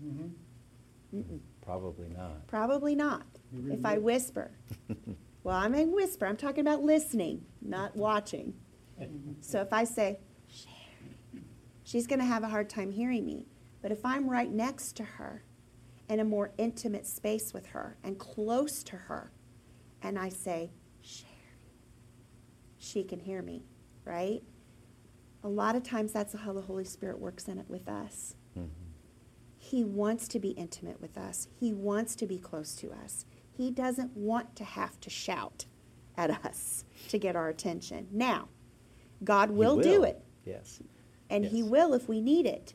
Mm-hmm. 0.05 1.19
Mm-mm. 1.19 1.41
Probably 1.63 2.09
not. 2.09 2.47
Probably 2.47 2.95
not. 2.95 3.23
Really 3.53 3.75
If 3.79 3.85
I 3.85 3.95
would. 3.95 4.05
whisper. 4.05 4.51
Well, 5.43 5.57
I'm 5.57 5.75
in 5.75 5.93
whisper. 5.93 6.27
I'm 6.27 6.37
talking 6.37 6.61
about 6.61 6.83
listening, 6.83 7.47
not 7.63 7.97
watching. 7.97 8.53
So 9.41 9.63
if 9.63 9.73
I 9.73 9.85
say, 9.85 10.19
Sherry, 10.53 11.45
she's 11.83 12.07
going 12.07 12.19
to 12.19 12.27
have 12.27 12.43
a 12.43 12.49
hard 12.49 12.69
time 12.69 12.91
hearing 12.91 13.25
me. 13.25 13.47
But 13.81 13.91
if 13.91 14.05
I'm 14.05 14.29
right 14.29 14.51
next 14.53 14.97
to 14.99 15.03
her, 15.03 15.43
in 16.11 16.21
a 16.21 16.25
more 16.25 16.51
intimate 16.59 17.07
space 17.07 17.55
with 17.55 17.69
her 17.69 17.97
and 18.05 18.19
close 18.19 18.83
to 18.85 18.97
her, 18.97 19.33
and 20.03 20.19
I 20.19 20.29
say, 20.29 20.45
Sherry, 20.45 20.71
she 22.81 23.05
can 23.05 23.21
hear 23.21 23.43
me, 23.43 23.63
right? 24.05 24.43
A 25.45 25.49
lot 25.49 25.77
of 25.77 25.83
times 25.83 26.13
that's 26.13 26.35
how 26.35 26.53
the 26.53 26.63
Holy 26.63 26.85
Spirit 26.85 27.19
works 27.21 27.47
in 27.47 27.59
it 27.59 27.69
with 27.69 27.89
us. 27.89 28.35
Mhm. 28.57 28.71
He 29.59 29.85
wants 29.85 30.27
to 30.29 30.41
be 30.41 30.51
intimate 30.51 31.01
with 31.01 31.17
us. 31.17 31.47
He 31.53 31.73
wants 31.73 32.17
to 32.17 32.27
be 32.27 32.39
close 32.39 32.75
to 32.77 32.91
us. 32.91 33.27
He 33.53 33.71
doesn't 33.71 34.17
want 34.17 34.57
to 34.57 34.65
have 34.65 34.99
to 35.01 35.11
shout 35.11 35.67
at 36.17 36.45
us 36.45 36.85
to 37.09 37.19
get 37.19 37.37
our 37.37 37.49
attention. 37.49 38.09
Now, 38.11 38.49
God 39.23 39.51
He 39.51 39.57
will, 39.57 39.79
do 39.81 40.03
it, 40.03 40.25
Yes. 40.47 40.81
and 41.29 41.45
He 41.45 41.63
will 41.63 41.93
if 41.93 42.09
we 42.09 42.21
need 42.23 42.47
it. 42.47 42.75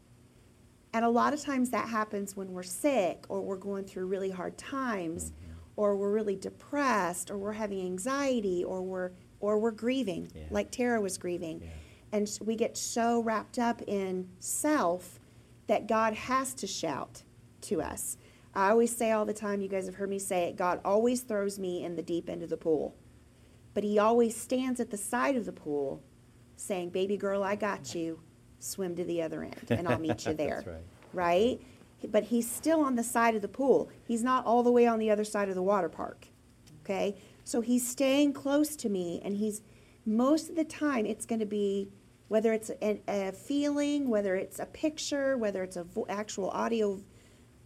And 0.94 1.04
a 1.04 1.10
lot 1.10 1.34
of 1.34 1.41
times 1.41 1.72
that 1.72 1.89
happens 1.89 2.38
when 2.38 2.54
we're 2.54 2.63
sick 2.63 3.26
or 3.28 3.41
we're 3.41 3.58
going 3.58 3.86
through 3.86 4.06
really 4.06 4.30
hard 4.30 4.58
times 4.58 5.32
Mm-hmm. 5.32 5.52
or 5.76 5.98
we're 5.98 6.12
really 6.13 6.36
depressed 6.36 7.30
or 7.32 7.38
we're 7.38 7.54
having 7.54 7.82
anxiety 7.82 8.63
or 8.63 8.82
we're 8.84 9.12
or 9.39 9.58
we're 9.60 9.71
grieving 9.71 10.30
Yeah. 10.36 10.43
like 10.50 10.71
Terah 10.71 11.02
was 11.02 11.17
grieving. 11.17 11.62
Yeah. 11.63 11.69
And 12.12 12.30
we 12.45 12.56
get 12.56 12.78
so 12.78 13.19
wrapped 13.21 13.60
up 13.60 13.82
in 13.88 14.30
self 14.39 15.19
that 15.67 15.88
God 15.88 16.13
has 16.13 16.54
to 16.56 16.67
shout 16.67 17.24
to 17.62 17.82
us. 17.82 18.17
I 18.54 18.69
always 18.69 18.95
say 18.95 19.12
all 19.12 19.26
the 19.26 19.34
time, 19.34 19.60
you 19.62 19.67
guys 19.67 19.86
have 19.86 19.95
heard 19.95 20.10
me 20.10 20.19
say 20.19 20.43
it, 20.45 20.56
God 20.56 20.80
always 20.86 21.21
throws 21.21 21.60
me 21.60 21.84
in 21.84 21.95
the 21.95 22.02
deep 22.02 22.30
end 22.30 22.41
of 22.41 22.50
the 22.50 22.56
pool. 22.58 22.95
But 23.74 23.84
he 23.84 24.00
always 24.00 24.38
stands 24.39 24.80
at 24.80 24.91
the 24.91 24.98
side 24.98 25.36
of 25.36 25.45
the 25.45 25.52
pool 25.52 26.02
saying, 26.56 26.91
Baby 26.91 27.17
girl, 27.17 27.43
I 27.43 27.56
got 27.56 27.93
you. 27.93 28.21
Swim 28.60 28.95
to 28.95 29.04
the 29.04 29.21
other 29.21 29.43
end 29.43 29.58
and 29.69 29.88
I'll 29.88 30.00
meet 30.00 30.26
you 30.26 30.34
there. 30.36 30.63
That's 30.63 30.67
right. 30.67 30.84
Right? 31.13 31.62
But 32.12 32.24
he's 32.26 32.50
still 32.50 32.80
on 32.82 32.95
the 32.95 33.04
side 33.04 33.36
of 33.36 33.41
the 33.41 33.48
pool. 33.50 33.89
He's 34.08 34.24
not 34.24 34.45
all 34.45 34.63
the 34.63 34.71
way 34.71 34.88
on 34.88 35.00
the 35.00 35.10
other 35.12 35.24
side 35.26 35.50
of 35.50 35.56
the 35.56 35.62
water 35.63 35.89
park. 35.89 36.28
Okay? 36.84 37.17
So 37.46 37.62
he's 37.62 37.88
staying 37.88 38.34
close 38.34 38.76
to 38.76 38.90
me 38.90 39.22
and 39.24 39.38
he's 39.38 39.62
most 40.06 40.50
of 40.50 40.56
the 40.56 40.66
time 40.66 41.06
it's 41.06 41.26
going 41.26 41.40
to 41.40 41.46
be 41.46 41.90
whether 42.28 42.54
it's 42.54 42.72
a, 42.82 43.00
a 43.08 43.32
feeling, 43.32 44.10
whether 44.10 44.36
it's 44.36 44.60
a 44.60 44.66
picture, 44.66 45.38
whether 45.38 45.64
it's 45.64 45.78
a 45.78 45.84
vo- 45.84 46.08
actual 46.10 46.50
audio 46.50 47.00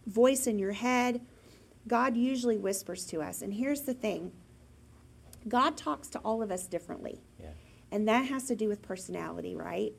voice 0.06 0.46
in 0.46 0.58
your 0.58 0.72
head, 0.72 1.22
God 1.88 2.14
usually 2.14 2.58
whispers 2.58 3.06
to 3.06 3.22
us. 3.22 3.40
And 3.40 3.54
here's 3.54 3.82
the 3.82 3.94
thing 3.94 4.32
God 5.48 5.78
talks 5.78 6.08
to 6.10 6.18
all 6.18 6.42
of 6.42 6.50
us 6.50 6.66
differently. 6.66 7.22
Yeah. 7.40 7.48
And 7.90 8.06
that 8.06 8.26
has 8.26 8.44
to 8.44 8.54
do 8.54 8.68
with 8.68 8.82
personality, 8.82 9.56
right? 9.56 9.94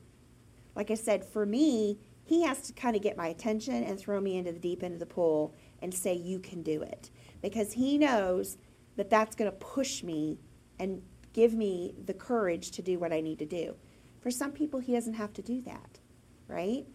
Like 0.75 0.91
I 0.91 0.95
said, 0.95 1.25
for 1.25 1.45
me, 1.45 1.97
he 2.23 2.43
has 2.43 2.61
to 2.61 2.73
kind 2.73 2.95
of 2.95 3.01
get 3.01 3.17
my 3.17 3.27
attention 3.27 3.83
and 3.83 3.99
throw 3.99 4.21
me 4.21 4.37
into 4.37 4.51
the 4.51 4.59
deep 4.59 4.83
end 4.83 4.93
of 4.93 4.99
the 4.99 5.05
pool 5.07 5.55
and 5.81 5.91
say, 5.91 6.13
You 6.13 6.39
can 6.39 6.61
do 6.61 6.83
it. 6.83 7.09
Because 7.41 7.73
he 7.73 7.97
knows 7.97 8.57
that 8.95 9.09
that's 9.09 9.35
going 9.35 9.49
to 9.49 9.57
push 9.57 10.03
me 10.03 10.39
and 10.79 11.01
give 11.33 11.53
me 11.53 11.93
the 12.05 12.13
courage 12.13 12.71
to 12.71 12.81
do 12.81 12.99
what 12.99 13.13
I 13.13 13.21
need 13.21 13.39
to 13.39 13.45
do. 13.45 13.75
For 14.19 14.31
some 14.31 14.51
people, 14.51 14.79
he 14.79 14.93
doesn't 14.93 15.13
have 15.13 15.33
to 15.33 15.41
do 15.41 15.61
that, 15.61 15.99
right? 16.47 16.85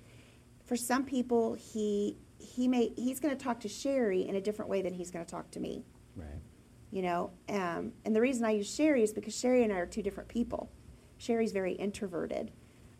For 0.64 0.76
some 0.76 1.04
people, 1.04 1.54
he 1.54 2.16
he 2.38 2.68
may 2.68 2.92
he's 2.96 3.18
going 3.18 3.36
to 3.36 3.42
talk 3.42 3.60
to 3.60 3.68
Sherry 3.68 4.28
in 4.28 4.36
a 4.36 4.40
different 4.40 4.70
way 4.70 4.82
than 4.82 4.94
he's 4.94 5.10
going 5.10 5.24
to 5.24 5.30
talk 5.30 5.50
to 5.52 5.60
me. 5.60 5.84
Right. 6.14 6.28
You 6.90 7.02
know, 7.02 7.30
um, 7.48 7.92
and 8.04 8.14
the 8.14 8.20
reason 8.20 8.44
I 8.44 8.52
use 8.52 8.72
Sherry 8.72 9.02
is 9.02 9.12
because 9.12 9.36
Sherry 9.36 9.64
and 9.64 9.72
I 9.72 9.76
are 9.76 9.86
two 9.86 10.02
different 10.02 10.28
people. 10.28 10.70
Sherry's 11.18 11.52
very 11.52 11.72
introverted. 11.72 12.52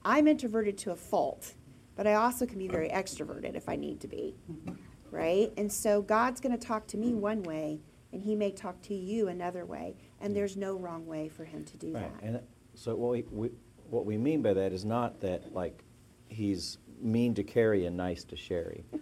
I'm 0.05 0.27
introverted 0.27 0.79
to 0.79 0.93
a 0.93 0.97
fault, 0.97 1.55
but 1.97 2.07
I 2.07 2.15
also 2.15 2.47
can 2.47 2.59
be 2.59 2.69
very 2.69 2.89
extroverted 2.89 3.55
if 3.57 3.69
I 3.69 3.77
need 3.77 4.01
to 4.01 4.09
be, 4.09 4.37
right? 5.11 5.53
And 5.57 5.73
so 5.73 6.03
God's 6.03 6.41
going 6.41 6.57
to 6.57 6.65
talk 6.65 6.87
to 6.89 6.97
me 6.97 7.15
one 7.15 7.43
way, 7.43 7.81
and 8.17 8.25
He 8.25 8.35
may 8.35 8.51
talk 8.51 8.81
to 8.83 8.95
you 8.95 9.29
another 9.29 9.67
way, 9.67 9.95
and 10.23 10.35
there's 10.35 10.57
no 10.57 10.77
wrong 10.77 11.07
way 11.07 11.29
for 11.29 11.45
Him 11.45 11.65
to 11.65 11.77
do 11.77 11.93
Right, 11.93 12.11
that. 12.21 12.27
and 12.27 12.41
so 12.75 12.95
what 12.97 13.11
we, 13.11 13.25
we, 13.31 13.51
what 13.91 14.07
we 14.07 14.17
mean 14.17 14.41
by 14.41 14.55
that 14.55 14.73
is 14.73 14.87
not 14.87 15.21
that, 15.21 15.53
like, 15.53 15.85
he's 16.29 16.79
mean 17.01 17.35
to 17.35 17.45
Carrie 17.45 17.85
and 17.85 17.95
nice 17.97 18.25
to 18.25 18.37
Sherry. 18.37 18.85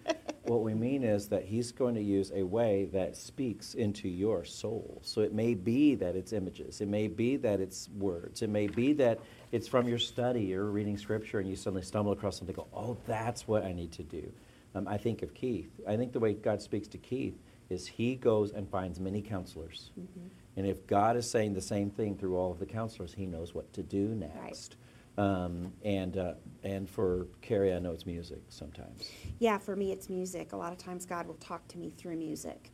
What 0.47 0.63
we 0.63 0.75
mean 0.75 1.05
is 1.05 1.29
that 1.29 1.47
he's 1.47 1.73
going 1.73 1.95
to 1.95 2.03
use 2.03 2.31
a 2.35 2.43
way 2.43 2.85
that 2.93 3.17
speaks 3.17 3.73
into 3.73 4.11
your 4.11 4.45
soul. 4.45 5.01
So 5.03 5.23
it 5.23 5.33
may 5.33 5.55
be 5.55 5.95
that 5.95 6.17
it's 6.17 6.35
images, 6.35 6.83
it 6.83 6.89
may 6.89 7.09
be 7.09 7.37
that 7.39 7.61
it's 7.61 7.89
words, 7.97 8.43
it 8.43 8.51
may 8.51 8.67
be 8.67 8.93
that 8.93 9.21
it's 9.53 9.67
from 9.67 9.89
your 9.89 9.99
study, 9.99 10.43
you're 10.43 10.67
reading 10.67 10.99
scripture 10.99 11.39
and 11.41 11.49
you 11.49 11.57
suddenly 11.57 11.81
stumble 11.81 12.13
across 12.13 12.37
something, 12.37 12.55
go, 12.55 12.67
oh, 12.75 12.99
that's 13.07 13.49
what 13.49 13.65
I 13.65 13.73
need 13.73 13.93
to 13.93 14.03
do. 14.03 14.31
Um, 14.75 14.87
I 14.87 14.99
think 14.99 15.23
of 15.23 15.33
Keith. 15.33 15.71
I 15.89 15.97
think 15.97 16.13
the 16.13 16.21
way 16.21 16.35
God 16.35 16.61
speaks 16.61 16.89
to 16.89 16.99
Keith 16.99 17.39
is 17.71 17.87
he 17.87 18.15
goes 18.15 18.53
and 18.53 18.69
finds 18.69 19.01
many 19.01 19.23
counselors. 19.23 19.91
Mm-hmm. 19.99 20.27
And 20.57 20.67
if 20.67 20.87
God 20.87 21.17
is 21.17 21.29
saying 21.29 21.55
the 21.55 21.61
same 21.61 21.91
thing 21.91 22.17
through 22.17 22.37
all 22.37 22.53
of 22.53 22.59
the 22.59 22.67
counselors, 22.67 23.15
he 23.15 23.27
knows 23.27 23.55
what 23.55 23.73
to 23.73 23.83
do 23.83 24.09
next. 24.09 24.77
Um, 25.17 25.73
and, 25.85 26.17
uh, 26.17 26.35
and 26.63 26.89
for 26.89 27.29
Carrie, 27.41 27.73
I 27.73 27.79
know 27.79 27.93
it's 27.93 28.07
music 28.07 28.41
sometimes. 28.49 29.11
Yeah, 29.39 29.59
for 29.59 29.77
me, 29.77 29.93
it's 29.93 30.09
music. 30.09 30.53
A 30.53 30.57
lot 30.57 30.73
of 30.73 30.79
times, 30.79 31.07
God 31.07 31.27
will 31.27 31.35
talk 31.35 31.67
to 31.69 31.79
me 31.79 31.91
through 31.91 32.17
music. 32.17 32.73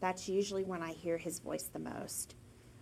That's 0.00 0.28
usually 0.28 0.64
when 0.64 0.82
I 0.82 0.92
hear 0.92 1.18
His 1.18 1.38
voice 1.38 1.64
the 1.64 1.78
most, 1.78 2.34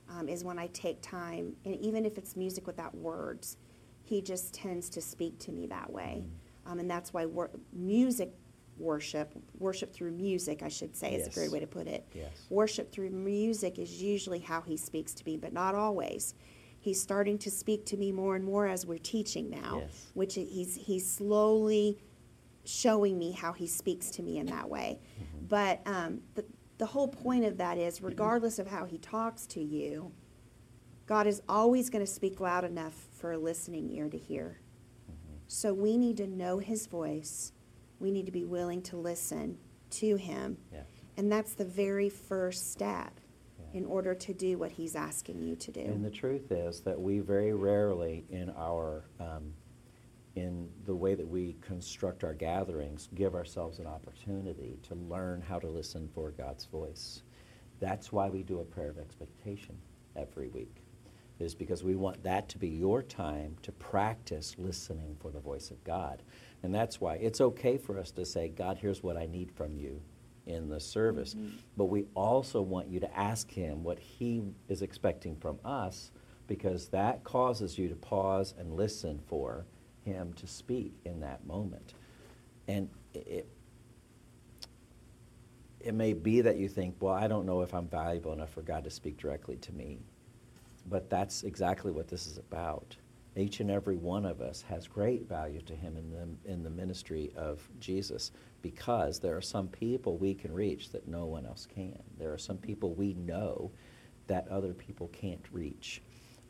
um, 0.09 0.29
is 0.29 0.44
when 0.44 0.59
I 0.59 0.68
take 0.68 1.03
time, 1.03 1.55
and 1.64 1.75
even 1.77 2.05
if 2.05 2.18
it's 2.18 2.37
music 2.37 2.66
without 2.66 2.94
words, 2.94 3.57
He 4.03 4.23
just 4.23 4.55
tends 4.55 4.88
to 4.90 5.01
speak 5.01 5.38
to 5.40 5.53
me 5.53 5.66
that 5.66 5.92
way. 5.92 6.25
Um, 6.66 6.79
and 6.79 6.90
that's 6.90 7.12
why 7.12 7.27
music 7.73 8.33
worship, 8.81 9.35
worship 9.59 9.93
through 9.93 10.12
music, 10.12 10.62
I 10.62 10.69
should 10.69 10.97
say, 10.97 11.14
is 11.14 11.23
a 11.23 11.25
Yes. 11.27 11.35
great 11.35 11.51
way 11.53 11.61
to 11.61 11.66
put 11.66 11.87
it. 11.87 12.07
Yes. 12.14 12.31
Worship 12.49 12.90
through 12.90 13.11
music 13.11 13.79
is 13.79 14.03
usually 14.03 14.38
how 14.40 14.61
He 14.62 14.77
speaks 14.77 15.14
to 15.14 15.25
me, 15.25 15.37
but 15.37 15.53
not 15.53 15.75
always. 15.75 16.35
He's 16.81 17.01
starting 17.01 17.37
to 17.38 17.51
speak 17.51 17.85
to 17.87 17.97
me 17.97 18.11
more 18.11 18.37
and 18.37 18.45
more 18.45 18.66
as 18.66 18.87
we're 18.87 18.99
teaching 18.99 19.51
now, 19.51 19.83
Yes. 19.83 20.07
which 20.14 20.35
he's 20.35 20.75
he's 20.77 21.09
slowly 21.09 21.99
showing 22.64 23.19
me 23.19 23.33
how 23.33 23.53
he 23.53 23.66
speaks 23.66 24.11
to 24.12 24.23
me 24.23 24.38
in 24.38 24.47
that 24.47 24.69
way. 24.69 25.01
Mm-hmm. 25.21 25.47
But 25.47 25.81
um, 25.87 26.21
the, 26.35 26.45
the 26.79 26.87
whole 26.87 27.09
point 27.09 27.45
of 27.45 27.57
that 27.59 27.77
is, 27.79 28.01
regardless 28.03 28.59
of 28.59 28.66
how 28.66 28.85
he 28.85 28.97
talks 28.99 29.47
to 29.49 29.61
you, 29.62 30.12
God 31.07 31.27
is 31.27 31.43
always 31.49 31.90
going 31.90 32.05
to 32.05 32.11
speak 32.11 32.38
loud 32.40 32.64
enough 32.64 32.95
for 33.12 33.33
a 33.33 33.38
listening 33.38 33.90
ear 33.90 34.09
to 34.09 34.16
hear. 34.19 34.61
Mm-hmm. 35.11 35.35
So 35.49 35.75
we 35.75 35.97
need 35.99 36.16
to 36.19 36.27
know 36.27 36.59
his 36.59 36.87
voice. 36.87 37.53
We 38.00 38.10
need 38.10 38.26
to 38.26 38.32
be 38.32 38.44
willing 38.44 38.82
to 38.82 38.96
listen 38.96 39.58
to 39.90 40.16
him. 40.16 40.56
Yeah. 40.72 40.80
And 41.16 41.30
that's 41.30 41.54
the 41.54 41.64
very 41.64 42.08
first 42.08 42.72
step 42.72 43.20
in 43.72 43.84
order 43.84 44.14
to 44.14 44.34
do 44.34 44.58
what 44.58 44.72
he's 44.72 44.96
asking 44.96 45.40
you 45.40 45.54
to 45.56 45.70
do. 45.70 45.80
And 45.80 46.04
the 46.04 46.10
truth 46.10 46.50
is 46.50 46.80
that 46.80 47.00
we 47.00 47.20
very 47.20 47.52
rarely, 47.52 48.24
in 48.30 48.50
our, 48.56 49.04
um, 49.20 49.52
in 50.34 50.68
the 50.86 50.94
way 50.94 51.14
that 51.14 51.26
we 51.26 51.56
construct 51.60 52.24
our 52.24 52.34
gatherings, 52.34 53.08
give 53.14 53.34
ourselves 53.34 53.78
an 53.78 53.86
opportunity 53.86 54.78
to 54.88 54.94
learn 54.94 55.40
how 55.40 55.58
to 55.58 55.68
listen 55.68 56.08
for 56.14 56.32
God's 56.32 56.64
voice. 56.64 57.22
That's 57.78 58.12
why 58.12 58.28
we 58.28 58.42
do 58.42 58.60
a 58.60 58.64
prayer 58.64 58.90
of 58.90 58.98
expectation 58.98 59.76
every 60.16 60.48
week, 60.48 60.82
is 61.40 61.55
because 61.55 61.83
we 61.83 61.96
want 61.96 62.22
that 62.22 62.48
to 62.50 62.59
be 62.59 62.68
your 62.68 63.03
time 63.03 63.57
to 63.62 63.72
practice 63.72 64.57
listening 64.59 65.16
for 65.20 65.31
the 65.31 65.40
voice 65.40 65.70
of 65.70 65.83
God. 65.85 66.22
And 66.62 66.74
that's 66.74 67.00
why 67.00 67.14
it's 67.16 67.40
okay 67.40 67.79
for 67.79 67.98
us 67.98 68.11
to 68.12 68.24
say, 68.24 68.48
God, 68.48 68.79
here's 68.79 69.03
what 69.03 69.16
I 69.16 69.26
need 69.26 69.50
from 69.53 69.76
you 69.76 70.00
in 70.46 70.68
the 70.68 70.81
service. 70.81 71.35
Mm-hmm. 71.35 71.57
But 71.76 71.87
we 71.87 72.07
also 72.14 72.61
want 72.61 72.88
you 72.88 73.00
to 73.00 73.18
ask 73.18 73.50
Him 73.50 73.83
what 73.83 73.98
He 73.98 74.42
is 74.68 74.83
expecting 74.83 75.37
from 75.37 75.59
us 75.64 76.11
because 76.46 76.88
that 76.88 77.22
causes 77.24 77.79
you 77.79 77.88
to 77.88 77.94
pause 77.94 78.55
and 78.59 78.74
listen 78.74 79.20
for 79.26 79.64
Him 80.05 80.33
to 80.35 80.46
speak 80.46 80.94
in 81.05 81.20
that 81.20 81.46
moment. 81.46 81.94
And 82.68 82.88
it, 83.14 83.48
it 85.81 85.94
may 85.94 86.12
be 86.12 86.40
that 86.42 86.57
you 86.57 86.68
think, 86.68 86.96
well, 87.00 87.14
I 87.14 87.26
don't 87.26 87.46
know 87.46 87.62
if 87.62 87.72
I'm 87.74 87.88
valuable 87.88 88.33
enough 88.33 88.50
for 88.50 88.62
God 88.62 88.85
to 88.85 88.90
speak 88.90 89.16
directly 89.16 89.57
to 89.57 89.72
me. 89.72 90.00
But 90.88 91.11
that's 91.11 91.43
exactly 91.43 91.93
what 91.93 92.09
this 92.09 92.27
is 92.27 92.38
about. 92.38 92.97
Each 93.37 93.61
and 93.61 93.71
every 93.71 93.97
one 93.97 94.27
of 94.27 94.40
us 94.40 94.62
has 94.62 94.88
great 94.88 95.29
value 95.29 95.61
to 95.62 95.75
Him 95.75 95.97
in 95.97 96.11
the, 96.11 96.53
in 96.53 96.62
the 96.62 96.71
ministry 96.71 97.33
of 97.37 97.69
Jesus 97.79 98.33
because 98.61 99.21
there 99.21 99.37
are 99.37 99.43
some 99.43 99.69
people 99.69 100.19
we 100.19 100.35
can 100.35 100.53
reach 100.53 100.90
that 100.90 101.07
no 101.07 101.27
one 101.27 101.47
else 101.47 101.66
can. 101.73 102.03
There 102.19 102.33
are 102.33 102.38
some 102.38 102.59
people 102.59 102.95
we 102.95 103.14
know 103.14 103.71
that 104.27 104.49
other 104.49 104.75
people 104.75 105.09
can't 105.09 105.45
reach. 105.53 106.03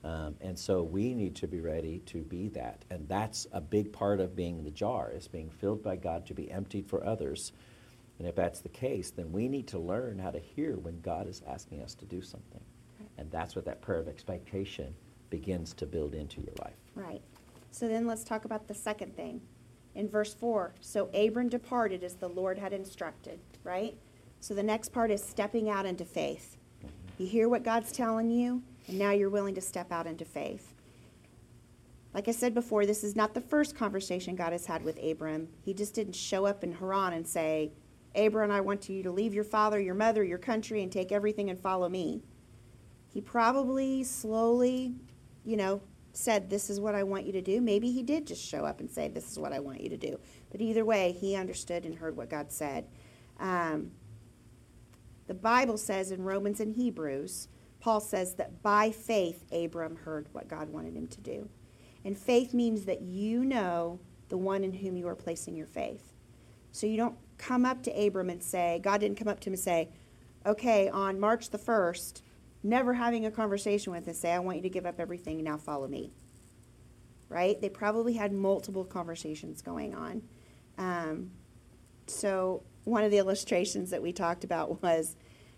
Um, 0.02 0.36
and 0.40 0.58
so 0.58 0.82
we 0.82 1.14
need 1.14 1.36
to 1.36 1.46
be 1.46 1.60
ready 1.60 1.98
to 2.06 2.22
be 2.22 2.48
that. 2.48 2.84
And 2.90 3.06
that's 3.08 3.46
a 3.52 3.60
big 3.60 3.92
part 3.92 4.20
of 4.20 4.34
being 4.34 4.64
the 4.64 4.70
jar, 4.70 5.12
is 5.14 5.28
being 5.28 5.50
filled 5.50 5.82
by 5.82 5.96
God 5.96 6.26
to 6.26 6.34
be 6.34 6.50
emptied 6.50 6.86
for 6.88 7.04
others. 7.04 7.52
And 8.18 8.26
if 8.26 8.34
that's 8.34 8.60
the 8.60 8.68
case, 8.70 9.10
then 9.10 9.30
we 9.32 9.48
need 9.48 9.66
to 9.68 9.78
learn 9.78 10.18
how 10.18 10.30
to 10.30 10.38
hear 10.38 10.76
when 10.76 11.00
God 11.00 11.28
is 11.28 11.42
asking 11.46 11.82
us 11.82 11.94
to 11.96 12.06
do 12.06 12.22
something. 12.22 12.62
And 13.20 13.30
that's 13.30 13.54
what 13.54 13.66
that 13.66 13.82
prayer 13.82 13.98
of 13.98 14.08
expectation 14.08 14.94
begins 15.28 15.74
to 15.74 15.86
build 15.86 16.14
into 16.14 16.40
your 16.40 16.54
life. 16.62 16.74
Right. 16.94 17.20
So 17.70 17.86
then 17.86 18.06
let's 18.06 18.24
talk 18.24 18.46
about 18.46 18.66
the 18.66 18.74
second 18.74 19.14
thing. 19.14 19.42
In 19.94 20.08
verse 20.08 20.32
4, 20.32 20.74
so 20.80 21.10
Abram 21.12 21.50
departed 21.50 22.02
as 22.02 22.14
the 22.14 22.28
Lord 22.28 22.58
had 22.58 22.72
instructed, 22.72 23.38
right? 23.62 23.94
So 24.40 24.54
the 24.54 24.62
next 24.62 24.88
part 24.88 25.10
is 25.10 25.22
stepping 25.22 25.68
out 25.68 25.84
into 25.84 26.04
faith. 26.04 26.56
Mm-hmm. 26.78 27.22
You 27.22 27.28
hear 27.28 27.48
what 27.48 27.62
God's 27.62 27.92
telling 27.92 28.30
you, 28.30 28.62
and 28.88 28.98
now 28.98 29.10
you're 29.10 29.28
willing 29.28 29.54
to 29.54 29.60
step 29.60 29.92
out 29.92 30.06
into 30.06 30.24
faith. 30.24 30.72
Like 32.14 32.26
I 32.26 32.32
said 32.32 32.54
before, 32.54 32.86
this 32.86 33.04
is 33.04 33.14
not 33.14 33.34
the 33.34 33.40
first 33.40 33.76
conversation 33.76 34.34
God 34.34 34.52
has 34.52 34.64
had 34.64 34.82
with 34.82 34.98
Abram. 35.02 35.48
He 35.60 35.74
just 35.74 35.94
didn't 35.94 36.16
show 36.16 36.46
up 36.46 36.64
in 36.64 36.72
Haran 36.72 37.12
and 37.12 37.28
say, 37.28 37.72
Abram, 38.14 38.50
I 38.50 38.62
want 38.62 38.88
you 38.88 39.02
to 39.02 39.12
leave 39.12 39.34
your 39.34 39.44
father, 39.44 39.78
your 39.78 39.94
mother, 39.94 40.24
your 40.24 40.38
country, 40.38 40.82
and 40.82 40.90
take 40.90 41.12
everything 41.12 41.50
and 41.50 41.60
follow 41.60 41.88
me. 41.88 42.22
He 43.12 43.20
probably 43.20 44.04
slowly, 44.04 44.94
you 45.44 45.56
know, 45.56 45.82
said, 46.12 46.48
This 46.48 46.70
is 46.70 46.80
what 46.80 46.94
I 46.94 47.02
want 47.02 47.26
you 47.26 47.32
to 47.32 47.42
do. 47.42 47.60
Maybe 47.60 47.90
he 47.90 48.02
did 48.02 48.26
just 48.26 48.44
show 48.44 48.64
up 48.64 48.80
and 48.80 48.90
say, 48.90 49.08
This 49.08 49.30
is 49.30 49.38
what 49.38 49.52
I 49.52 49.60
want 49.60 49.80
you 49.80 49.88
to 49.90 49.96
do. 49.96 50.18
But 50.50 50.60
either 50.60 50.84
way, 50.84 51.12
he 51.12 51.34
understood 51.34 51.84
and 51.84 51.96
heard 51.96 52.16
what 52.16 52.30
God 52.30 52.52
said. 52.52 52.86
Um, 53.38 53.92
the 55.26 55.34
Bible 55.34 55.76
says 55.76 56.10
in 56.10 56.22
Romans 56.22 56.60
and 56.60 56.74
Hebrews, 56.74 57.48
Paul 57.80 58.00
says 58.00 58.34
that 58.34 58.62
by 58.62 58.90
faith, 58.90 59.44
Abram 59.52 59.96
heard 59.96 60.28
what 60.32 60.48
God 60.48 60.68
wanted 60.68 60.94
him 60.94 61.06
to 61.08 61.20
do. 61.20 61.48
And 62.04 62.16
faith 62.16 62.52
means 62.52 62.84
that 62.84 63.02
you 63.02 63.44
know 63.44 64.00
the 64.28 64.36
one 64.36 64.64
in 64.64 64.72
whom 64.72 64.96
you 64.96 65.08
are 65.08 65.14
placing 65.14 65.56
your 65.56 65.66
faith. 65.66 66.12
So 66.72 66.86
you 66.86 66.96
don't 66.96 67.16
come 67.38 67.64
up 67.64 67.82
to 67.84 67.90
Abram 67.90 68.30
and 68.30 68.42
say, 68.42 68.80
God 68.82 69.00
didn't 69.00 69.18
come 69.18 69.28
up 69.28 69.40
to 69.40 69.48
him 69.48 69.54
and 69.54 69.60
say, 69.60 69.88
okay, 70.46 70.88
on 70.88 71.18
March 71.18 71.50
the 71.50 71.58
1st, 71.58 72.22
never 72.62 72.94
having 72.94 73.26
a 73.26 73.30
conversation 73.30 73.92
with 73.92 74.06
him, 74.06 74.14
say, 74.14 74.32
I 74.32 74.38
want 74.38 74.58
you 74.58 74.62
to 74.62 74.70
give 74.70 74.86
up 74.86 75.00
everything 75.00 75.42
now 75.42 75.56
follow 75.56 75.88
me. 75.88 76.12
Right? 77.28 77.60
They 77.60 77.68
probably 77.68 78.14
had 78.14 78.32
multiple 78.32 78.84
conversations 78.84 79.62
going 79.62 79.94
on. 79.94 80.22
Um, 80.78 81.30
so 82.06 82.62
one 82.84 83.04
of 83.04 83.10
the 83.10 83.18
illustrations 83.18 83.90
that 83.90 84.02
we 84.02 84.12
talked 84.12 84.44
about 84.44 84.82
was 84.82 85.16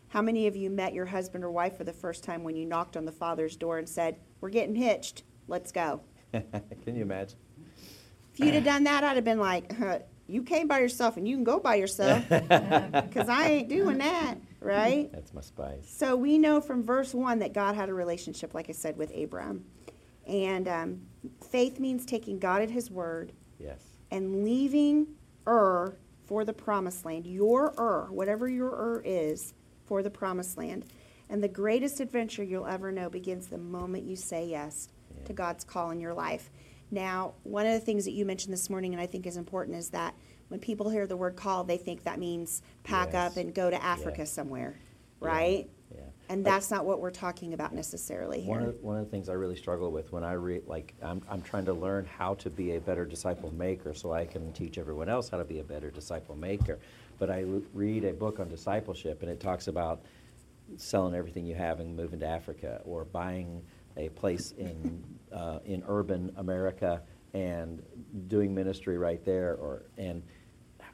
how 0.08 0.20
many 0.20 0.46
of 0.46 0.54
you 0.54 0.68
met 0.68 0.92
your 0.92 1.06
husband 1.06 1.42
or 1.44 1.50
wife 1.50 1.76
for 1.78 1.84
the 1.84 1.92
first 1.92 2.22
time 2.22 2.44
when 2.44 2.54
you 2.54 2.66
knocked 2.66 2.96
on 2.96 3.06
the 3.06 3.12
father's 3.12 3.56
door 3.56 3.78
and 3.78 3.88
said, 3.88 4.16
We're 4.40 4.50
getting 4.50 4.74
hitched, 4.74 5.22
let's 5.48 5.72
go? 5.72 6.02
Can 6.32 6.94
you 6.94 7.02
imagine? 7.02 7.38
If 8.34 8.40
you'd 8.40 8.54
have 8.54 8.64
done 8.64 8.84
that, 8.84 9.04
I'd 9.04 9.16
have 9.16 9.24
been 9.24 9.38
like, 9.38 9.76
huh, 9.76 10.00
You 10.26 10.42
came 10.42 10.68
by 10.68 10.80
yourself 10.80 11.16
and 11.16 11.26
you 11.26 11.36
can 11.36 11.44
go 11.44 11.58
by 11.58 11.76
yourself 11.76 12.22
because 12.28 13.28
I 13.28 13.46
ain't 13.48 13.68
doing 13.68 13.98
that, 13.98 14.34
right? 14.64 15.10
That's 15.12 15.32
my 15.34 15.40
spice. 15.40 15.88
So 15.88 16.16
we 16.16 16.38
know 16.38 16.60
from 16.60 16.82
verse 16.82 17.14
1 17.14 17.38
that 17.40 17.52
God 17.52 17.74
had 17.74 17.88
a 17.88 17.94
relationship, 17.94 18.54
like 18.54 18.68
I 18.68 18.72
said, 18.72 18.96
with 18.96 19.14
Abram. 19.16 19.64
And 20.26 20.68
um, 20.68 21.00
faith 21.50 21.80
means 21.80 22.04
taking 22.06 22.38
God 22.38 22.62
at 22.62 22.70
his 22.70 22.90
word 22.90 23.32
Yes. 23.58 23.80
and 24.10 24.44
leaving 24.44 25.06
Ur 25.46 25.96
for 26.24 26.44
the 26.44 26.52
promised 26.52 27.04
land. 27.04 27.26
Your 27.26 27.74
Ur, 27.78 28.06
whatever 28.10 28.48
your 28.48 28.70
Ur 28.70 29.02
is, 29.04 29.54
for 29.84 30.02
the 30.02 30.10
promised 30.10 30.56
land. 30.56 30.84
And 31.28 31.42
the 31.42 31.48
greatest 31.48 31.98
adventure 32.00 32.42
you'll 32.44 32.66
ever 32.66 32.92
know 32.92 33.08
begins 33.10 33.48
the 33.48 33.58
moment 33.58 34.04
you 34.04 34.16
say 34.16 34.46
yes 34.46 34.88
Yeah. 35.16 35.24
to 35.24 35.32
God's 35.32 35.64
call 35.64 35.90
in 35.90 36.00
your 36.00 36.14
life. 36.14 36.50
Now, 36.90 37.34
one 37.42 37.66
of 37.66 37.72
the 37.72 37.80
things 37.80 38.04
that 38.04 38.12
you 38.12 38.24
mentioned 38.26 38.52
this 38.52 38.68
morning 38.70 38.92
and 38.92 39.00
I 39.00 39.06
think 39.06 39.26
is 39.26 39.36
important 39.38 39.76
is 39.78 39.88
that 39.90 40.14
when 40.52 40.60
people 40.60 40.90
hear 40.90 41.06
the 41.06 41.16
word 41.16 41.34
call, 41.34 41.64
they 41.64 41.78
think 41.78 42.04
that 42.04 42.18
means 42.18 42.60
pack 42.84 43.14
Yes. 43.14 43.32
up 43.32 43.36
and 43.38 43.54
go 43.54 43.70
to 43.70 43.82
Africa 43.82 44.18
Yeah. 44.18 44.24
somewhere, 44.24 44.78
right? 45.18 45.66
Yeah. 45.90 46.00
And 46.28 46.44
that's 46.44 46.70
not 46.70 46.84
what 46.84 47.00
we're 47.00 47.10
talking 47.10 47.54
about 47.54 47.74
necessarily 47.74 48.44
One 48.44 48.62
of, 48.62 48.82
one 48.82 48.98
of 48.98 49.04
the 49.06 49.10
things 49.10 49.30
I 49.30 49.32
really 49.32 49.56
struggle 49.56 49.90
with 49.90 50.12
when 50.12 50.24
I 50.24 50.34
read, 50.34 50.66
like, 50.66 50.92
I'm, 51.02 51.22
I'm 51.28 51.40
trying 51.40 51.64
to 51.66 51.72
learn 51.72 52.04
how 52.04 52.34
to 52.34 52.50
be 52.50 52.76
a 52.76 52.80
better 52.80 53.06
disciple 53.06 53.50
maker 53.54 53.94
so 53.94 54.12
I 54.12 54.26
can 54.26 54.52
teach 54.52 54.76
everyone 54.76 55.08
else 55.08 55.30
how 55.30 55.38
to 55.38 55.44
be 55.44 55.60
a 55.60 55.64
better 55.64 55.90
disciple 55.90 56.36
maker. 56.36 56.78
But 57.18 57.30
I 57.30 57.44
l- 57.44 57.62
read 57.72 58.04
a 58.04 58.12
book 58.12 58.38
on 58.38 58.48
discipleship 58.50 59.22
and 59.22 59.30
it 59.30 59.40
talks 59.40 59.68
about 59.68 60.02
selling 60.76 61.14
everything 61.14 61.46
you 61.46 61.54
have 61.54 61.80
and 61.80 61.96
moving 61.96 62.20
to 62.20 62.26
Africa 62.26 62.82
or 62.84 63.04
buying 63.06 63.62
a 63.96 64.10
place 64.10 64.52
in, 64.58 65.02
uh, 65.32 65.60
in 65.64 65.82
urban 65.88 66.30
America 66.36 67.00
and 67.34 67.82
doing 68.28 68.54
ministry 68.54 68.96
right 68.98 69.24
there 69.24 69.54
or, 69.56 69.84
and 69.98 70.22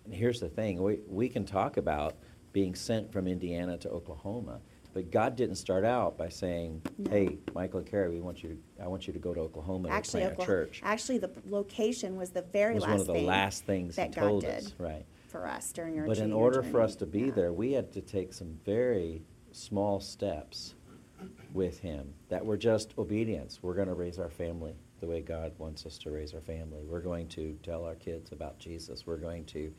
and 0.09 0.17
here's 0.17 0.41
the 0.41 0.49
thing, 0.49 0.83
we, 0.83 1.01
we 1.07 1.29
can 1.29 1.45
talk 1.45 1.77
about 1.77 2.15
being 2.53 2.75
sent 2.75 3.13
from 3.13 3.27
Indiana 3.29 3.77
to 3.77 3.91
Oklahoma, 3.91 4.61
but 4.95 5.11
God 5.11 5.37
didn't 5.37 5.57
start 5.57 5.85
out 5.85 6.17
by 6.17 6.31
saying, 6.31 6.81
No. 6.97 7.11
hey, 7.11 7.39
Michael 7.55 7.81
and 7.81 7.89
Carrie, 7.89 8.09
we 8.09 8.21
want 8.21 8.43
you 8.43 8.49
to, 8.79 8.83
I 8.83 8.89
want 8.89 9.07
you 9.07 9.13
to 9.13 9.19
go 9.19 9.35
to 9.35 9.41
Oklahoma 9.41 9.89
and 9.89 9.97
Actually, 9.97 10.23
plant 10.23 10.43
a 10.43 10.47
church. 10.47 10.81
actually, 10.83 11.19
the 11.19 11.31
location 11.47 12.17
was 12.17 12.31
the 12.31 12.41
very 12.41 12.75
was 12.75 12.85
last 12.85 12.91
one 12.91 13.01
of 13.01 13.07
the 13.07 13.13
thing 13.13 13.27
last 13.27 13.65
things 13.65 13.97
he 13.97 14.03
that 14.03 14.15
God 14.15 14.41
did 14.41 14.51
us, 14.65 14.75
right. 14.79 15.05
for 15.29 15.47
us 15.47 15.73
during 15.73 15.99
our 16.01 16.07
But 16.07 16.19
in 16.19 16.33
order 16.33 16.63
for 16.63 16.81
us 16.81 16.97
to 16.97 17.07
be 17.07 17.21
Yeah. 17.21 17.33
there, 17.33 17.53
we 17.53 17.73
had 17.73 17.93
to 17.93 18.01
take 18.01 18.33
some 18.33 18.59
very 18.65 19.23
small 19.53 20.01
steps 20.01 20.75
with 21.53 21.81
him 21.81 22.15
that 22.31 22.45
were 22.45 22.57
just 22.57 22.95
obedience. 22.97 23.59
We're 23.63 23.75
going 23.75 23.89
to 23.89 23.95
raise 23.95 24.19
our 24.19 24.31
family 24.31 24.75
the 25.01 25.07
way 25.07 25.21
God 25.21 25.53
wants 25.59 25.85
us 25.87 25.99
to 25.99 26.11
raise 26.11 26.33
our 26.35 26.41
family. 26.41 26.83
We're 26.83 27.01
going 27.01 27.29
to 27.29 27.59
tell 27.63 27.85
our 27.85 27.95
kids 27.95 28.33
about 28.33 28.59
Jesus. 28.59 29.07
We're 29.07 29.17
going 29.19 29.45
to 29.47 29.73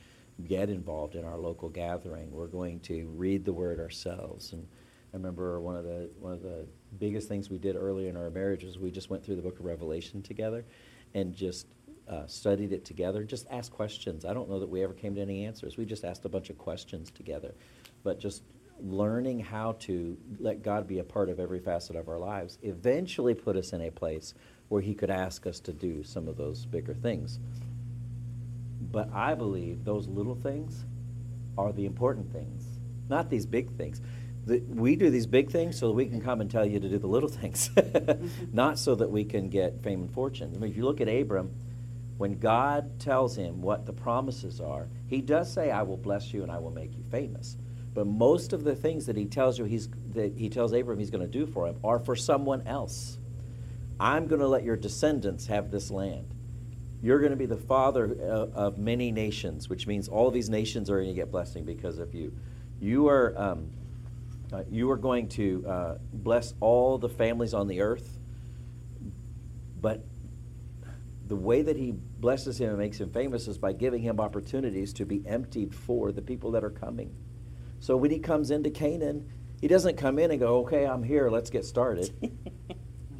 get 0.48 0.70
involved 0.70 1.16
in 1.16 1.26
our 1.26 1.38
local 1.38 1.70
gathering. 1.70 2.32
We're 2.32 2.48
going 2.48 2.80
to 2.82 3.08
read 3.16 3.46
the 3.46 3.54
Word 3.54 3.80
ourselves. 3.80 4.54
And 4.54 4.68
I 5.14 5.18
remember 5.18 5.60
one 5.60 5.76
of 5.76 5.84
the 5.84 6.10
one 6.20 6.34
of 6.34 6.42
the 6.42 6.66
biggest 7.00 7.28
things 7.28 7.50
we 7.50 7.58
did 7.58 7.76
early 7.76 8.08
in 8.08 8.18
our 8.18 8.30
marriage 8.30 8.64
was 8.64 8.78
we 8.78 8.92
just 8.92 9.10
went 9.10 9.24
through 9.24 9.36
the 9.36 9.42
Book 9.42 9.60
of 9.60 9.66
Revelation 9.66 10.22
together, 10.22 10.66
and 11.14 11.34
just 11.34 11.68
uh, 12.08 12.26
studied 12.28 12.72
it 12.72 12.86
together. 12.86 13.24
Just 13.24 13.48
asked 13.50 13.72
questions. 13.72 14.26
I 14.26 14.34
don't 14.34 14.50
know 14.50 14.60
that 14.60 14.70
we 14.70 14.84
ever 14.84 14.94
came 14.94 15.16
to 15.16 15.22
any 15.22 15.46
answers. 15.46 15.78
We 15.78 15.86
just 15.86 16.04
asked 16.04 16.26
a 16.26 16.30
bunch 16.30 16.50
of 16.50 16.58
questions 16.58 17.12
together, 17.12 17.54
but 18.04 18.20
just 18.20 18.44
learning 18.82 19.40
how 19.40 19.74
to 19.74 20.18
let 20.40 20.64
God 20.64 20.88
be 20.88 21.00
a 21.00 21.04
part 21.04 21.30
of 21.30 21.40
every 21.40 21.60
facet 21.60 21.96
of 21.96 22.08
our 22.08 22.18
lives 22.18 22.58
eventually 22.62 23.34
put 23.34 23.58
us 23.58 23.74
in 23.74 23.82
a 23.82 23.92
place 23.92 24.34
where 24.70 24.82
He 24.82 24.94
could 24.94 25.10
ask 25.10 25.46
us 25.46 25.60
to 25.62 25.74
do 25.74 26.04
some 26.04 26.28
of 26.28 26.38
those 26.38 26.66
bigger 26.66 26.94
things. 26.94 27.40
But 28.92 29.14
I 29.14 29.36
believe 29.36 29.84
those 29.84 30.08
little 30.08 30.36
things 30.36 30.86
are 31.58 31.72
the 31.72 31.86
important 31.86 32.32
things, 32.32 32.66
not 33.10 33.30
these 33.30 33.46
big 33.46 33.76
things. 33.78 34.02
The, 34.46 34.60
we 34.68 34.96
do 34.96 35.10
these 35.10 35.28
big 35.28 35.52
things 35.52 35.78
so 35.78 35.88
that 35.88 35.94
we 35.94 36.06
can 36.06 36.22
come 36.22 36.42
and 36.42 36.50
tell 36.50 36.66
you 36.66 36.80
to 36.80 36.90
do 36.90 36.98
the 36.98 37.08
little 37.08 37.30
things, 37.30 37.70
not 38.54 38.80
so 38.80 38.96
that 38.96 39.12
we 39.12 39.26
can 39.26 39.50
get 39.50 39.84
fame 39.84 40.02
and 40.02 40.12
fortune. 40.12 40.52
I 40.56 40.58
mean, 40.58 40.72
if 40.72 40.78
you 40.78 40.86
look 40.86 41.02
at 41.02 41.08
Abram, 41.08 41.52
when 42.18 42.40
God 42.40 43.00
tells 43.00 43.36
him 43.36 43.62
what 43.62 43.86
the 43.86 43.94
promises 43.94 44.60
are, 44.60 44.88
he 45.08 45.22
does 45.22 45.52
say, 45.52 45.72
"I 45.72 45.84
will 45.84 45.98
bless 45.98 46.34
you 46.34 46.44
and 46.44 46.52
I 46.52 46.58
will 46.60 46.72
make 46.72 46.96
you 46.96 47.04
famous." 47.12 47.58
But 47.94 48.08
most 48.08 48.54
of 48.54 48.64
the 48.64 48.76
things 48.76 49.06
that 49.08 49.18
he 49.18 49.26
tells 49.26 49.60
you 49.60 49.66
he's 49.66 49.90
that 50.14 50.38
he 50.38 50.50
tells 50.50 50.74
Abram 50.74 51.00
he's 51.00 51.10
going 51.10 51.26
to 51.26 51.32
do 51.32 51.46
for 51.46 51.68
him 51.68 51.78
are 51.84 52.00
for 52.00 52.16
someone 52.16 52.66
else. 52.66 53.18
I'm 54.00 54.28
going 54.28 54.40
to 54.40 54.48
let 54.48 54.64
your 54.64 54.78
descendants 54.78 55.48
have 55.48 55.72
this 55.72 55.92
land. 55.92 56.34
You're 57.02 57.20
going 57.20 57.32
to 57.32 57.38
be 57.38 57.46
the 57.46 57.58
father 57.58 58.06
of, 58.22 58.54
of 58.54 58.78
many 58.78 59.12
nations, 59.12 59.70
which 59.70 59.88
means 59.88 60.08
all 60.08 60.32
these 60.32 60.50
nations 60.50 60.90
are 60.90 60.98
going 60.98 61.08
to 61.08 61.14
get 61.14 61.32
blessing 61.32 61.64
because 61.64 61.98
of 61.98 62.14
you. 62.14 62.34
You 62.82 63.08
are, 63.08 63.34
um, 63.38 63.70
uh, 64.52 64.64
you 64.70 64.90
are 64.92 64.98
going 64.98 65.30
to 65.30 65.66
uh, 65.68 65.98
bless 66.12 66.54
all 66.60 66.98
the 66.98 67.10
families 67.10 67.54
on 67.54 67.68
the 67.68 67.82
earth. 67.82 68.18
But 69.82 70.04
the 71.28 71.36
way 71.36 71.62
that 71.62 71.78
he 71.78 71.92
blesses 71.92 72.60
him 72.60 72.70
and 72.70 72.80
makes 72.80 73.00
him 73.00 73.12
famous 73.12 73.48
is 73.48 73.58
by 73.58 73.72
giving 73.72 74.02
him 74.02 74.20
opportunities 74.20 74.92
to 74.94 75.06
be 75.06 75.24
emptied 75.26 75.74
for 75.74 76.12
the 76.12 76.22
people 76.22 76.52
that 76.52 76.64
are 76.64 76.70
coming. 76.70 77.16
So 77.80 77.96
when 77.96 78.12
he 78.12 78.20
comes 78.20 78.52
into 78.52 78.70
Canaan, 78.72 79.32
he 79.62 79.68
doesn't 79.68 79.96
come 79.96 80.20
in 80.20 80.32
and 80.32 80.40
go, 80.40 80.60
okay, 80.60 80.86
I'm 80.86 81.04
here, 81.04 81.30
let's 81.30 81.50
get 81.50 81.66
started. 81.66 82.12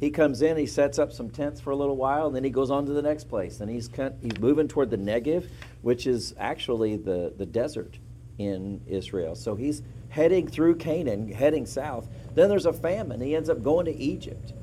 he 0.00 0.10
comes 0.10 0.40
in, 0.40 0.56
he 0.56 0.64
sets 0.64 0.98
up 0.98 1.12
some 1.12 1.28
tents 1.28 1.60
for 1.60 1.70
a 1.70 1.76
little 1.76 1.96
while, 1.96 2.26
and 2.26 2.34
then 2.34 2.42
he 2.42 2.48
goes 2.48 2.70
on 2.70 2.86
to 2.86 2.92
the 2.92 3.02
next 3.02 3.28
place. 3.28 3.60
And 3.60 3.70
he's, 3.70 3.90
he's 4.22 4.38
moving 4.38 4.66
toward 4.66 4.90
the 4.90 4.96
Negev, 4.96 5.50
which 5.82 6.06
is 6.06 6.34
actually 6.38 6.96
the, 6.96 7.34
the 7.36 7.44
desert 7.44 7.98
in 8.38 8.80
Israel. 8.86 9.34
So 9.34 9.54
he's 9.54 9.82
heading 10.08 10.48
through 10.48 10.76
Canaan, 10.76 11.30
heading 11.30 11.66
south. 11.66 12.08
Then 12.34 12.48
there's 12.48 12.64
a 12.64 12.72
famine. 12.72 13.20
He 13.20 13.36
ends 13.36 13.50
up 13.50 13.62
going 13.62 13.84
to 13.84 13.94
Egypt. 13.94 14.54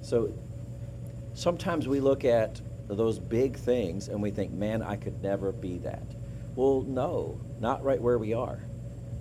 So 0.00 0.32
sometimes 1.34 1.86
we 1.86 2.00
look 2.00 2.24
at 2.24 2.62
those 2.88 3.18
big 3.18 3.56
things 3.56 4.08
and 4.08 4.22
we 4.22 4.30
think, 4.30 4.50
man, 4.50 4.82
I 4.82 4.96
could 4.96 5.22
never 5.22 5.52
be 5.52 5.76
that. 5.78 6.16
Well, 6.56 6.82
no, 6.82 7.38
not 7.60 7.84
right 7.84 8.00
where 8.00 8.18
we 8.18 8.32
are. 8.32 8.64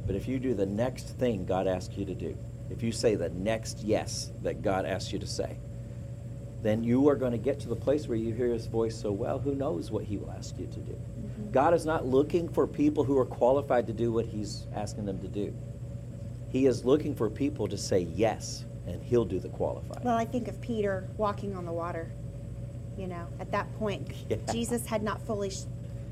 But 0.07 0.15
if 0.15 0.25
you 0.25 0.39
do 0.39 0.53
the 0.53 0.65
next 0.65 1.09
thing 1.19 1.45
God 1.45 1.67
asks 1.67 1.97
you 1.97 2.05
to 2.05 2.15
do, 2.15 2.37
if 2.69 2.83
you 2.83 2.91
say 2.91 3.15
the 3.15 3.29
next 3.29 3.83
yes 3.83 4.31
that 4.43 4.61
God 4.61 4.85
asks 4.85 5.11
you 5.11 5.19
to 5.19 5.27
say, 5.27 5.57
then 6.61 6.83
you 6.83 7.07
are 7.09 7.15
going 7.15 7.31
to 7.31 7.37
get 7.37 7.59
to 7.61 7.69
the 7.69 7.75
place 7.75 8.07
where 8.07 8.17
you 8.17 8.33
hear 8.33 8.47
his 8.47 8.67
voice 8.67 8.99
so 8.99 9.11
well, 9.11 9.39
who 9.39 9.55
knows 9.55 9.91
what 9.91 10.03
he 10.03 10.17
will 10.17 10.31
ask 10.31 10.57
you 10.59 10.67
to 10.67 10.79
do. 10.79 10.91
Mm-hmm. 10.91 11.51
God 11.51 11.73
is 11.73 11.85
not 11.85 12.05
looking 12.05 12.49
for 12.49 12.67
people 12.67 13.03
who 13.03 13.17
are 13.17 13.25
qualified 13.25 13.87
to 13.87 13.93
do 13.93 14.11
what 14.11 14.25
he's 14.25 14.67
asking 14.75 15.05
them 15.05 15.19
to 15.19 15.27
do. 15.27 15.55
He 16.49 16.65
is 16.65 16.83
looking 16.83 17.15
for 17.15 17.29
people 17.29 17.67
to 17.67 17.77
say 17.77 17.99
yes, 18.13 18.65
and 18.87 19.01
he'll 19.01 19.25
do 19.25 19.39
the 19.39 19.49
qualifying. 19.49 20.03
Well, 20.03 20.17
I 20.17 20.25
think 20.25 20.47
of 20.47 20.59
Peter 20.59 21.07
walking 21.17 21.55
on 21.55 21.65
the 21.65 21.71
water. 21.71 22.11
You 22.97 23.07
know, 23.07 23.27
at 23.39 23.51
that 23.51 23.73
point, 23.79 24.11
Yeah. 24.29 24.37
Jesus 24.51 24.85
had 24.85 25.01
not 25.01 25.21
fully 25.25 25.51
sh- 25.51 25.63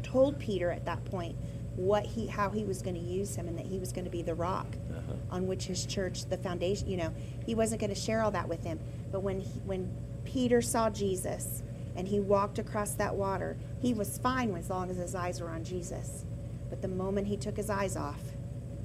told 0.03 0.39
Peter 0.39 0.71
at 0.71 0.85
that 0.85 1.03
point 1.05 1.35
what 1.77 2.05
he, 2.05 2.27
how 2.27 2.49
he 2.49 2.65
was 2.65 2.81
going 2.81 2.95
to 2.95 3.01
use 3.01 3.35
him, 3.35 3.47
and 3.47 3.57
that 3.57 3.65
he 3.65 3.77
was 3.79 3.93
going 3.93 4.03
to 4.05 4.11
be 4.11 4.21
the 4.23 4.35
rock 4.35 4.67
Uh-huh. 4.89 5.13
on 5.31 5.47
which 5.47 5.65
his 5.65 5.85
church, 5.85 6.25
the 6.25 6.37
foundation. 6.37 6.89
You 6.89 6.97
know, 6.97 7.13
he 7.45 7.55
wasn't 7.55 7.79
going 7.79 7.93
to 7.93 7.99
share 7.99 8.21
all 8.21 8.31
that 8.31 8.49
with 8.49 8.63
him. 8.63 8.79
But 9.11 9.21
when 9.21 9.39
he, 9.39 9.59
when 9.65 9.89
Peter 10.25 10.61
saw 10.61 10.89
Jesus 10.89 11.61
and 11.95 12.07
he 12.07 12.19
walked 12.19 12.59
across 12.59 12.91
that 12.93 13.15
water, 13.15 13.57
he 13.79 13.93
was 13.93 14.17
fine 14.17 14.53
as 14.55 14.69
long 14.69 14.89
as 14.89 14.97
his 14.97 15.15
eyes 15.15 15.39
were 15.39 15.49
on 15.49 15.63
Jesus. 15.63 16.25
But 16.69 16.81
the 16.81 16.87
moment 16.89 17.27
he 17.27 17.37
took 17.37 17.55
his 17.55 17.69
eyes 17.69 17.95
off, 17.95 18.21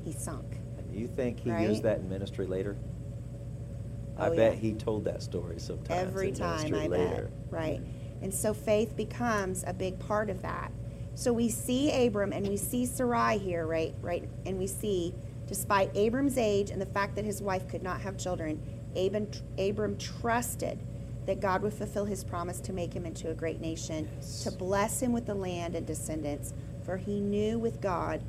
he 0.05 0.13
sunk. 0.13 0.59
And 0.79 0.95
you 0.95 1.09
think 1.09 1.41
he 1.41 1.51
Right? 1.51 1.67
used 1.69 1.83
that 1.85 1.99
in 1.99 2.09
ministry 2.09 2.47
later? 2.47 2.77
I 4.19 4.29
Oh, 4.29 4.37
bet 4.37 4.53
yeah. 4.55 4.59
he 4.61 4.73
told 4.75 5.05
that 5.07 5.23
story 5.23 5.59
sometimes 5.59 5.91
every 6.09 6.29
in 6.29 6.35
time 6.35 6.71
ministry 6.71 6.79
I 6.81 6.87
later. 6.89 7.31
bet. 7.51 7.61
Right. 7.61 7.81
And 8.21 8.33
so 8.33 8.53
faith 8.55 8.95
becomes 8.97 9.65
a 9.67 9.73
big 9.73 9.99
part 9.99 10.29
of 10.31 10.43
that. 10.43 10.71
So 11.15 11.33
we 11.33 11.49
see 11.49 12.07
Abram 12.07 12.33
and 12.33 12.47
we 12.47 12.57
see 12.57 12.87
Sarai 12.87 13.39
here, 13.39 13.67
right? 13.67 13.95
Right. 14.01 14.29
And 14.47 14.59
we 14.59 14.67
see, 14.67 15.15
despite 15.47 15.95
Abram's 15.97 16.39
age 16.39 16.71
and 16.71 16.81
the 16.81 16.87
fact 16.87 17.17
that 17.17 17.25
his 17.25 17.43
wife 17.43 17.69
could 17.69 17.83
not 17.83 18.01
have 18.01 18.17
children, 18.17 18.61
Abram, 18.97 19.29
Abram 19.59 19.97
trusted 19.99 20.79
that 21.27 21.41
God 21.41 21.63
would 21.63 21.73
fulfill 21.73 22.05
his 22.05 22.25
promise 22.25 22.61
to 22.61 22.73
make 22.73 22.93
him 22.95 23.07
into 23.07 23.31
a 23.31 23.35
great 23.35 23.61
nation, 23.61 24.09
Yes. 24.17 24.43
to 24.45 24.51
bless 24.51 25.01
him 25.01 25.13
with 25.13 25.27
the 25.27 25.35
land 25.35 25.77
and 25.77 25.87
descendants, 25.87 26.53
for 26.85 26.97
he 26.97 27.21
knew 27.21 27.59
with 27.59 27.81
God 27.81 28.23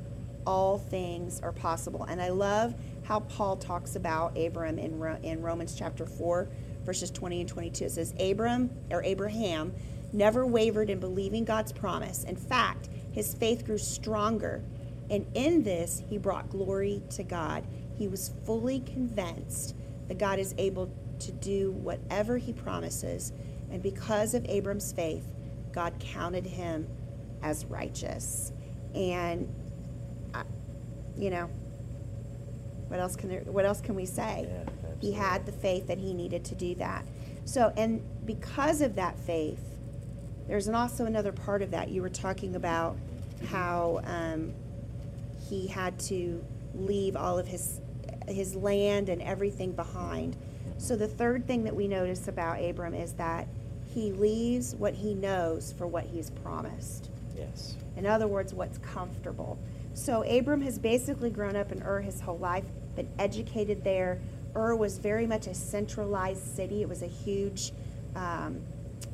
all 0.46 0.78
things 0.78 1.40
are 1.40 1.52
possible. 1.52 2.04
And 2.04 2.20
I 2.22 2.28
love 2.28 2.74
how 3.04 3.20
Paul 3.20 3.56
talks 3.56 3.96
about 3.96 4.38
Abram 4.38 4.78
in, 4.78 4.98
Ro- 4.98 5.18
in 5.22 5.42
Romans 5.42 5.74
chapter 5.74 6.06
4, 6.06 6.48
verses 6.84 7.10
20 7.10 7.40
and 7.40 7.48
22. 7.48 7.86
It 7.86 7.90
says, 7.92 8.14
Abram, 8.20 8.70
or 8.90 9.02
Abraham, 9.02 9.72
never 10.14 10.46
wavered 10.46 10.88
in 10.88 11.00
believing 11.00 11.44
God's 11.44 11.72
promise. 11.72 12.24
In 12.24 12.36
fact, 12.36 12.88
his 13.12 13.34
faith 13.34 13.66
grew 13.66 13.78
stronger. 13.78 14.62
And 15.10 15.26
in 15.34 15.62
this, 15.62 16.02
he 16.08 16.16
brought 16.16 16.48
glory 16.48 17.02
to 17.10 17.22
God. 17.22 17.66
He 17.98 18.08
was 18.08 18.30
fully 18.44 18.80
convinced 18.80 19.74
that 20.08 20.18
God 20.18 20.38
is 20.38 20.54
able 20.56 20.90
to 21.18 21.32
do 21.32 21.72
whatever 21.72 22.38
he 22.38 22.52
promises. 22.52 23.32
And 23.70 23.82
because 23.82 24.34
of 24.34 24.44
Abram's 24.46 24.92
faith, 24.92 25.26
God 25.72 25.94
counted 25.98 26.46
him 26.46 26.86
as 27.42 27.64
righteous. 27.66 28.52
And, 28.94 29.52
I, 30.32 30.44
you 31.16 31.30
know, 31.30 31.50
what 32.88 33.00
else 33.00 33.16
can 33.16 33.28
there, 33.28 33.40
what 33.40 33.64
else 33.64 33.80
can 33.80 33.94
we 33.94 34.06
say? 34.06 34.48
Yeah, 34.48 34.70
he 35.00 35.12
had 35.12 35.46
the 35.46 35.52
faith 35.52 35.86
that 35.88 35.98
he 35.98 36.14
needed 36.14 36.44
to 36.46 36.54
do 36.54 36.74
that. 36.76 37.04
So, 37.44 37.72
and 37.76 38.02
because 38.24 38.80
of 38.80 38.94
that 38.94 39.18
faith, 39.18 39.73
there's 40.48 40.68
an, 40.68 40.74
also 40.74 41.06
another 41.06 41.32
part 41.32 41.62
of 41.62 41.70
that. 41.70 41.88
You 41.88 42.02
were 42.02 42.10
talking 42.10 42.56
about 42.56 42.96
how 43.48 44.00
um, 44.04 44.52
he 45.48 45.66
had 45.66 45.98
to 46.00 46.44
leave 46.74 47.16
all 47.16 47.38
of 47.38 47.46
his 47.46 47.80
his 48.26 48.54
land 48.54 49.08
and 49.08 49.20
everything 49.20 49.72
behind. 49.72 50.36
So 50.78 50.96
the 50.96 51.08
third 51.08 51.46
thing 51.46 51.64
that 51.64 51.74
we 51.74 51.88
notice 51.88 52.26
about 52.28 52.62
Abram 52.62 52.94
is 52.94 53.12
that 53.14 53.46
he 53.92 54.12
leaves 54.12 54.74
what 54.74 54.94
he 54.94 55.14
knows 55.14 55.74
for 55.76 55.86
what 55.86 56.04
he's 56.04 56.30
promised. 56.30 57.10
Yes. 57.36 57.76
In 57.96 58.06
other 58.06 58.26
words, 58.26 58.54
what's 58.54 58.78
comfortable. 58.78 59.58
So 59.92 60.22
Abram 60.22 60.62
has 60.62 60.78
basically 60.78 61.30
grown 61.30 61.54
up 61.54 61.70
in 61.70 61.82
Ur 61.82 62.00
his 62.00 62.20
whole 62.20 62.38
life, 62.38 62.64
been 62.96 63.08
educated 63.18 63.84
there. 63.84 64.20
Ur 64.56 64.74
was 64.74 64.98
very 64.98 65.26
much 65.26 65.46
a 65.46 65.54
centralized 65.54 66.56
city. 66.56 66.82
It 66.82 66.88
was 66.88 67.02
a 67.02 67.06
huge, 67.06 67.72
um, 68.16 68.60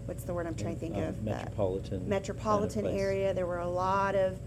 what's 0.07 0.24
the 0.24 0.34
word 0.34 0.47
I'm 0.47 0.55
trying 0.55 0.74
to 0.74 0.80
think 0.80 0.97
Um, 0.97 1.03
of? 1.03 1.18
Uh, 1.18 1.22
metropolitan 1.22 1.91
kind 1.91 2.03
of 2.03 2.09
metropolitan 2.09 2.86
area. 2.86 3.34
There 3.34 3.47
were 3.47 3.59
a 3.59 3.68
lot 3.68 4.14
of 4.14 4.38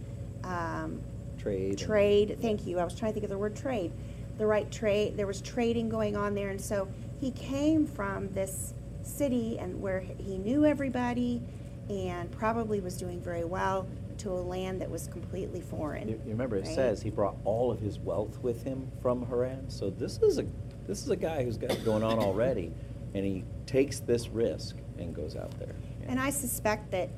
um, 0.43 1.01
Trade. 1.37 1.77
trade. 1.77 2.37
Thank 2.41 2.65
you. 2.65 2.79
I 2.79 2.83
was 2.83 2.95
trying 2.95 3.11
to 3.11 3.13
think 3.13 3.23
of 3.25 3.29
the 3.29 3.37
word 3.37 3.55
trade. 3.55 3.91
The 4.37 4.45
right 4.45 4.69
trade. 4.71 5.15
There 5.17 5.27
was 5.27 5.41
trading 5.41 5.89
going 5.89 6.15
on 6.15 6.33
there, 6.35 6.49
and 6.49 6.59
so 6.59 6.87
he 7.19 7.31
came 7.31 7.85
from 7.85 8.31
this 8.33 8.73
city 9.03 9.57
and 9.59 9.81
where 9.81 9.99
he 9.99 10.37
knew 10.37 10.65
everybody, 10.65 11.41
and 11.89 12.31
probably 12.31 12.79
was 12.79 12.97
doing 12.97 13.19
very 13.21 13.43
well 13.43 13.87
to 14.19 14.31
a 14.31 14.39
land 14.39 14.79
that 14.81 14.89
was 14.89 15.07
completely 15.07 15.59
foreign. 15.59 16.07
You 16.07 16.15
you 16.25 16.31
remember 16.31 16.55
it 16.57 16.65
right? 16.65 16.75
says 16.75 17.01
he 17.01 17.09
brought 17.09 17.35
all 17.43 17.71
of 17.71 17.79
his 17.79 17.99
wealth 17.99 18.37
with 18.41 18.63
him 18.63 18.89
from 19.01 19.25
Haran. 19.25 19.69
So 19.69 19.89
this 19.89 20.19
is 20.21 20.39
a 20.39 20.45
this 20.87 21.03
is 21.03 21.09
a 21.09 21.15
guy 21.15 21.43
who's 21.43 21.57
got 21.57 21.71
it 21.71 21.83
going 21.85 22.03
on 22.03 22.19
already, 22.19 22.71
and 23.13 23.25
he 23.25 23.43
takes 23.65 23.99
this 23.99 24.29
risk 24.29 24.77
goes 25.11 25.35
out 25.35 25.51
there. 25.59 25.75
Yeah. 26.01 26.11
And 26.11 26.19
I 26.19 26.29
suspect 26.29 26.91
that 26.91 27.09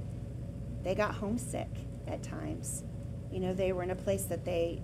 they 0.84 0.96
got 0.96 1.14
homesick 1.14 1.70
at 2.08 2.24
times. 2.24 2.84
You 3.32 3.40
know, 3.40 3.54
they 3.54 3.74
were 3.74 3.84
in 3.84 3.92
a 3.92 3.96
place 3.96 4.24
that 4.26 4.46
they 4.46 4.82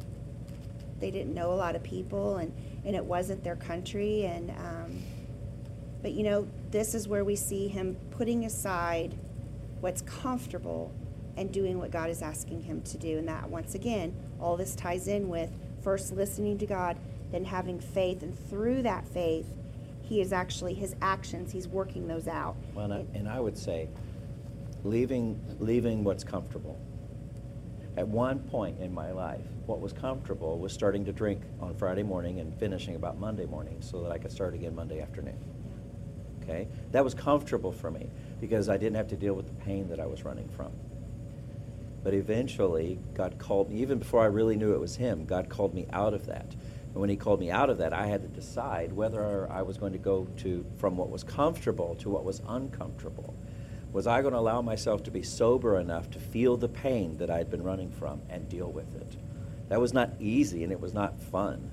they 0.99 1.10
didn't 1.10 1.34
know 1.34 1.52
a 1.52 1.56
lot 1.56 1.76
of 1.76 1.84
people, 1.84 2.38
and 2.38 2.54
and 2.86 2.95
it 2.95 3.04
wasn't 3.04 3.43
their 3.43 3.56
country. 3.56 4.26
And 4.26 4.52
um, 4.52 5.02
but 6.02 6.12
you 6.12 6.24
know, 6.24 6.47
this 6.70 6.93
is 6.93 7.08
where 7.08 7.24
we 7.24 7.36
see 7.36 7.68
him 7.68 7.95
putting 8.12 8.45
aside 8.45 9.16
what's 9.80 10.02
comfortable 10.02 10.93
and 11.38 11.52
doing 11.52 11.80
what 11.80 11.91
God 11.91 12.10
is 12.10 12.22
asking 12.22 12.62
him 12.62 12.82
to 12.84 12.97
do. 12.97 13.18
And 13.18 13.28
that 13.28 13.49
once 13.49 13.76
again, 13.76 14.16
all 14.39 14.58
this 14.58 14.76
ties 14.76 15.08
in 15.08 15.30
with 15.30 15.49
first 15.84 16.14
listening 16.14 16.58
to 16.60 16.66
God, 16.66 16.97
then 17.32 17.45
having 17.45 17.80
faith, 17.80 18.22
and 18.22 18.38
through 18.49 18.84
that 18.84 19.08
faith, 19.08 19.47
he 20.12 20.20
is 20.20 20.34
actually 20.34 20.74
his 20.74 20.93
actions. 21.01 21.53
He's 21.53 21.70
working 21.70 22.05
those 22.05 22.28
out. 22.28 22.57
Well, 22.76 22.91
and, 22.91 22.93
I, 22.93 23.18
and 23.18 23.30
I 23.30 23.39
would 23.39 23.57
say, 23.57 23.88
leaving 24.84 25.39
leaving 25.57 26.03
what's 26.03 26.26
comfortable. 26.26 26.78
At 27.95 28.09
one 28.09 28.39
point 28.39 28.78
in 28.82 28.93
my 28.93 29.12
life, 29.12 29.45
what 29.68 29.80
was 29.80 29.93
comfortable 29.93 30.59
was 30.59 30.74
starting 30.74 31.05
to 31.05 31.14
drink 31.14 31.39
on 31.62 31.76
Friday 31.76 32.03
morning 32.03 32.41
and 32.41 32.53
finishing 32.59 32.95
about 32.95 33.20
Monday 33.20 33.45
morning, 33.45 33.78
so 33.80 34.03
that 34.03 34.12
I 34.12 34.18
could 34.18 34.34
start 34.34 34.53
again 34.53 34.76
Monday 34.76 34.99
afternoon. 34.99 35.38
Okay, 36.43 36.68
that 36.91 37.05
was 37.05 37.14
comfortable 37.14 37.72
for 37.72 37.89
me 37.89 38.09
because 38.41 38.68
I 38.68 38.76
didn't 38.76 38.97
have 38.97 39.07
to 39.09 39.16
deal 39.16 39.34
with 39.34 39.47
the 39.47 39.64
pain 39.64 39.88
that 39.88 40.01
I 40.01 40.07
was 40.07 40.26
running 40.26 40.49
from. 40.49 40.74
But 42.03 42.14
eventually, 42.14 42.99
God 43.14 43.38
called 43.38 43.70
me, 43.70 43.80
even 43.80 43.97
before 43.97 44.24
I 44.24 44.26
really 44.26 44.57
knew 44.57 44.74
it 44.74 44.80
was 44.80 44.97
Him, 44.97 45.24
God 45.24 45.47
called 45.47 45.74
me 45.74 45.88
out 45.93 46.14
of 46.14 46.26
that. 46.26 46.53
And 46.94 47.02
when 47.02 47.10
He 47.10 47.16
called 47.16 47.39
me 47.39 47.52
out 47.52 47.70
of 47.70 47.78
that, 47.78 47.94
I 47.94 48.08
had 48.08 48.22
to 48.22 48.28
decide 48.28 48.92
whether 48.92 49.50
I 49.52 49.62
was 49.62 49.78
going 49.78 49.94
to 49.94 50.00
go 50.00 50.28
to 50.38 50.66
from 50.78 50.98
what 50.98 51.10
was 51.10 51.24
comfortable 51.24 51.96
to 51.96 52.10
what 52.10 52.24
was 52.24 52.42
uncomfortable. 52.48 53.34
Was 53.94 54.08
I 54.08 54.22
going 54.22 54.34
to 54.34 54.39
allow 54.39 54.62
myself 54.62 55.04
to 55.04 55.12
be 55.12 55.22
sober 55.24 55.78
enough 55.78 56.10
to 56.12 56.20
feel 56.20 56.56
the 56.56 56.70
pain 56.70 57.18
that 57.18 57.30
I'd 57.30 57.50
been 57.50 57.64
running 57.64 57.92
from 57.92 58.22
and 58.30 58.48
deal 58.48 58.72
with 58.72 58.96
it? 58.96 59.18
That 59.68 59.82
was 59.82 59.94
not 59.94 60.12
easy 60.20 60.64
and 60.64 60.72
it 60.72 60.80
was 60.80 60.94
not 60.94 61.22
fun, 61.22 61.72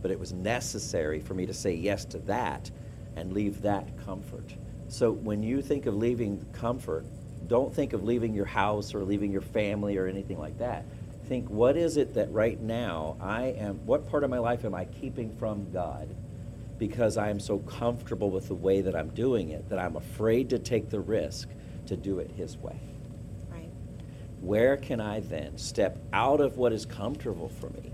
but 0.00 0.10
it 0.10 0.18
was 0.18 0.32
necessary 0.32 1.20
for 1.20 1.34
me 1.34 1.46
to 1.46 1.54
say 1.54 1.72
yes 1.72 2.04
to 2.06 2.18
that 2.20 2.70
and 3.16 3.32
leave 3.32 3.62
that 3.62 3.96
comfort. 4.04 4.54
So 4.88 5.12
when 5.12 5.42
you 5.42 5.62
think 5.62 5.86
of 5.86 5.94
leaving 5.96 6.44
comfort, 6.52 7.04
don't 7.48 7.74
think 7.74 7.92
of 7.92 8.04
leaving 8.04 8.34
your 8.34 8.44
house 8.44 8.94
or 8.94 9.02
leaving 9.04 9.32
your 9.32 9.40
family 9.40 9.96
or 9.96 10.06
anything 10.06 10.38
like 10.38 10.58
that. 10.58 10.84
Think, 11.32 11.48
what 11.48 11.78
is 11.78 11.96
it 11.96 12.12
that 12.12 12.30
right 12.30 12.60
now 12.60 13.16
I 13.18 13.54
am, 13.56 13.76
what 13.86 14.06
part 14.06 14.22
of 14.22 14.28
my 14.28 14.36
life 14.36 14.66
am 14.66 14.74
I 14.74 14.84
keeping 14.84 15.34
from 15.38 15.72
God 15.72 16.14
because 16.76 17.16
I 17.16 17.30
am 17.30 17.40
so 17.40 17.60
comfortable 17.60 18.30
with 18.30 18.48
the 18.48 18.54
way 18.54 18.82
that 18.82 18.94
I'm 18.94 19.08
doing 19.08 19.48
it 19.48 19.66
that 19.70 19.78
I'm 19.78 19.96
afraid 19.96 20.50
to 20.50 20.58
take 20.58 20.90
the 20.90 21.00
risk 21.00 21.48
to 21.86 21.96
do 21.96 22.18
it 22.18 22.30
His 22.32 22.58
way? 22.58 22.78
Right. 23.50 23.70
Where 24.42 24.76
can 24.76 25.00
I 25.00 25.20
then 25.20 25.56
step 25.56 25.96
out 26.12 26.42
of 26.42 26.58
what 26.58 26.70
is 26.74 26.84
comfortable 26.84 27.48
for 27.48 27.70
me 27.70 27.92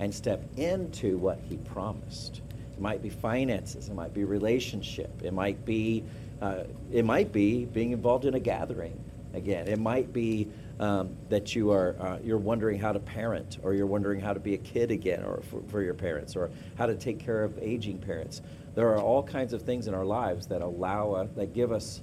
and 0.00 0.12
step 0.12 0.42
into 0.56 1.16
what 1.16 1.38
He 1.48 1.58
promised? 1.58 2.40
It 2.72 2.80
might 2.80 3.04
be 3.04 3.08
finances, 3.08 3.88
it 3.88 3.94
might 3.94 4.12
be 4.12 4.24
relationship, 4.24 5.12
it 5.22 5.32
might 5.32 5.64
be 5.64 6.02
uh, 6.42 6.64
it 6.90 7.04
might 7.04 7.30
be 7.30 7.66
being 7.66 7.92
involved 7.92 8.24
in 8.24 8.34
a 8.34 8.40
gathering. 8.40 8.98
Again, 9.32 9.68
it 9.68 9.78
might 9.78 10.12
be 10.12 10.48
um, 10.80 11.14
that 11.28 11.54
you 11.54 11.70
are 11.70 11.94
uh, 12.00 12.18
you're 12.24 12.38
wondering 12.38 12.78
how 12.78 12.90
to 12.90 12.98
parent, 12.98 13.58
or 13.62 13.74
you're 13.74 13.86
wondering 13.86 14.18
how 14.18 14.32
to 14.32 14.40
be 14.40 14.54
a 14.54 14.58
kid 14.58 14.90
again, 14.90 15.22
or 15.22 15.42
for, 15.42 15.62
for 15.68 15.82
your 15.82 15.94
parents, 15.94 16.34
or 16.34 16.50
how 16.76 16.86
to 16.86 16.94
take 16.94 17.18
care 17.20 17.44
of 17.44 17.58
aging 17.60 17.98
parents. 17.98 18.40
There 18.74 18.88
are 18.88 18.98
all 18.98 19.22
kinds 19.22 19.52
of 19.52 19.62
things 19.62 19.88
in 19.88 19.94
our 19.94 20.06
lives 20.06 20.46
that 20.46 20.62
allow 20.62 21.12
us, 21.12 21.28
that 21.36 21.52
give 21.52 21.70
us, 21.70 22.00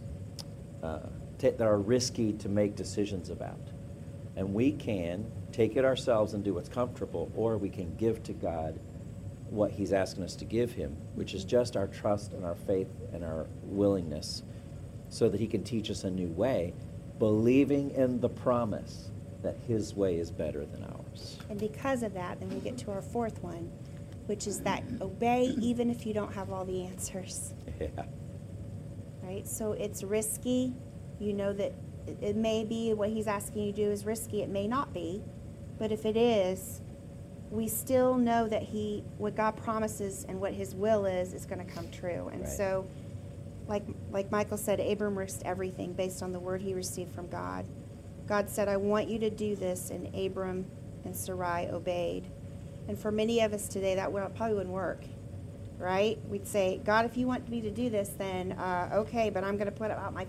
uh, 0.84 1.00
t- 1.40 1.50
that 1.50 1.62
are 1.68 1.80
risky 1.80 2.34
to 2.34 2.50
make 2.50 2.76
decisions 2.76 3.32
about, 3.32 3.60
and 4.36 4.54
we 4.54 4.72
can 4.74 5.26
take 5.52 5.76
it 5.76 5.84
ourselves 5.84 6.36
and 6.36 6.44
do 6.44 6.54
what's 6.54 6.70
comfortable, 6.70 7.32
or 7.36 7.58
we 7.58 7.70
can 7.70 7.96
give 7.96 8.22
to 8.24 8.34
God 8.34 8.80
what 9.50 9.72
He's 9.72 9.92
asking 9.92 10.24
us 10.24 10.36
to 10.36 10.46
give 10.46 10.72
Him, 10.72 10.96
which 11.16 11.34
is 11.34 11.46
just 11.46 11.76
our 11.76 11.88
trust 11.88 12.34
and 12.34 12.46
our 12.46 12.56
faith 12.56 12.90
and 13.12 13.24
our 13.24 13.48
willingness, 13.64 14.44
so 15.10 15.30
that 15.30 15.40
He 15.40 15.48
can 15.48 15.64
teach 15.64 15.90
us 15.90 16.04
a 16.04 16.12
new 16.12 16.28
way, 16.28 16.74
believing 17.20 17.92
in 17.92 18.20
the 18.20 18.30
promise 18.30 19.10
that 19.44 19.58
His 19.68 19.96
way 19.96 20.18
is 20.18 20.32
better 20.32 20.66
than 20.66 20.84
ours. 20.84 21.38
And 21.50 21.60
because 21.60 22.04
of 22.04 22.14
that, 22.14 22.40
then 22.40 22.50
we 22.50 22.60
get 22.60 22.78
to 22.80 22.92
our 22.92 23.02
fourth 23.02 23.42
one, 23.44 23.72
which 24.26 24.48
is 24.48 24.60
that 24.62 24.84
obey 25.02 25.56
even 25.62 25.90
if 25.90 26.06
you 26.06 26.14
don't 26.14 26.34
have 26.34 26.52
all 26.52 26.66
the 26.66 26.84
answers. 26.84 27.54
Yeah. 27.80 28.06
Right? 29.22 29.48
So 29.48 29.74
it's 29.74 30.04
risky. 30.04 30.74
You 31.20 31.34
know 31.34 31.54
that 31.54 31.74
it, 32.22 32.36
may 32.36 32.64
be 32.64 32.94
what 32.94 33.10
he's 33.10 33.28
asking 33.28 33.64
you 33.64 33.72
to 33.72 33.76
do 33.86 33.92
is 33.92 34.04
risky. 34.06 34.42
It 34.42 34.50
may 34.50 34.68
not 34.68 34.94
be. 34.94 35.22
But 35.78 35.92
if 35.92 36.06
it 36.06 36.18
is, 36.18 36.82
we 37.52 37.68
still 37.68 38.16
know 38.16 38.48
that 38.48 38.64
he 38.64 39.04
what 39.18 39.36
God 39.36 39.56
promises 39.58 40.26
and 40.28 40.40
what 40.42 40.54
his 40.54 40.74
will 40.74 41.06
is 41.06 41.34
is 41.34 41.46
going 41.46 41.64
to 41.64 41.72
come 41.72 41.88
true. 41.92 42.30
And 42.32 42.42
Right. 42.42 42.50
so 42.50 42.88
like 43.68 43.84
like 44.12 44.32
Michael 44.32 44.58
said, 44.58 44.80
Abram 44.80 45.18
risked 45.18 45.44
everything 45.44 45.94
based 45.94 46.24
on 46.24 46.32
the 46.32 46.40
word 46.40 46.62
he 46.62 46.74
received 46.74 47.14
from 47.14 47.28
God. 47.28 47.66
God 48.28 48.50
said, 48.50 48.68
I 48.68 48.78
want 48.78 49.08
you 49.08 49.20
to 49.20 49.30
do 49.30 49.56
this, 49.56 49.90
and 49.90 50.14
Abram 50.14 50.66
and 51.06 51.16
Sarai 51.16 51.68
obeyed. 51.70 52.28
And 52.88 52.98
for 52.98 53.12
many 53.12 53.42
of 53.42 53.54
us 53.54 53.68
today, 53.68 53.96
that 53.96 54.12
would, 54.12 54.36
probably 54.36 54.56
wouldn't 54.56 54.74
work, 54.74 55.04
right? 55.78 56.18
We'd 56.28 56.48
say, 56.48 56.82
God, 56.86 57.06
if 57.06 57.18
you 57.18 57.28
want 57.28 57.50
me 57.50 57.62
to 57.62 57.72
do 57.72 57.90
this, 57.90 58.10
then 58.10 58.54
uh, 58.54 58.90
okay, 58.94 59.30
but 59.30 59.44
I'm 59.44 59.56
going 59.58 59.68
to 59.68 59.72
put 59.72 59.92
out 59.92 60.14
my 60.14 60.26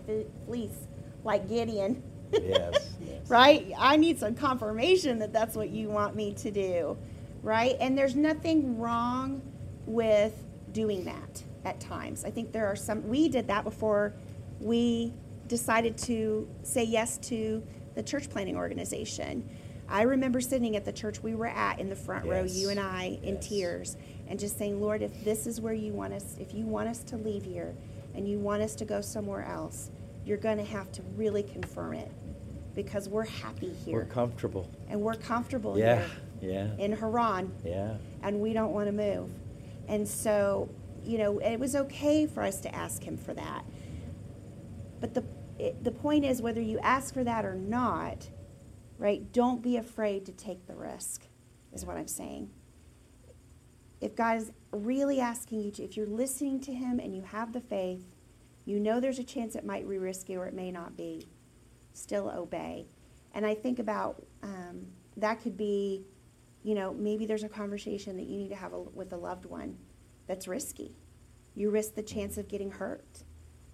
fleece 0.47 0.87
like 1.25 1.49
Gideon. 1.49 2.03
Yes, 2.33 2.91
yes. 3.01 3.29
right? 3.29 3.73
I 3.79 3.97
need 3.97 4.19
some 4.19 4.35
confirmation 4.35 5.19
that 5.21 5.33
that's 5.33 5.57
what 5.57 5.71
you 5.71 5.89
want 5.89 6.15
me 6.15 6.35
to 6.35 6.51
do, 6.51 6.97
right? 7.43 7.77
And 7.81 7.97
there's 7.97 8.17
nothing 8.17 8.79
wrong 8.79 9.43
with 9.87 10.35
doing 10.73 11.05
that 11.05 11.43
at 11.69 11.81
times. 11.81 12.25
I 12.25 12.31
think 12.31 12.51
there 12.53 12.67
are 12.67 12.75
some, 12.77 13.07
we 13.09 13.29
did 13.29 13.47
that 13.49 13.63
before 13.63 14.15
we 14.61 15.13
decided 15.47 15.97
to 15.99 16.49
say 16.63 16.83
yes 16.85 17.19
to 17.19 17.63
the 17.95 18.03
church 18.03 18.29
planting 18.31 18.57
organization. 18.57 19.49
I 19.89 20.03
remember 20.03 20.41
sitting 20.41 20.77
at 20.77 20.85
the 20.85 20.93
church 20.93 21.23
we 21.23 21.35
were 21.35 21.47
at 21.47 21.79
in 21.79 21.89
the 21.89 21.97
front 21.97 22.25
row, 22.27 22.43
you 22.45 22.69
and 22.71 22.81
I, 22.81 23.19
in 23.23 23.35
Yes. 23.37 23.49
tears, 23.49 23.97
and 24.29 24.39
just 24.39 24.59
saying, 24.59 24.81
Lord, 24.81 25.03
if 25.03 25.25
this 25.25 25.47
is 25.47 25.61
where 25.61 25.73
you 25.73 25.93
want 25.93 26.13
us, 26.13 26.37
if 26.39 26.53
you 26.55 26.65
want 26.67 26.89
us 26.89 27.03
to 27.05 27.17
leave 27.17 27.45
here 27.45 27.75
and 28.15 28.29
you 28.29 28.39
want 28.39 28.63
us 28.63 28.75
to 28.77 28.85
go 28.85 29.01
somewhere 29.01 29.45
else, 29.45 29.91
you're 30.27 30.37
going 30.37 30.59
to 30.59 30.65
have 30.65 30.91
to 30.93 31.03
really 31.17 31.43
confirm 31.43 31.95
it 31.95 32.11
because 32.75 33.09
we're 33.09 33.25
happy 33.25 33.73
here. 33.85 33.95
We're 33.95 34.05
comfortable. 34.05 34.69
and 34.91 35.01
we're 35.01 35.15
comfortable 35.15 35.79
Yeah, 35.79 36.01
here 36.41 36.71
yeah, 36.77 36.85
in 36.85 36.93
Haran 36.93 37.51
yeah. 37.65 37.95
and 38.23 38.41
we 38.41 38.53
don't 38.53 38.73
want 38.73 38.87
to 38.87 38.93
move. 38.93 39.31
And 39.89 40.07
so, 40.07 40.69
you 41.09 41.19
know, 41.19 41.39
it 41.41 41.59
was 41.61 41.77
okay 41.77 42.27
for 42.27 42.45
us 42.45 42.61
to 42.63 42.75
ask 42.77 43.03
him 43.05 43.17
for 43.19 43.35
that. 43.35 43.65
But 45.01 45.15
the 45.15 45.25
it, 45.59 45.85
the 45.85 45.93
point 45.93 46.25
is 46.27 46.43
whether 46.43 46.63
you 46.63 46.79
ask 46.81 47.15
for 47.15 47.25
that 47.25 47.45
or 47.47 47.57
not, 47.57 48.31
right? 48.99 49.33
Don't 49.33 49.63
be 49.63 49.79
afraid 49.79 50.27
to 50.27 50.33
take 50.33 50.67
the 50.67 50.77
risk. 50.77 51.25
Is 51.73 51.87
what 51.87 51.97
I'm 51.99 52.09
saying. 52.09 52.51
If 54.01 54.17
God 54.17 54.39
is 54.39 54.53
really 54.73 55.21
asking 55.21 55.63
you 55.63 55.73
to, 55.73 55.85
if 55.85 55.97
you're 55.97 56.07
listening 56.07 56.61
to 56.63 56.75
him 56.75 57.01
and 57.01 57.17
you 57.17 57.23
have 57.23 57.53
the 57.53 57.61
faith, 57.61 58.05
you 58.67 58.81
know 58.81 59.01
there's 59.01 59.19
a 59.21 59.25
chance 59.25 59.57
it 59.57 59.67
might 59.67 59.89
be 59.89 59.99
risky 59.99 60.37
or 60.37 60.47
it 60.47 60.55
may 60.55 60.73
not 60.73 60.97
be. 60.97 61.29
still 61.95 62.31
obey. 62.31 62.87
And 63.35 63.47
I 63.47 63.55
think 63.55 63.79
about 63.81 64.25
um, 64.43 64.87
that 65.17 65.43
could 65.43 65.57
be, 65.57 66.05
you 66.65 66.75
know, 66.77 66.95
maybe 66.95 67.27
there's 67.27 67.45
a 67.45 67.49
conversation 67.49 68.17
that 68.19 68.27
you 68.27 68.39
need 68.39 68.51
to 68.51 68.57
have 68.57 68.75
a, 68.75 68.81
with 68.81 69.13
a 69.13 69.17
loved 69.17 69.47
one 69.47 69.79
that's 70.27 70.49
risky. 70.49 70.97
You 71.59 71.71
risk 71.71 71.95
the 71.95 72.03
chance 72.03 72.39
of 72.39 72.47
getting 72.49 72.71
hurt, 72.71 73.25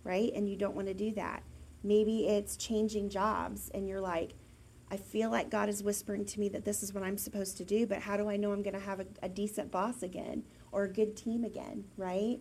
right? 0.04 0.32
And 0.34 0.48
you 0.48 0.56
don't 0.56 0.74
want 0.74 0.88
to 0.88 0.94
do 0.94 1.12
that. 1.12 1.42
Maybe 1.82 2.26
it's 2.26 2.56
changing 2.56 3.10
jobs 3.10 3.70
and 3.74 3.86
you're 3.86 4.00
like, 4.00 4.32
I 4.90 4.96
feel 4.96 5.30
like 5.30 5.50
God 5.50 5.68
is 5.68 5.82
whispering 5.82 6.24
to 6.26 6.40
me 6.40 6.48
that 6.50 6.64
this 6.64 6.82
is 6.82 6.94
what 6.94 7.02
I'm 7.02 7.18
supposed 7.18 7.56
to 7.58 7.64
do, 7.64 7.86
but 7.86 8.00
how 8.00 8.16
do 8.16 8.28
I 8.30 8.36
know 8.36 8.52
I'm 8.52 8.62
going 8.62 8.74
to 8.74 8.80
have 8.80 9.00
a, 9.00 9.06
a 9.22 9.28
decent 9.28 9.70
boss 9.70 10.02
again 10.02 10.44
or 10.72 10.84
a 10.84 10.88
good 10.92 11.14
team 11.16 11.44
again, 11.44 11.84
right? 11.96 12.38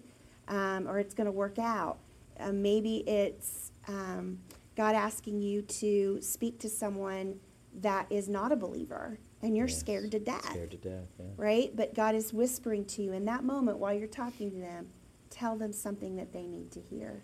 Um, 0.47 0.87
or 0.87 0.99
it's 0.99 1.13
going 1.13 1.25
to 1.25 1.31
work 1.31 1.59
out. 1.59 1.97
Uh, 2.39 2.51
maybe 2.53 2.97
it's 3.07 3.71
um, 3.87 4.39
God 4.77 4.95
asking 4.95 5.41
you 5.41 5.61
to 5.63 6.19
speak 6.21 6.59
to 6.59 6.69
someone 6.69 7.35
that 7.81 8.07
is 8.09 8.29
not 8.29 8.51
a 8.51 8.55
believer 8.55 9.19
and 9.41 9.57
you're 9.57 9.67
Yes. 9.67 9.79
scared 9.79 10.11
to 10.11 10.19
death 10.19 10.45
Scared 10.51 10.71
to 10.71 10.77
death, 10.77 11.07
yeah. 11.19 11.25
right? 11.35 11.75
But 11.75 11.93
God 11.93 12.15
is 12.15 12.31
whispering 12.31 12.85
to 12.85 13.01
you 13.03 13.11
in 13.13 13.25
that 13.25 13.43
moment 13.43 13.77
while 13.77 13.93
you're 13.93 14.07
talking 14.07 14.51
to 14.51 14.57
them, 14.57 14.87
tell 15.33 15.55
them 15.55 15.73
something 15.73 16.15
that 16.15 16.31
they 16.31 16.43
need 16.43 16.71
to 16.71 16.79
hear. 16.79 17.23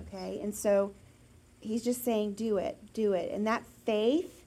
Okay? 0.00 0.40
And 0.42 0.54
so 0.54 0.94
he's 1.60 1.82
just 1.82 2.04
saying, 2.04 2.34
do 2.34 2.58
it, 2.58 2.78
do 2.92 3.12
it. 3.12 3.32
And 3.32 3.46
that 3.46 3.64
faith, 3.84 4.44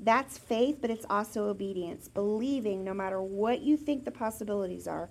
that's 0.00 0.36
faith, 0.38 0.78
but 0.80 0.90
it's 0.90 1.06
also 1.08 1.48
obedience, 1.48 2.08
believing 2.08 2.84
no 2.84 2.94
matter 2.94 3.22
what 3.22 3.60
you 3.60 3.76
think 3.76 4.04
the 4.04 4.10
possibilities 4.10 4.86
are, 4.86 5.08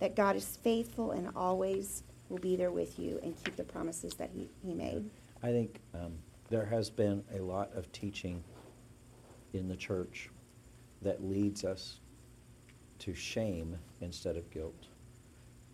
that 0.00 0.16
God 0.16 0.36
is 0.36 0.58
faithful 0.62 1.12
and 1.12 1.30
always 1.34 2.02
will 2.28 2.38
be 2.38 2.56
there 2.56 2.70
with 2.70 2.98
you 2.98 3.20
and 3.22 3.34
keep 3.44 3.56
the 3.56 3.64
promises 3.64 4.14
that 4.14 4.30
he, 4.34 4.48
he 4.64 4.74
made. 4.74 5.08
I 5.42 5.48
think 5.48 5.80
um, 5.94 6.14
there 6.48 6.64
has 6.64 6.90
been 6.90 7.22
a 7.34 7.38
lot 7.38 7.70
of 7.74 7.90
teaching 7.92 8.42
in 9.52 9.68
the 9.68 9.76
church 9.76 10.30
that 11.02 11.22
leads 11.22 11.64
us 11.64 12.00
to 13.00 13.14
shame 13.14 13.76
instead 14.00 14.36
of 14.36 14.50
guilt, 14.50 14.86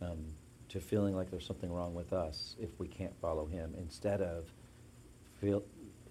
um, 0.03 0.25
to 0.71 0.81
feeling 0.81 1.15
like 1.15 1.31
there's 1.31 1.47
something 1.47 1.73
wrong 1.73 1.95
with 1.95 2.13
us 2.13 2.57
if 2.59 2.71
we 2.79 2.89
can't 2.89 3.15
follow 3.21 3.47
Him, 3.47 3.75
instead 3.77 4.21
of 4.21 4.53
feel, 5.41 5.63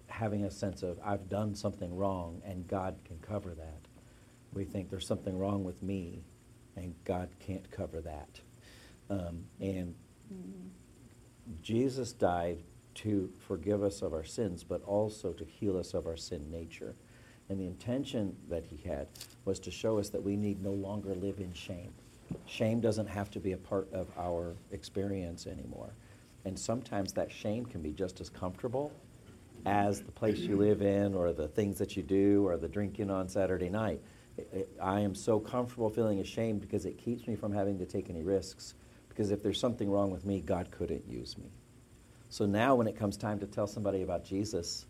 having 0.08 0.44
a 0.44 0.52
sense 0.52 0.84
of 0.84 1.00
I've 1.04 1.30
done 1.30 1.56
something 1.56 1.96
wrong 1.96 2.42
and 2.46 2.68
God 2.68 2.96
can 3.06 3.18
cover 3.20 3.54
that. 3.56 3.80
We 4.54 4.66
think 4.66 4.90
there's 4.90 5.08
something 5.08 5.38
wrong 5.38 5.64
with 5.64 5.82
me 5.82 6.24
and 6.76 6.94
God 7.06 7.30
can't 7.40 7.70
cover 7.72 8.02
that. 8.02 8.40
Um, 9.10 9.46
and 9.60 9.96
Jesus 11.62 12.12
died 12.12 12.64
to 12.96 13.32
forgive 13.48 13.84
us 13.84 14.02
of 14.02 14.14
our 14.14 14.24
sins, 14.24 14.64
but 14.64 14.84
also 14.84 15.32
to 15.34 15.46
heal 15.46 15.78
us 15.78 15.94
of 15.94 16.06
our 16.06 16.18
sin 16.18 16.52
nature. 16.52 16.96
And 17.48 17.60
the 17.60 17.66
intention 17.66 18.36
that 18.50 18.66
he 18.66 18.78
had 18.88 19.08
was 19.46 19.60
to 19.62 19.72
show 19.72 19.98
us 19.98 20.10
that 20.10 20.22
we 20.22 20.36
need 20.36 20.62
no 20.62 20.72
longer 20.72 21.16
live 21.16 21.40
in 21.40 21.54
shame. 21.54 21.94
Shame 22.46 22.80
doesn't 22.80 23.08
have 23.08 23.30
to 23.32 23.40
be 23.40 23.52
a 23.54 23.58
part 23.58 23.92
of 23.94 24.08
our 24.18 24.56
experience 24.72 25.48
anymore. 25.48 25.94
And 26.46 26.58
sometimes 26.58 27.14
that 27.14 27.32
shame 27.32 27.66
can 27.66 27.82
be 27.82 27.92
just 27.92 28.22
as 28.22 28.30
comfortable 28.30 28.92
as 29.66 30.02
the 30.02 30.12
place 30.12 30.40
you 30.40 30.56
live 30.56 30.82
in, 30.82 31.14
or 31.14 31.34
the 31.34 31.48
things 31.48 31.78
that 31.80 31.98
you 31.98 32.04
do, 32.04 32.48
or 32.48 32.58
the 32.58 32.68
drinking 32.68 33.10
on 33.10 33.28
Saturday 33.28 33.70
night. 33.70 34.02
I- 34.38 34.66
I 34.82 34.98
I 34.98 35.00
am 35.02 35.16
so 35.16 35.40
comfortable 35.40 35.90
feeling 35.90 36.20
ashamed 36.20 36.62
because 36.62 36.86
it 36.86 36.98
keeps 36.98 37.28
me 37.28 37.36
from 37.36 37.52
having 37.52 37.78
to 37.80 37.86
take 37.86 38.10
any 38.10 38.24
risks. 38.24 38.74
Because 39.10 39.32
if 39.32 39.44
there's 39.44 39.60
something 39.60 39.90
wrong 39.92 40.12
with 40.12 40.26
me, 40.26 40.40
God 40.40 40.72
couldn't 40.72 41.08
use 41.08 41.38
me. 41.38 41.52
So 42.30 42.46
now, 42.46 42.76
when 42.76 42.88
it 42.88 42.96
comes 42.96 43.18
time 43.18 43.40
to 43.40 43.48
tell 43.48 43.68
somebody 43.68 44.02
about 44.02 44.24
Jesus, 44.24 44.86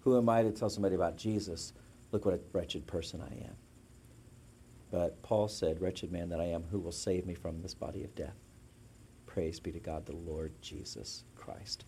who 0.00 0.16
am 0.16 0.28
I 0.28 0.42
to 0.42 0.50
tell 0.50 0.70
somebody 0.70 0.94
about 0.94 1.16
Jesus? 1.18 1.72
Look 2.12 2.24
what 2.24 2.34
a 2.34 2.40
wretched 2.52 2.86
person 2.86 3.20
I 3.20 3.44
am. 3.44 3.56
But 4.94 5.20
Paul 5.22 5.48
said, 5.48 5.80
Wretched 5.80 6.12
man 6.12 6.28
that 6.28 6.40
I 6.40 6.44
am, 6.44 6.62
who 6.70 6.78
will 6.78 6.92
save 6.92 7.26
me 7.26 7.34
from 7.34 7.60
this 7.60 7.74
body 7.74 8.04
of 8.04 8.14
death? 8.14 8.36
Praise 9.26 9.58
be 9.58 9.72
to 9.72 9.80
God, 9.80 10.06
the 10.06 10.14
Lord 10.14 10.52
Jesus 10.62 11.24
Christ. 11.34 11.84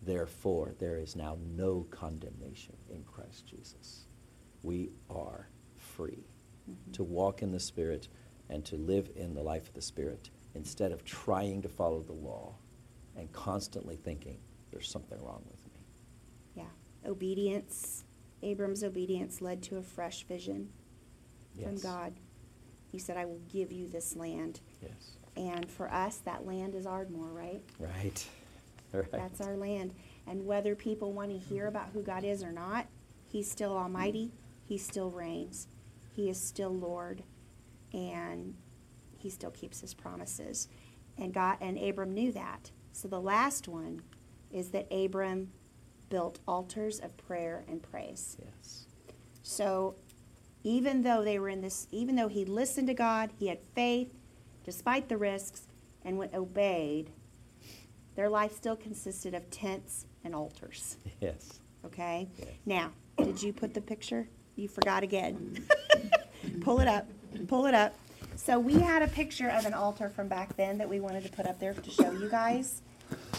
Therefore, 0.00 0.72
there 0.78 0.96
is 0.96 1.14
now 1.14 1.36
no 1.54 1.86
condemnation 1.90 2.74
in 2.88 3.02
Christ 3.02 3.46
Jesus. 3.46 4.06
We 4.62 4.92
are 5.10 5.50
free 5.76 6.24
mm-hmm. 6.70 6.92
to 6.92 7.04
walk 7.04 7.42
in 7.42 7.52
the 7.52 7.60
Spirit 7.60 8.08
and 8.48 8.64
to 8.64 8.76
live 8.76 9.10
in 9.14 9.34
the 9.34 9.42
life 9.42 9.68
of 9.68 9.74
the 9.74 9.82
Spirit 9.82 10.30
instead 10.54 10.90
of 10.90 11.04
trying 11.04 11.60
to 11.60 11.68
follow 11.68 12.00
the 12.00 12.14
law 12.14 12.54
and 13.14 13.30
constantly 13.30 13.96
thinking 13.96 14.38
there's 14.70 14.88
something 14.88 15.22
wrong 15.22 15.42
with 15.50 15.66
me. 15.74 15.84
Yeah. 16.54 17.10
Obedience, 17.10 18.04
Abram's 18.42 18.82
obedience 18.82 19.42
led 19.42 19.62
to 19.64 19.76
a 19.76 19.82
fresh 19.82 20.24
vision 20.24 20.70
from 21.62 21.76
God. 21.76 22.14
He 22.90 22.98
said, 22.98 23.16
I 23.16 23.24
will 23.24 23.40
give 23.52 23.72
you 23.72 23.88
this 23.88 24.16
land. 24.16 24.60
Yes. 24.82 25.16
And 25.36 25.70
for 25.70 25.92
us, 25.92 26.18
that 26.18 26.46
land 26.46 26.74
is 26.74 26.86
Ardmore, 26.86 27.28
right? 27.28 27.62
Right. 27.78 28.26
Right. 28.90 29.12
That's 29.12 29.42
our 29.42 29.54
land. 29.54 29.92
And 30.26 30.46
whether 30.46 30.74
people 30.74 31.12
want 31.12 31.30
to 31.30 31.36
hear 31.36 31.66
about 31.66 31.90
who 31.92 32.02
God 32.02 32.24
is 32.24 32.42
or 32.42 32.52
not, 32.52 32.86
He's 33.30 33.50
still 33.50 33.76
Almighty. 33.76 34.32
He 34.64 34.78
still 34.78 35.10
reigns. 35.10 35.68
He 36.16 36.30
is 36.30 36.40
still 36.40 36.74
Lord. 36.74 37.22
And 37.92 38.54
He 39.18 39.28
still 39.28 39.50
keeps 39.50 39.80
His 39.80 39.92
promises. 39.92 40.68
And 41.18 41.34
God 41.34 41.58
and 41.60 41.76
Abram 41.78 42.14
knew 42.14 42.32
that. 42.32 42.70
So 42.92 43.08
the 43.08 43.20
last 43.20 43.68
one 43.68 44.00
is 44.50 44.70
that 44.70 44.90
Abram 44.90 45.50
built 46.08 46.38
altars 46.48 46.98
of 47.00 47.14
prayer 47.18 47.64
and 47.68 47.82
praise. 47.82 48.38
Yes. 48.42 48.86
So 49.42 49.96
even 50.68 51.00
though 51.00 51.24
they 51.24 51.38
were 51.38 51.48
in 51.48 51.62
this, 51.62 51.86
even 51.90 52.14
though 52.14 52.28
he 52.28 52.44
listened 52.44 52.88
to 52.88 52.94
God, 52.94 53.30
he 53.38 53.46
had 53.46 53.58
faith 53.74 54.12
despite 54.64 55.08
the 55.08 55.16
risks 55.16 55.62
and 56.04 56.18
went 56.18 56.34
obeyed, 56.34 57.10
their 58.16 58.28
life 58.28 58.54
still 58.54 58.76
consisted 58.76 59.32
of 59.32 59.50
tents 59.50 60.04
and 60.24 60.34
altars. 60.34 60.98
Yes. 61.20 61.60
Okay? 61.86 62.28
Yes. 62.38 62.48
Now, 62.66 62.90
did 63.16 63.42
you 63.42 63.52
put 63.52 63.72
the 63.72 63.80
picture? 63.80 64.28
You 64.56 64.68
forgot 64.68 65.02
again. 65.02 65.66
Pull 66.60 66.80
it 66.80 66.86
up. 66.86 67.08
Pull 67.46 67.66
it 67.66 67.74
up. 67.74 67.94
So 68.36 68.58
we 68.58 68.74
had 68.74 69.02
a 69.02 69.08
picture 69.08 69.48
of 69.48 69.64
an 69.64 69.72
altar 69.72 70.08
from 70.10 70.28
back 70.28 70.54
then 70.56 70.78
that 70.78 70.88
we 70.88 71.00
wanted 71.00 71.24
to 71.24 71.30
put 71.30 71.46
up 71.46 71.58
there 71.58 71.72
to 71.72 71.90
show 71.90 72.12
you 72.12 72.28
guys. 72.28 72.82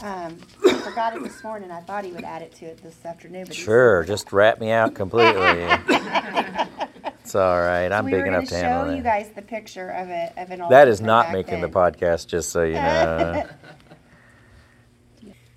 Um, 0.02 0.38
I 0.66 0.74
forgot 0.74 1.16
it 1.16 1.24
this 1.24 1.44
morning. 1.44 1.70
I 1.72 1.82
thought 1.82 2.04
he 2.04 2.12
would 2.12 2.24
add 2.24 2.42
it 2.42 2.56
to 2.56 2.66
it 2.66 2.82
this 2.82 3.06
afternoon. 3.06 3.46
But 3.46 3.56
Sure, 3.56 4.04
just 4.04 4.34
wrap 4.34 4.60
me 4.60 4.72
out 4.72 4.96
completely. 4.96 5.68
it's 7.30 7.36
all 7.36 7.60
right. 7.60 7.92
I'm 7.92 8.06
we 8.06 8.12
big 8.12 8.26
enough 8.26 8.46
to 8.46 8.50
gonna 8.50 8.64
handle 8.64 8.92
show 8.92 8.98
you 8.98 9.04
guys 9.04 9.30
the 9.36 9.44
picture 9.44 9.90
of 9.90 10.10
it 10.10 10.34
of 10.36 10.50
an 10.50 10.62
altar. 10.62 10.74
That 10.74 10.88
is 10.88 11.00
not 11.00 11.28
back 11.28 11.34
making 11.34 11.62
the 11.62 11.70
podcast, 11.70 12.26
just 12.26 12.50
so 12.50 12.64
you 12.64 12.74
know. 12.74 13.46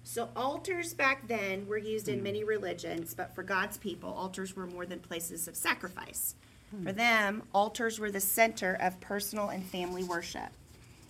So 0.05 0.29
altars 0.37 0.93
back 0.93 1.27
then 1.27 1.67
were 1.67 1.79
used 1.79 2.07
in 2.07 2.23
many 2.23 2.45
religions, 2.45 3.15
but 3.15 3.35
for 3.35 3.43
God's 3.43 3.79
people, 3.79 4.11
altars 4.11 4.55
were 4.55 4.67
more 4.67 4.85
than 4.85 4.99
places 4.99 5.49
of 5.49 5.57
sacrifice. 5.57 6.35
Hmm. 6.71 6.85
For 6.85 6.93
them, 6.93 7.43
altars 7.55 7.99
were 7.99 8.11
the 8.11 8.21
center 8.21 8.77
of 8.79 9.01
personal 9.01 9.49
and 9.49 9.65
family 9.65 10.05
worship. 10.05 10.51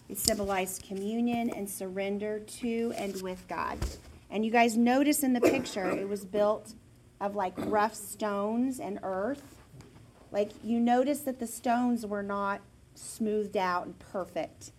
It 0.09 0.19
symbolized 0.19 0.85
communion 0.87 1.51
and 1.51 1.69
surrender 1.69 2.39
to 2.39 2.95
and 2.97 3.21
with 3.23 3.45
God. 3.49 3.77
And 4.31 4.45
you 4.45 4.53
guys 4.53 4.77
notice 4.77 5.25
in 5.25 5.33
the 5.33 5.41
picture, 5.41 5.91
it 5.91 6.09
was 6.09 6.25
built 6.25 6.73
of 7.21 7.35
like 7.35 7.55
rough 7.57 7.97
stones 7.97 8.79
and 8.79 9.01
earth. 9.03 9.62
Like 10.33 10.51
you 10.65 10.81
notice 10.81 11.21
that 11.21 11.39
the 11.39 11.47
stones 11.47 12.05
were 12.07 12.23
not 12.23 12.63
smoothed 12.95 13.57
out 13.57 13.87
and 13.87 13.99
perfect. 13.99 14.73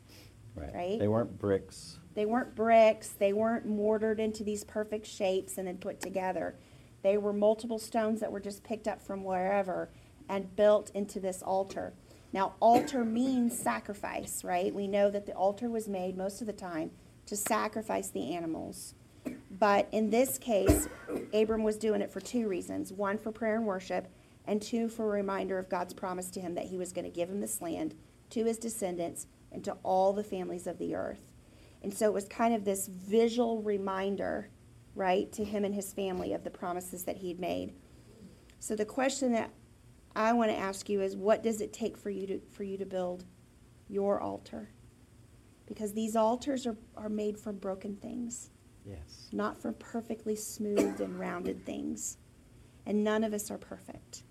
right? 0.55 0.99
They 0.99 1.07
weren't 1.07 1.37
bricks. 1.39 1.99
They 2.15 2.25
weren't 2.25 2.55
bricks, 2.55 3.09
they 3.09 3.33
weren't 3.33 3.65
mortared 3.65 4.19
into 4.19 4.43
these 4.43 4.63
perfect 4.63 5.07
shapes 5.07 5.57
and 5.57 5.67
then 5.67 5.77
put 5.77 5.99
together. 5.99 6.55
They 7.01 7.17
were 7.17 7.33
multiple 7.33 7.79
stones 7.79 8.19
that 8.19 8.31
were 8.31 8.39
just 8.39 8.63
picked 8.63 8.87
up 8.87 9.01
from 9.01 9.23
wherever 9.23 9.89
and 10.29 10.55
built 10.55 10.91
into 10.93 11.19
this 11.19 11.41
altar. 11.41 11.93
Now, 12.31 12.53
altar 12.59 13.03
means 13.03 13.57
sacrifice, 13.57 14.43
right? 14.43 14.73
We 14.73 14.87
know 14.87 15.09
that 15.11 15.25
the 15.25 15.33
altar 15.33 15.69
was 15.69 15.87
made 15.87 16.17
most 16.17 16.41
of 16.41 16.47
the 16.47 16.53
time 16.53 16.91
to 17.25 17.35
sacrifice 17.35 18.09
the 18.09 18.33
animals. 18.33 18.95
But 19.51 19.87
in 19.91 20.09
this 20.09 20.37
case, 20.37 20.87
Abram 21.33 21.63
was 21.63 21.77
doing 21.77 22.01
it 22.01 22.11
for 22.11 22.19
two 22.19 22.47
reasons 22.47 22.91
one, 22.91 23.17
for 23.17 23.31
prayer 23.31 23.55
and 23.55 23.65
worship, 23.65 24.07
and 24.45 24.61
two, 24.61 24.89
for 24.89 25.05
a 25.05 25.09
reminder 25.09 25.57
of 25.57 25.69
God's 25.69 25.93
promise 25.93 26.29
to 26.31 26.41
him 26.41 26.55
that 26.55 26.65
he 26.65 26.77
was 26.77 26.91
going 26.91 27.05
to 27.05 27.11
give 27.11 27.29
him 27.29 27.39
this 27.39 27.61
land 27.61 27.95
to 28.31 28.45
his 28.45 28.57
descendants 28.57 29.27
and 29.51 29.63
to 29.63 29.77
all 29.83 30.13
the 30.13 30.23
families 30.23 30.67
of 30.67 30.77
the 30.79 30.95
earth. 30.95 31.31
And 31.81 31.93
so 31.93 32.05
it 32.07 32.13
was 32.13 32.27
kind 32.27 32.53
of 32.53 32.65
this 32.65 32.87
visual 32.87 33.61
reminder, 33.61 34.49
right, 34.95 35.31
to 35.33 35.43
him 35.43 35.63
and 35.65 35.75
his 35.75 35.93
family 35.93 36.33
of 36.33 36.43
the 36.43 36.49
promises 36.49 37.03
that 37.03 37.17
he'd 37.17 37.39
made. 37.39 37.73
So 38.59 38.75
the 38.75 38.85
question 38.85 39.33
that 39.33 39.51
I 40.15 40.33
want 40.33 40.51
to 40.51 40.57
ask 40.57 40.89
you 40.89 41.01
is 41.01 41.15
what 41.15 41.43
does 41.43 41.59
it 41.61 41.73
take 41.73 41.97
for 41.97 42.09
you 42.09 42.27
to 42.27 42.39
for 42.51 42.63
you 42.63 42.77
to 42.77 42.85
build 42.85 43.25
your 43.87 44.21
altar? 44.21 44.69
Because 45.65 45.93
these 45.93 46.15
altars 46.15 46.65
are, 46.67 46.77
are 46.95 47.09
made 47.09 47.37
from 47.37 47.57
broken 47.57 47.95
things, 47.95 48.49
Yes. 48.85 49.29
not 49.31 49.57
from 49.61 49.73
perfectly 49.75 50.35
smooth 50.35 50.99
and 51.01 51.19
rounded 51.19 51.65
things. 51.65 52.17
And 52.85 53.03
none 53.03 53.23
of 53.23 53.33
us 53.33 53.49
are 53.49 53.57
perfect. 53.57 54.23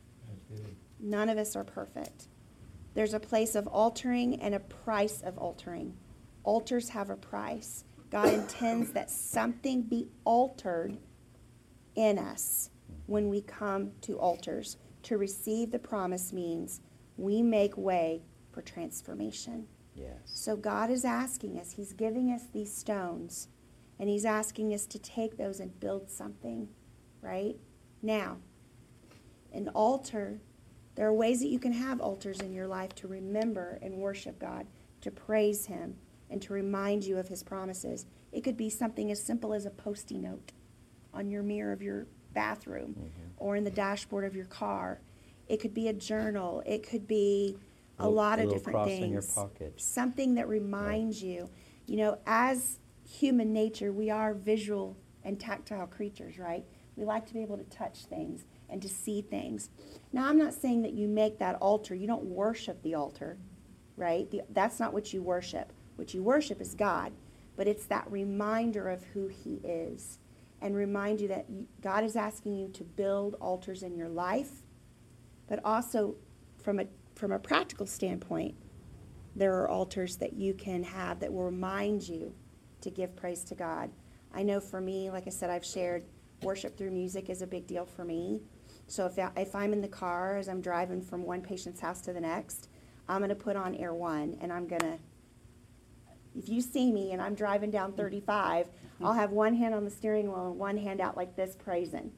None 1.02 1.28
of 1.28 1.36
us 1.36 1.56
are 1.56 1.64
perfect. 1.64 2.28
There's 2.94 3.12
a 3.12 3.20
place 3.20 3.54
of 3.54 3.66
altering 3.66 4.40
and 4.40 4.54
a 4.54 4.60
price 4.60 5.20
of 5.20 5.36
altering. 5.36 5.96
Altars 6.44 6.90
have 6.90 7.10
a 7.10 7.16
price. 7.16 7.84
God 8.10 8.28
intends 8.28 8.92
that 8.92 9.10
something 9.10 9.82
be 9.82 10.08
altered 10.24 10.98
in 11.96 12.18
us 12.18 12.70
when 13.06 13.28
we 13.28 13.40
come 13.40 13.92
to 14.02 14.18
altars. 14.18 14.76
To 15.04 15.18
receive 15.18 15.72
the 15.72 15.78
promise 15.78 16.32
means 16.32 16.80
we 17.16 17.42
make 17.42 17.76
way 17.76 18.22
for 18.52 18.62
transformation. 18.62 19.66
Yes. 19.94 20.18
So 20.26 20.56
God 20.56 20.90
is 20.90 21.04
asking 21.04 21.58
us, 21.58 21.72
He's 21.72 21.92
giving 21.92 22.30
us 22.30 22.44
these 22.52 22.74
stones, 22.74 23.48
and 23.98 24.08
He's 24.08 24.24
asking 24.24 24.72
us 24.72 24.86
to 24.86 24.98
take 24.98 25.36
those 25.36 25.60
and 25.60 25.78
build 25.80 26.10
something, 26.10 26.68
right? 27.20 27.56
Now, 28.02 28.38
an 29.52 29.68
altar, 29.68 30.40
there 30.94 31.06
are 31.06 31.12
ways 31.14 31.40
that 31.40 31.48
you 31.48 31.58
can 31.58 31.72
have 31.72 32.00
altars 32.00 32.40
in 32.40 32.52
your 32.52 32.66
life 32.66 32.94
to 32.96 33.08
remember 33.08 33.78
and 33.82 33.94
worship 33.96 34.38
God, 34.38 34.66
to 35.00 35.10
praise 35.10 35.66
Him, 35.66 35.96
and 36.30 36.40
to 36.42 36.52
remind 36.52 37.04
you 37.04 37.18
of 37.18 37.28
His 37.28 37.42
promises. 37.42 38.06
It 38.30 38.42
could 38.42 38.56
be 38.56 38.70
something 38.70 39.10
as 39.10 39.22
simple 39.22 39.52
as 39.54 39.66
a 39.66 39.70
post 39.70 40.10
note 40.10 40.52
on 41.14 41.30
your 41.30 41.42
mirror 41.42 41.72
of 41.72 41.82
your 41.82 42.06
bathroom 42.34 42.94
Mm-hmm. 42.98 43.08
or 43.36 43.56
in 43.56 43.64
the 43.64 43.70
dashboard 43.70 44.24
of 44.24 44.34
your 44.36 44.46
car. 44.46 45.00
It 45.48 45.58
could 45.60 45.74
be 45.74 45.88
a 45.88 45.92
journal. 45.92 46.62
It 46.64 46.88
could 46.88 47.06
be 47.06 47.58
a 47.98 48.02
Little- 48.04 48.14
lot 48.16 48.38
of 48.38 48.48
different 48.50 48.74
cross 48.76 48.88
things. 48.88 49.04
in 49.04 49.10
your 49.12 49.22
pocket. 49.22 49.80
Something 49.80 50.34
that 50.34 50.48
reminds 50.48 51.22
you. 51.22 51.50
You 51.86 51.96
know, 51.98 52.18
as 52.26 52.78
human 53.06 53.52
nature, 53.52 53.92
we 53.92 54.08
are 54.08 54.32
visual 54.34 54.96
and 55.24 55.38
tactile 55.38 55.86
creatures, 55.86 56.38
right? 56.38 56.64
We 56.96 57.04
like 57.04 57.26
to 57.26 57.34
be 57.34 57.42
able 57.42 57.58
to 57.58 57.64
touch 57.64 58.04
things 58.06 58.44
and 58.72 58.82
to 58.82 58.88
see 58.88 59.22
things. 59.22 59.70
Now, 60.12 60.26
I'm 60.28 60.38
not 60.38 60.54
saying 60.54 60.82
that 60.82 60.94
you 60.94 61.06
make 61.06 61.38
that 61.38 61.56
altar. 61.56 61.94
You 61.94 62.06
don't 62.06 62.24
worship 62.24 62.82
the 62.82 62.94
altar, 62.94 63.38
right? 63.96 64.30
The, 64.30 64.42
that's 64.50 64.80
not 64.80 64.92
what 64.92 65.12
you 65.12 65.22
worship. 65.22 65.72
What 65.96 66.14
you 66.14 66.22
worship 66.22 66.60
is 66.60 66.74
God, 66.74 67.12
but 67.56 67.68
it's 67.68 67.86
that 67.86 68.10
reminder 68.10 68.88
of 68.88 69.04
who 69.04 69.28
He 69.28 69.60
is 69.62 70.18
and 70.62 70.74
remind 70.76 71.20
you 71.20 71.28
that 71.28 71.46
God 71.82 72.04
is 72.04 72.16
asking 72.16 72.56
you 72.56 72.68
to 72.68 72.84
build 72.84 73.36
altars 73.40 73.82
in 73.82 73.96
your 73.96 74.08
life, 74.08 74.62
but 75.48 75.60
also 75.64 76.16
from 76.62 76.80
a 76.80 76.86
from 77.14 77.32
a 77.32 77.38
practical 77.38 77.86
standpoint, 77.86 78.54
there 79.36 79.54
are 79.60 79.68
altars 79.68 80.16
that 80.16 80.32
you 80.32 80.54
can 80.54 80.82
have 80.82 81.20
that 81.20 81.32
will 81.32 81.44
remind 81.44 82.08
you 82.08 82.34
to 82.80 82.90
give 82.90 83.14
praise 83.14 83.44
to 83.44 83.54
God. 83.54 83.90
I 84.32 84.42
know 84.42 84.60
for 84.60 84.80
me, 84.80 85.10
like 85.10 85.26
I 85.26 85.30
said, 85.30 85.50
I've 85.50 85.64
shared 85.64 86.04
worship 86.42 86.76
through 86.76 86.90
music 86.90 87.28
is 87.28 87.42
a 87.42 87.46
big 87.46 87.66
deal 87.66 87.84
for 87.84 88.04
me. 88.04 88.40
So 88.86 89.06
if, 89.06 89.18
I, 89.18 89.30
if 89.36 89.54
I'm 89.54 89.72
in 89.72 89.80
the 89.80 89.88
car 89.88 90.36
as 90.36 90.48
I'm 90.48 90.60
driving 90.60 91.00
from 91.00 91.24
one 91.24 91.40
patient's 91.42 91.80
house 91.80 92.00
to 92.02 92.12
the 92.12 92.20
next, 92.20 92.68
I'm 93.08 93.18
going 93.18 93.30
to 93.30 93.34
put 93.34 93.56
on 93.56 93.74
Air 93.74 93.94
One 93.94 94.36
and 94.40 94.52
I'm 94.52 94.66
going 94.66 94.82
to, 94.82 94.98
if 96.36 96.48
you 96.48 96.60
see 96.60 96.92
me 96.92 97.12
and 97.12 97.20
I'm 97.20 97.34
driving 97.34 97.70
down 97.70 97.90
mm-hmm. 97.90 98.00
35, 98.00 98.66
mm-hmm. 98.66 99.06
I'll 99.06 99.12
have 99.12 99.30
one 99.30 99.54
hand 99.54 99.74
on 99.74 99.84
the 99.84 99.90
steering 99.90 100.28
wheel 100.28 100.48
and 100.48 100.58
one 100.58 100.76
hand 100.76 101.00
out 101.00 101.16
like 101.16 101.36
this 101.36 101.56
praising. 101.56 102.12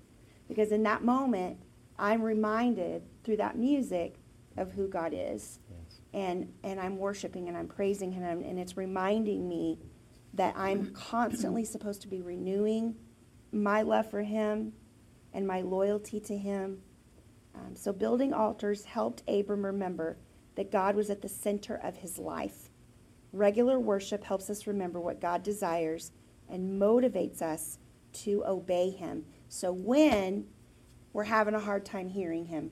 Because 0.49 0.73
in 0.73 0.83
that 0.83 1.05
moment, 1.05 1.59
I'm 1.99 2.23
reminded 2.23 3.03
through 3.23 3.39
that 3.39 3.57
music 3.57 4.17
of 4.57 4.73
who 4.73 4.89
God 4.89 5.13
is 5.15 5.59
Yes. 5.71 6.01
and 6.13 6.53
and 6.63 6.81
I'm 6.81 6.97
worshiping 6.97 7.49
and 7.49 7.57
I'm 7.57 7.67
praising 7.67 8.13
him 8.13 8.43
and 8.43 8.59
it's 8.59 8.77
reminding 8.77 9.49
me 9.49 9.79
that 10.35 10.55
I'm 10.57 10.87
constantly 10.95 11.65
supposed 11.65 12.03
to 12.03 12.09
be 12.09 12.21
renewing 12.21 12.97
my 13.53 13.83
love 13.83 14.11
for 14.11 14.23
him 14.23 14.73
and 15.35 15.47
my 15.47 15.61
loyalty 15.61 16.21
to 16.21 16.37
him. 16.37 16.79
Um, 17.55 17.77
so 17.77 17.93
building 17.93 18.33
altars 18.33 18.85
helped 18.85 19.23
Abram 19.29 19.67
remember 19.67 20.17
that 20.55 20.71
God 20.71 20.95
was 20.95 21.11
at 21.11 21.21
the 21.21 21.29
center 21.29 21.75
of 21.77 21.97
his 21.97 22.19
life. 22.19 22.71
Regular 23.33 23.79
worship 23.81 24.25
helps 24.25 24.49
us 24.49 24.67
remember 24.67 25.01
what 25.01 25.21
God 25.21 25.43
desires 25.43 26.13
and 26.49 26.81
motivates 26.81 27.43
us 27.43 27.79
to 28.13 28.45
obey 28.47 28.91
him. 28.91 29.25
So 29.49 29.73
when 29.73 30.47
we're 31.13 31.25
having 31.25 31.55
a 31.55 31.61
hard 31.61 31.85
time 31.85 32.09
hearing 32.09 32.47
him, 32.47 32.71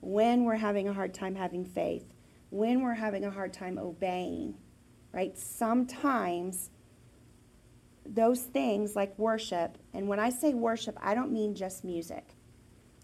when 0.00 0.44
we're 0.44 0.56
having 0.56 0.88
a 0.88 0.92
hard 0.92 1.14
time 1.14 1.36
having 1.36 1.64
faith, 1.64 2.12
when 2.50 2.82
we're 2.82 2.94
having 2.94 3.24
a 3.24 3.30
hard 3.30 3.52
time 3.52 3.78
obeying, 3.78 4.54
right? 5.12 5.38
Sometimes 5.38 6.70
those 8.06 8.42
things 8.42 8.96
like 8.96 9.16
worship, 9.18 9.78
and 9.94 10.08
when 10.08 10.18
I 10.20 10.30
say 10.30 10.54
worship, 10.54 10.98
I 11.00 11.14
don't 11.14 11.32
mean 11.32 11.54
just 11.54 11.84
music, 11.84 12.34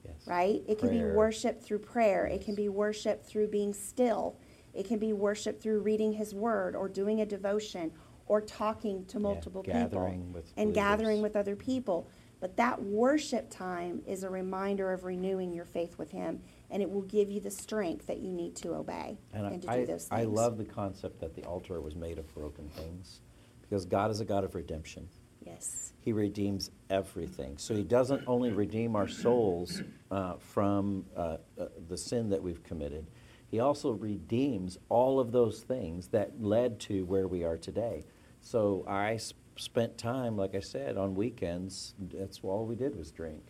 Yes. 0.04 0.26
right? 0.26 0.62
It 0.66 0.78
can 0.78 0.90
be 0.90 1.02
worship 1.04 1.62
through 1.62 1.80
prayer, 1.80 2.26
it 2.26 2.42
can 2.42 2.54
be 2.54 2.68
worship 2.68 3.24
through 3.24 3.48
being 3.48 3.72
still, 3.74 4.36
it 4.74 4.86
can 4.86 4.98
be 4.98 5.12
worship 5.12 5.60
through 5.60 5.80
reading 5.80 6.12
His 6.12 6.34
Word 6.34 6.74
or 6.76 6.88
doing 6.88 7.20
a 7.20 7.26
devotion 7.26 7.92
or 8.26 8.40
talking 8.40 9.04
to 9.06 9.18
Yeah, 9.18 9.22
multiple 9.22 9.62
gathering 9.62 10.20
people 10.20 10.32
with 10.32 10.52
and 10.56 10.74
gathering 10.74 11.22
with 11.22 11.36
other 11.36 11.56
people. 11.56 12.08
But 12.40 12.56
that 12.58 12.80
worship 12.80 13.50
time 13.50 14.00
is 14.06 14.22
a 14.22 14.30
reminder 14.30 14.92
of 14.92 15.02
renewing 15.02 15.52
your 15.52 15.64
faith 15.64 15.98
with 15.98 16.10
Him, 16.12 16.40
and 16.70 16.80
it 16.82 16.88
will 16.90 17.02
give 17.02 17.30
you 17.30 17.40
the 17.40 17.50
strength 17.50 18.06
that 18.06 18.18
you 18.18 18.30
need 18.30 18.54
to 18.56 18.74
obey 18.74 19.18
and, 19.32 19.46
And 19.46 19.62
to 19.62 19.70
I, 19.70 19.76
do 19.80 19.86
those 19.86 20.04
things. 20.04 20.20
I 20.20 20.24
love 20.24 20.56
the 20.58 20.64
concept 20.64 21.20
that 21.20 21.34
the 21.34 21.44
altar 21.44 21.80
was 21.80 21.96
made 21.96 22.18
of 22.18 22.32
broken 22.34 22.68
things 22.68 23.20
because 23.68 23.84
God 23.84 24.10
is 24.10 24.20
a 24.20 24.24
God 24.24 24.44
of 24.44 24.54
redemption. 24.54 25.08
Yes. 25.44 25.92
He 26.00 26.12
redeems 26.12 26.70
everything. 26.90 27.58
So 27.58 27.74
He 27.74 27.82
doesn't 27.84 28.22
only 28.26 28.50
redeem 28.50 28.96
our 28.96 29.08
souls 29.08 29.82
uh, 30.10 30.34
from 30.38 31.04
uh, 31.16 31.36
uh, 31.58 31.66
the 31.88 31.96
sin 31.96 32.30
that 32.30 32.42
we've 32.42 32.62
committed, 32.62 33.06
He 33.50 33.60
also 33.60 33.90
redeems 33.90 34.78
all 34.88 35.20
of 35.20 35.32
those 35.32 35.60
things 35.60 36.08
that 36.08 36.40
led 36.40 36.80
to 36.80 37.04
where 37.04 37.26
we 37.28 37.44
are 37.44 37.56
today. 37.56 38.04
So 38.40 38.84
I 38.88 39.14
s- 39.14 39.32
spent 39.56 39.98
time, 39.98 40.36
like 40.36 40.54
I 40.54 40.60
said, 40.60 40.96
on 40.96 41.14
weekends. 41.14 41.94
That's 41.98 42.40
all 42.42 42.64
we 42.66 42.76
did 42.76 42.96
was 42.96 43.10
drink. 43.10 43.42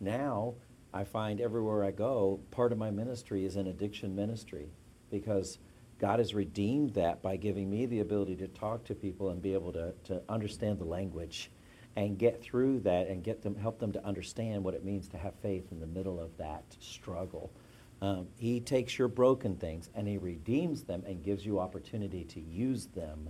Now 0.00 0.54
I 0.92 1.04
find 1.04 1.40
everywhere 1.40 1.84
I 1.84 1.90
go, 1.90 2.40
part 2.50 2.72
of 2.72 2.78
my 2.78 2.90
ministry 2.90 3.44
is 3.44 3.56
an 3.56 3.66
addiction 3.66 4.14
ministry 4.14 4.68
because 5.10 5.58
God 6.00 6.18
has 6.18 6.32
redeemed 6.32 6.94
that 6.94 7.20
by 7.20 7.36
giving 7.36 7.68
me 7.68 7.84
the 7.84 8.00
ability 8.00 8.34
to 8.36 8.48
talk 8.48 8.84
to 8.84 8.94
people 8.94 9.28
and 9.28 9.42
be 9.42 9.52
able 9.52 9.70
to, 9.74 9.92
to 10.04 10.22
understand 10.30 10.78
the 10.78 10.84
language 10.86 11.50
and 11.94 12.16
get 12.16 12.42
through 12.42 12.80
that 12.80 13.08
and 13.08 13.22
get 13.22 13.42
them 13.42 13.54
help 13.54 13.78
them 13.78 13.92
to 13.92 14.02
understand 14.04 14.64
what 14.64 14.72
it 14.72 14.82
means 14.82 15.08
to 15.08 15.18
have 15.18 15.34
faith 15.42 15.70
in 15.70 15.78
the 15.78 15.86
middle 15.86 16.18
of 16.18 16.34
that 16.38 16.64
struggle. 16.80 17.52
Um, 18.00 18.28
he 18.38 18.60
takes 18.60 18.98
your 18.98 19.08
broken 19.08 19.56
things 19.56 19.90
and 19.94 20.08
he 20.08 20.16
redeems 20.16 20.84
them 20.84 21.02
and 21.06 21.22
gives 21.22 21.44
you 21.44 21.60
opportunity 21.60 22.24
to 22.24 22.40
use 22.40 22.86
them 22.86 23.28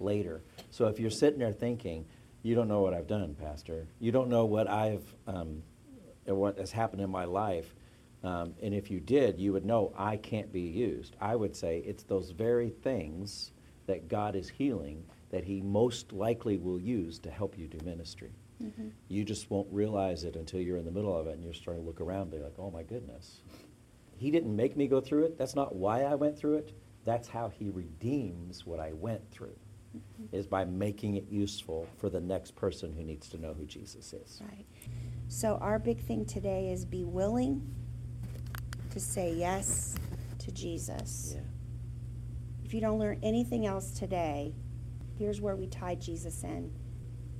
later. 0.00 0.42
So 0.72 0.86
if 0.88 0.98
you're 0.98 1.10
sitting 1.10 1.38
there 1.38 1.52
thinking, 1.52 2.04
you 2.42 2.56
don't 2.56 2.66
know 2.66 2.80
what 2.80 2.94
I've 2.94 3.06
done, 3.06 3.36
Pastor. 3.36 3.86
You 4.00 4.10
don't 4.10 4.28
know 4.28 4.44
what 4.44 4.68
I've 4.68 5.04
um, 5.28 5.62
what 6.26 6.58
has 6.58 6.72
happened 6.72 7.00
in 7.00 7.10
my 7.10 7.26
life. 7.26 7.72
Um, 8.24 8.54
and 8.62 8.74
if 8.74 8.90
you 8.90 9.00
did, 9.00 9.38
you 9.38 9.52
would 9.52 9.64
know 9.64 9.92
I 9.96 10.16
can't 10.16 10.52
be 10.52 10.60
used. 10.62 11.16
I 11.20 11.36
would 11.36 11.54
say 11.54 11.78
it's 11.86 12.02
those 12.02 12.30
very 12.30 12.70
things 12.70 13.52
that 13.86 14.08
God 14.08 14.34
is 14.34 14.48
healing 14.48 15.04
that 15.30 15.44
He 15.44 15.60
most 15.60 16.12
likely 16.12 16.56
will 16.56 16.80
use 16.80 17.18
to 17.20 17.30
help 17.30 17.56
you 17.56 17.68
do 17.68 17.78
ministry. 17.84 18.32
Mhm. 18.62 18.90
You 19.08 19.24
just 19.24 19.50
won't 19.50 19.72
realize 19.72 20.24
it 20.24 20.34
until 20.34 20.60
you're 20.60 20.78
in 20.78 20.84
the 20.84 20.90
middle 20.90 21.16
of 21.16 21.26
it 21.28 21.34
and 21.34 21.44
you're 21.44 21.52
starting 21.54 21.84
to 21.84 21.86
look 21.86 22.00
around 22.00 22.22
and 22.22 22.30
be 22.32 22.38
like, 22.38 22.58
oh 22.58 22.70
my 22.70 22.82
goodness. 22.82 23.42
He 24.16 24.32
didn't 24.32 24.54
make 24.54 24.76
me 24.76 24.88
go 24.88 25.00
through 25.00 25.24
it. 25.26 25.38
That's 25.38 25.54
not 25.54 25.76
why 25.76 26.02
I 26.02 26.16
went 26.16 26.36
through 26.36 26.56
it. 26.56 26.72
That's 27.04 27.28
how 27.28 27.48
He 27.50 27.70
redeems 27.70 28.66
what 28.66 28.80
I 28.80 28.92
went 28.94 29.30
through, 29.30 29.56
is 30.32 30.46
by 30.46 30.64
making 30.64 31.14
it 31.14 31.28
useful 31.30 31.86
for 31.98 32.10
the 32.10 32.20
next 32.20 32.56
person 32.56 32.92
who 32.92 33.04
needs 33.04 33.28
to 33.28 33.38
know 33.38 33.54
who 33.54 33.64
Jesus 33.64 34.12
is. 34.12 34.42
Right. 34.42 34.66
So 35.28 35.56
our 35.60 35.78
big 35.78 36.00
thing 36.00 36.24
today 36.24 36.72
is 36.72 36.84
be 36.84 37.04
willing 37.04 37.62
to 38.90 39.00
say 39.00 39.32
yes 39.32 39.94
to 40.38 40.52
Jesus. 40.52 41.34
Yeah. 41.34 41.42
If 42.64 42.74
you 42.74 42.80
don't 42.80 42.98
learn 42.98 43.18
anything 43.22 43.66
else 43.66 43.90
today, 43.90 44.54
here's 45.18 45.40
where 45.40 45.56
we 45.56 45.66
tie 45.66 45.94
Jesus 45.94 46.44
in. 46.44 46.72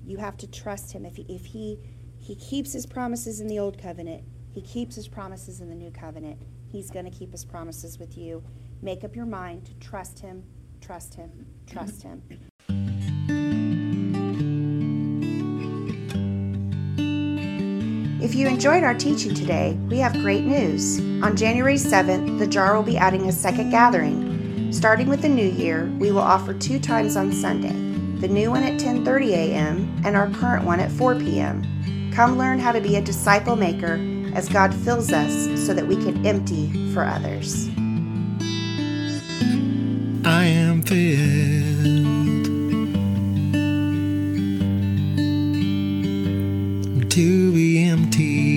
You 0.04 0.16
have 0.16 0.36
to 0.38 0.46
trust 0.46 0.92
him. 0.92 1.04
If 1.04 1.16
he, 1.16 1.26
if 1.28 1.44
he 1.44 1.78
he 2.20 2.34
keeps 2.34 2.72
his 2.72 2.86
promises 2.86 3.40
in 3.40 3.46
the 3.46 3.58
old 3.58 3.80
covenant, 3.80 4.24
he 4.52 4.60
keeps 4.60 4.96
his 4.96 5.08
promises 5.08 5.60
in 5.60 5.68
the 5.68 5.74
new 5.74 5.90
covenant. 5.90 6.40
He's 6.70 6.90
going 6.90 7.04
to 7.04 7.10
keep 7.10 7.32
his 7.32 7.44
promises 7.44 7.98
with 7.98 8.18
you. 8.18 8.42
Make 8.82 9.04
up 9.04 9.16
your 9.16 9.26
mind 9.26 9.64
to 9.66 9.74
trust 9.74 10.18
him, 10.18 10.44
trust 10.80 11.14
him, 11.14 11.46
trust 11.66 12.02
him. 12.02 12.22
If 18.28 18.34
you 18.34 18.46
enjoyed 18.46 18.84
our 18.84 18.92
teaching 18.92 19.32
today, 19.32 19.74
we 19.88 19.96
have 20.00 20.12
great 20.12 20.44
news. 20.44 21.00
On 21.22 21.34
January 21.34 21.76
7th, 21.76 22.38
the 22.38 22.46
JAR 22.46 22.76
will 22.76 22.82
be 22.82 22.98
adding 22.98 23.26
a 23.26 23.32
second 23.32 23.70
gathering. 23.70 24.70
Starting 24.70 25.08
with 25.08 25.22
the 25.22 25.30
new 25.30 25.48
year, 25.48 25.90
we 25.98 26.12
will 26.12 26.20
offer 26.20 26.52
two 26.52 26.78
times 26.78 27.16
on 27.16 27.32
Sunday. 27.32 27.72
The 28.20 28.28
new 28.28 28.50
one 28.50 28.64
at 28.64 28.78
10:30 28.78 29.30
a.m. 29.30 30.02
and 30.04 30.14
our 30.14 30.28
current 30.28 30.66
one 30.66 30.78
at 30.78 30.90
4 30.90 31.14
p.m. 31.14 31.64
Come 32.12 32.36
learn 32.36 32.58
how 32.58 32.70
to 32.70 32.82
be 32.82 32.96
a 32.96 33.00
disciple 33.00 33.56
maker 33.56 33.98
as 34.34 34.46
God 34.50 34.74
fills 34.74 35.10
us 35.10 35.48
so 35.66 35.72
that 35.72 35.88
we 35.88 35.96
can 35.96 36.26
empty 36.26 36.92
for 36.92 37.04
others. 37.04 37.70
I 40.26 40.44
am 40.44 40.82
filled 40.82 42.07
to 47.18 47.52
be 47.52 47.82
empty. 47.82 48.47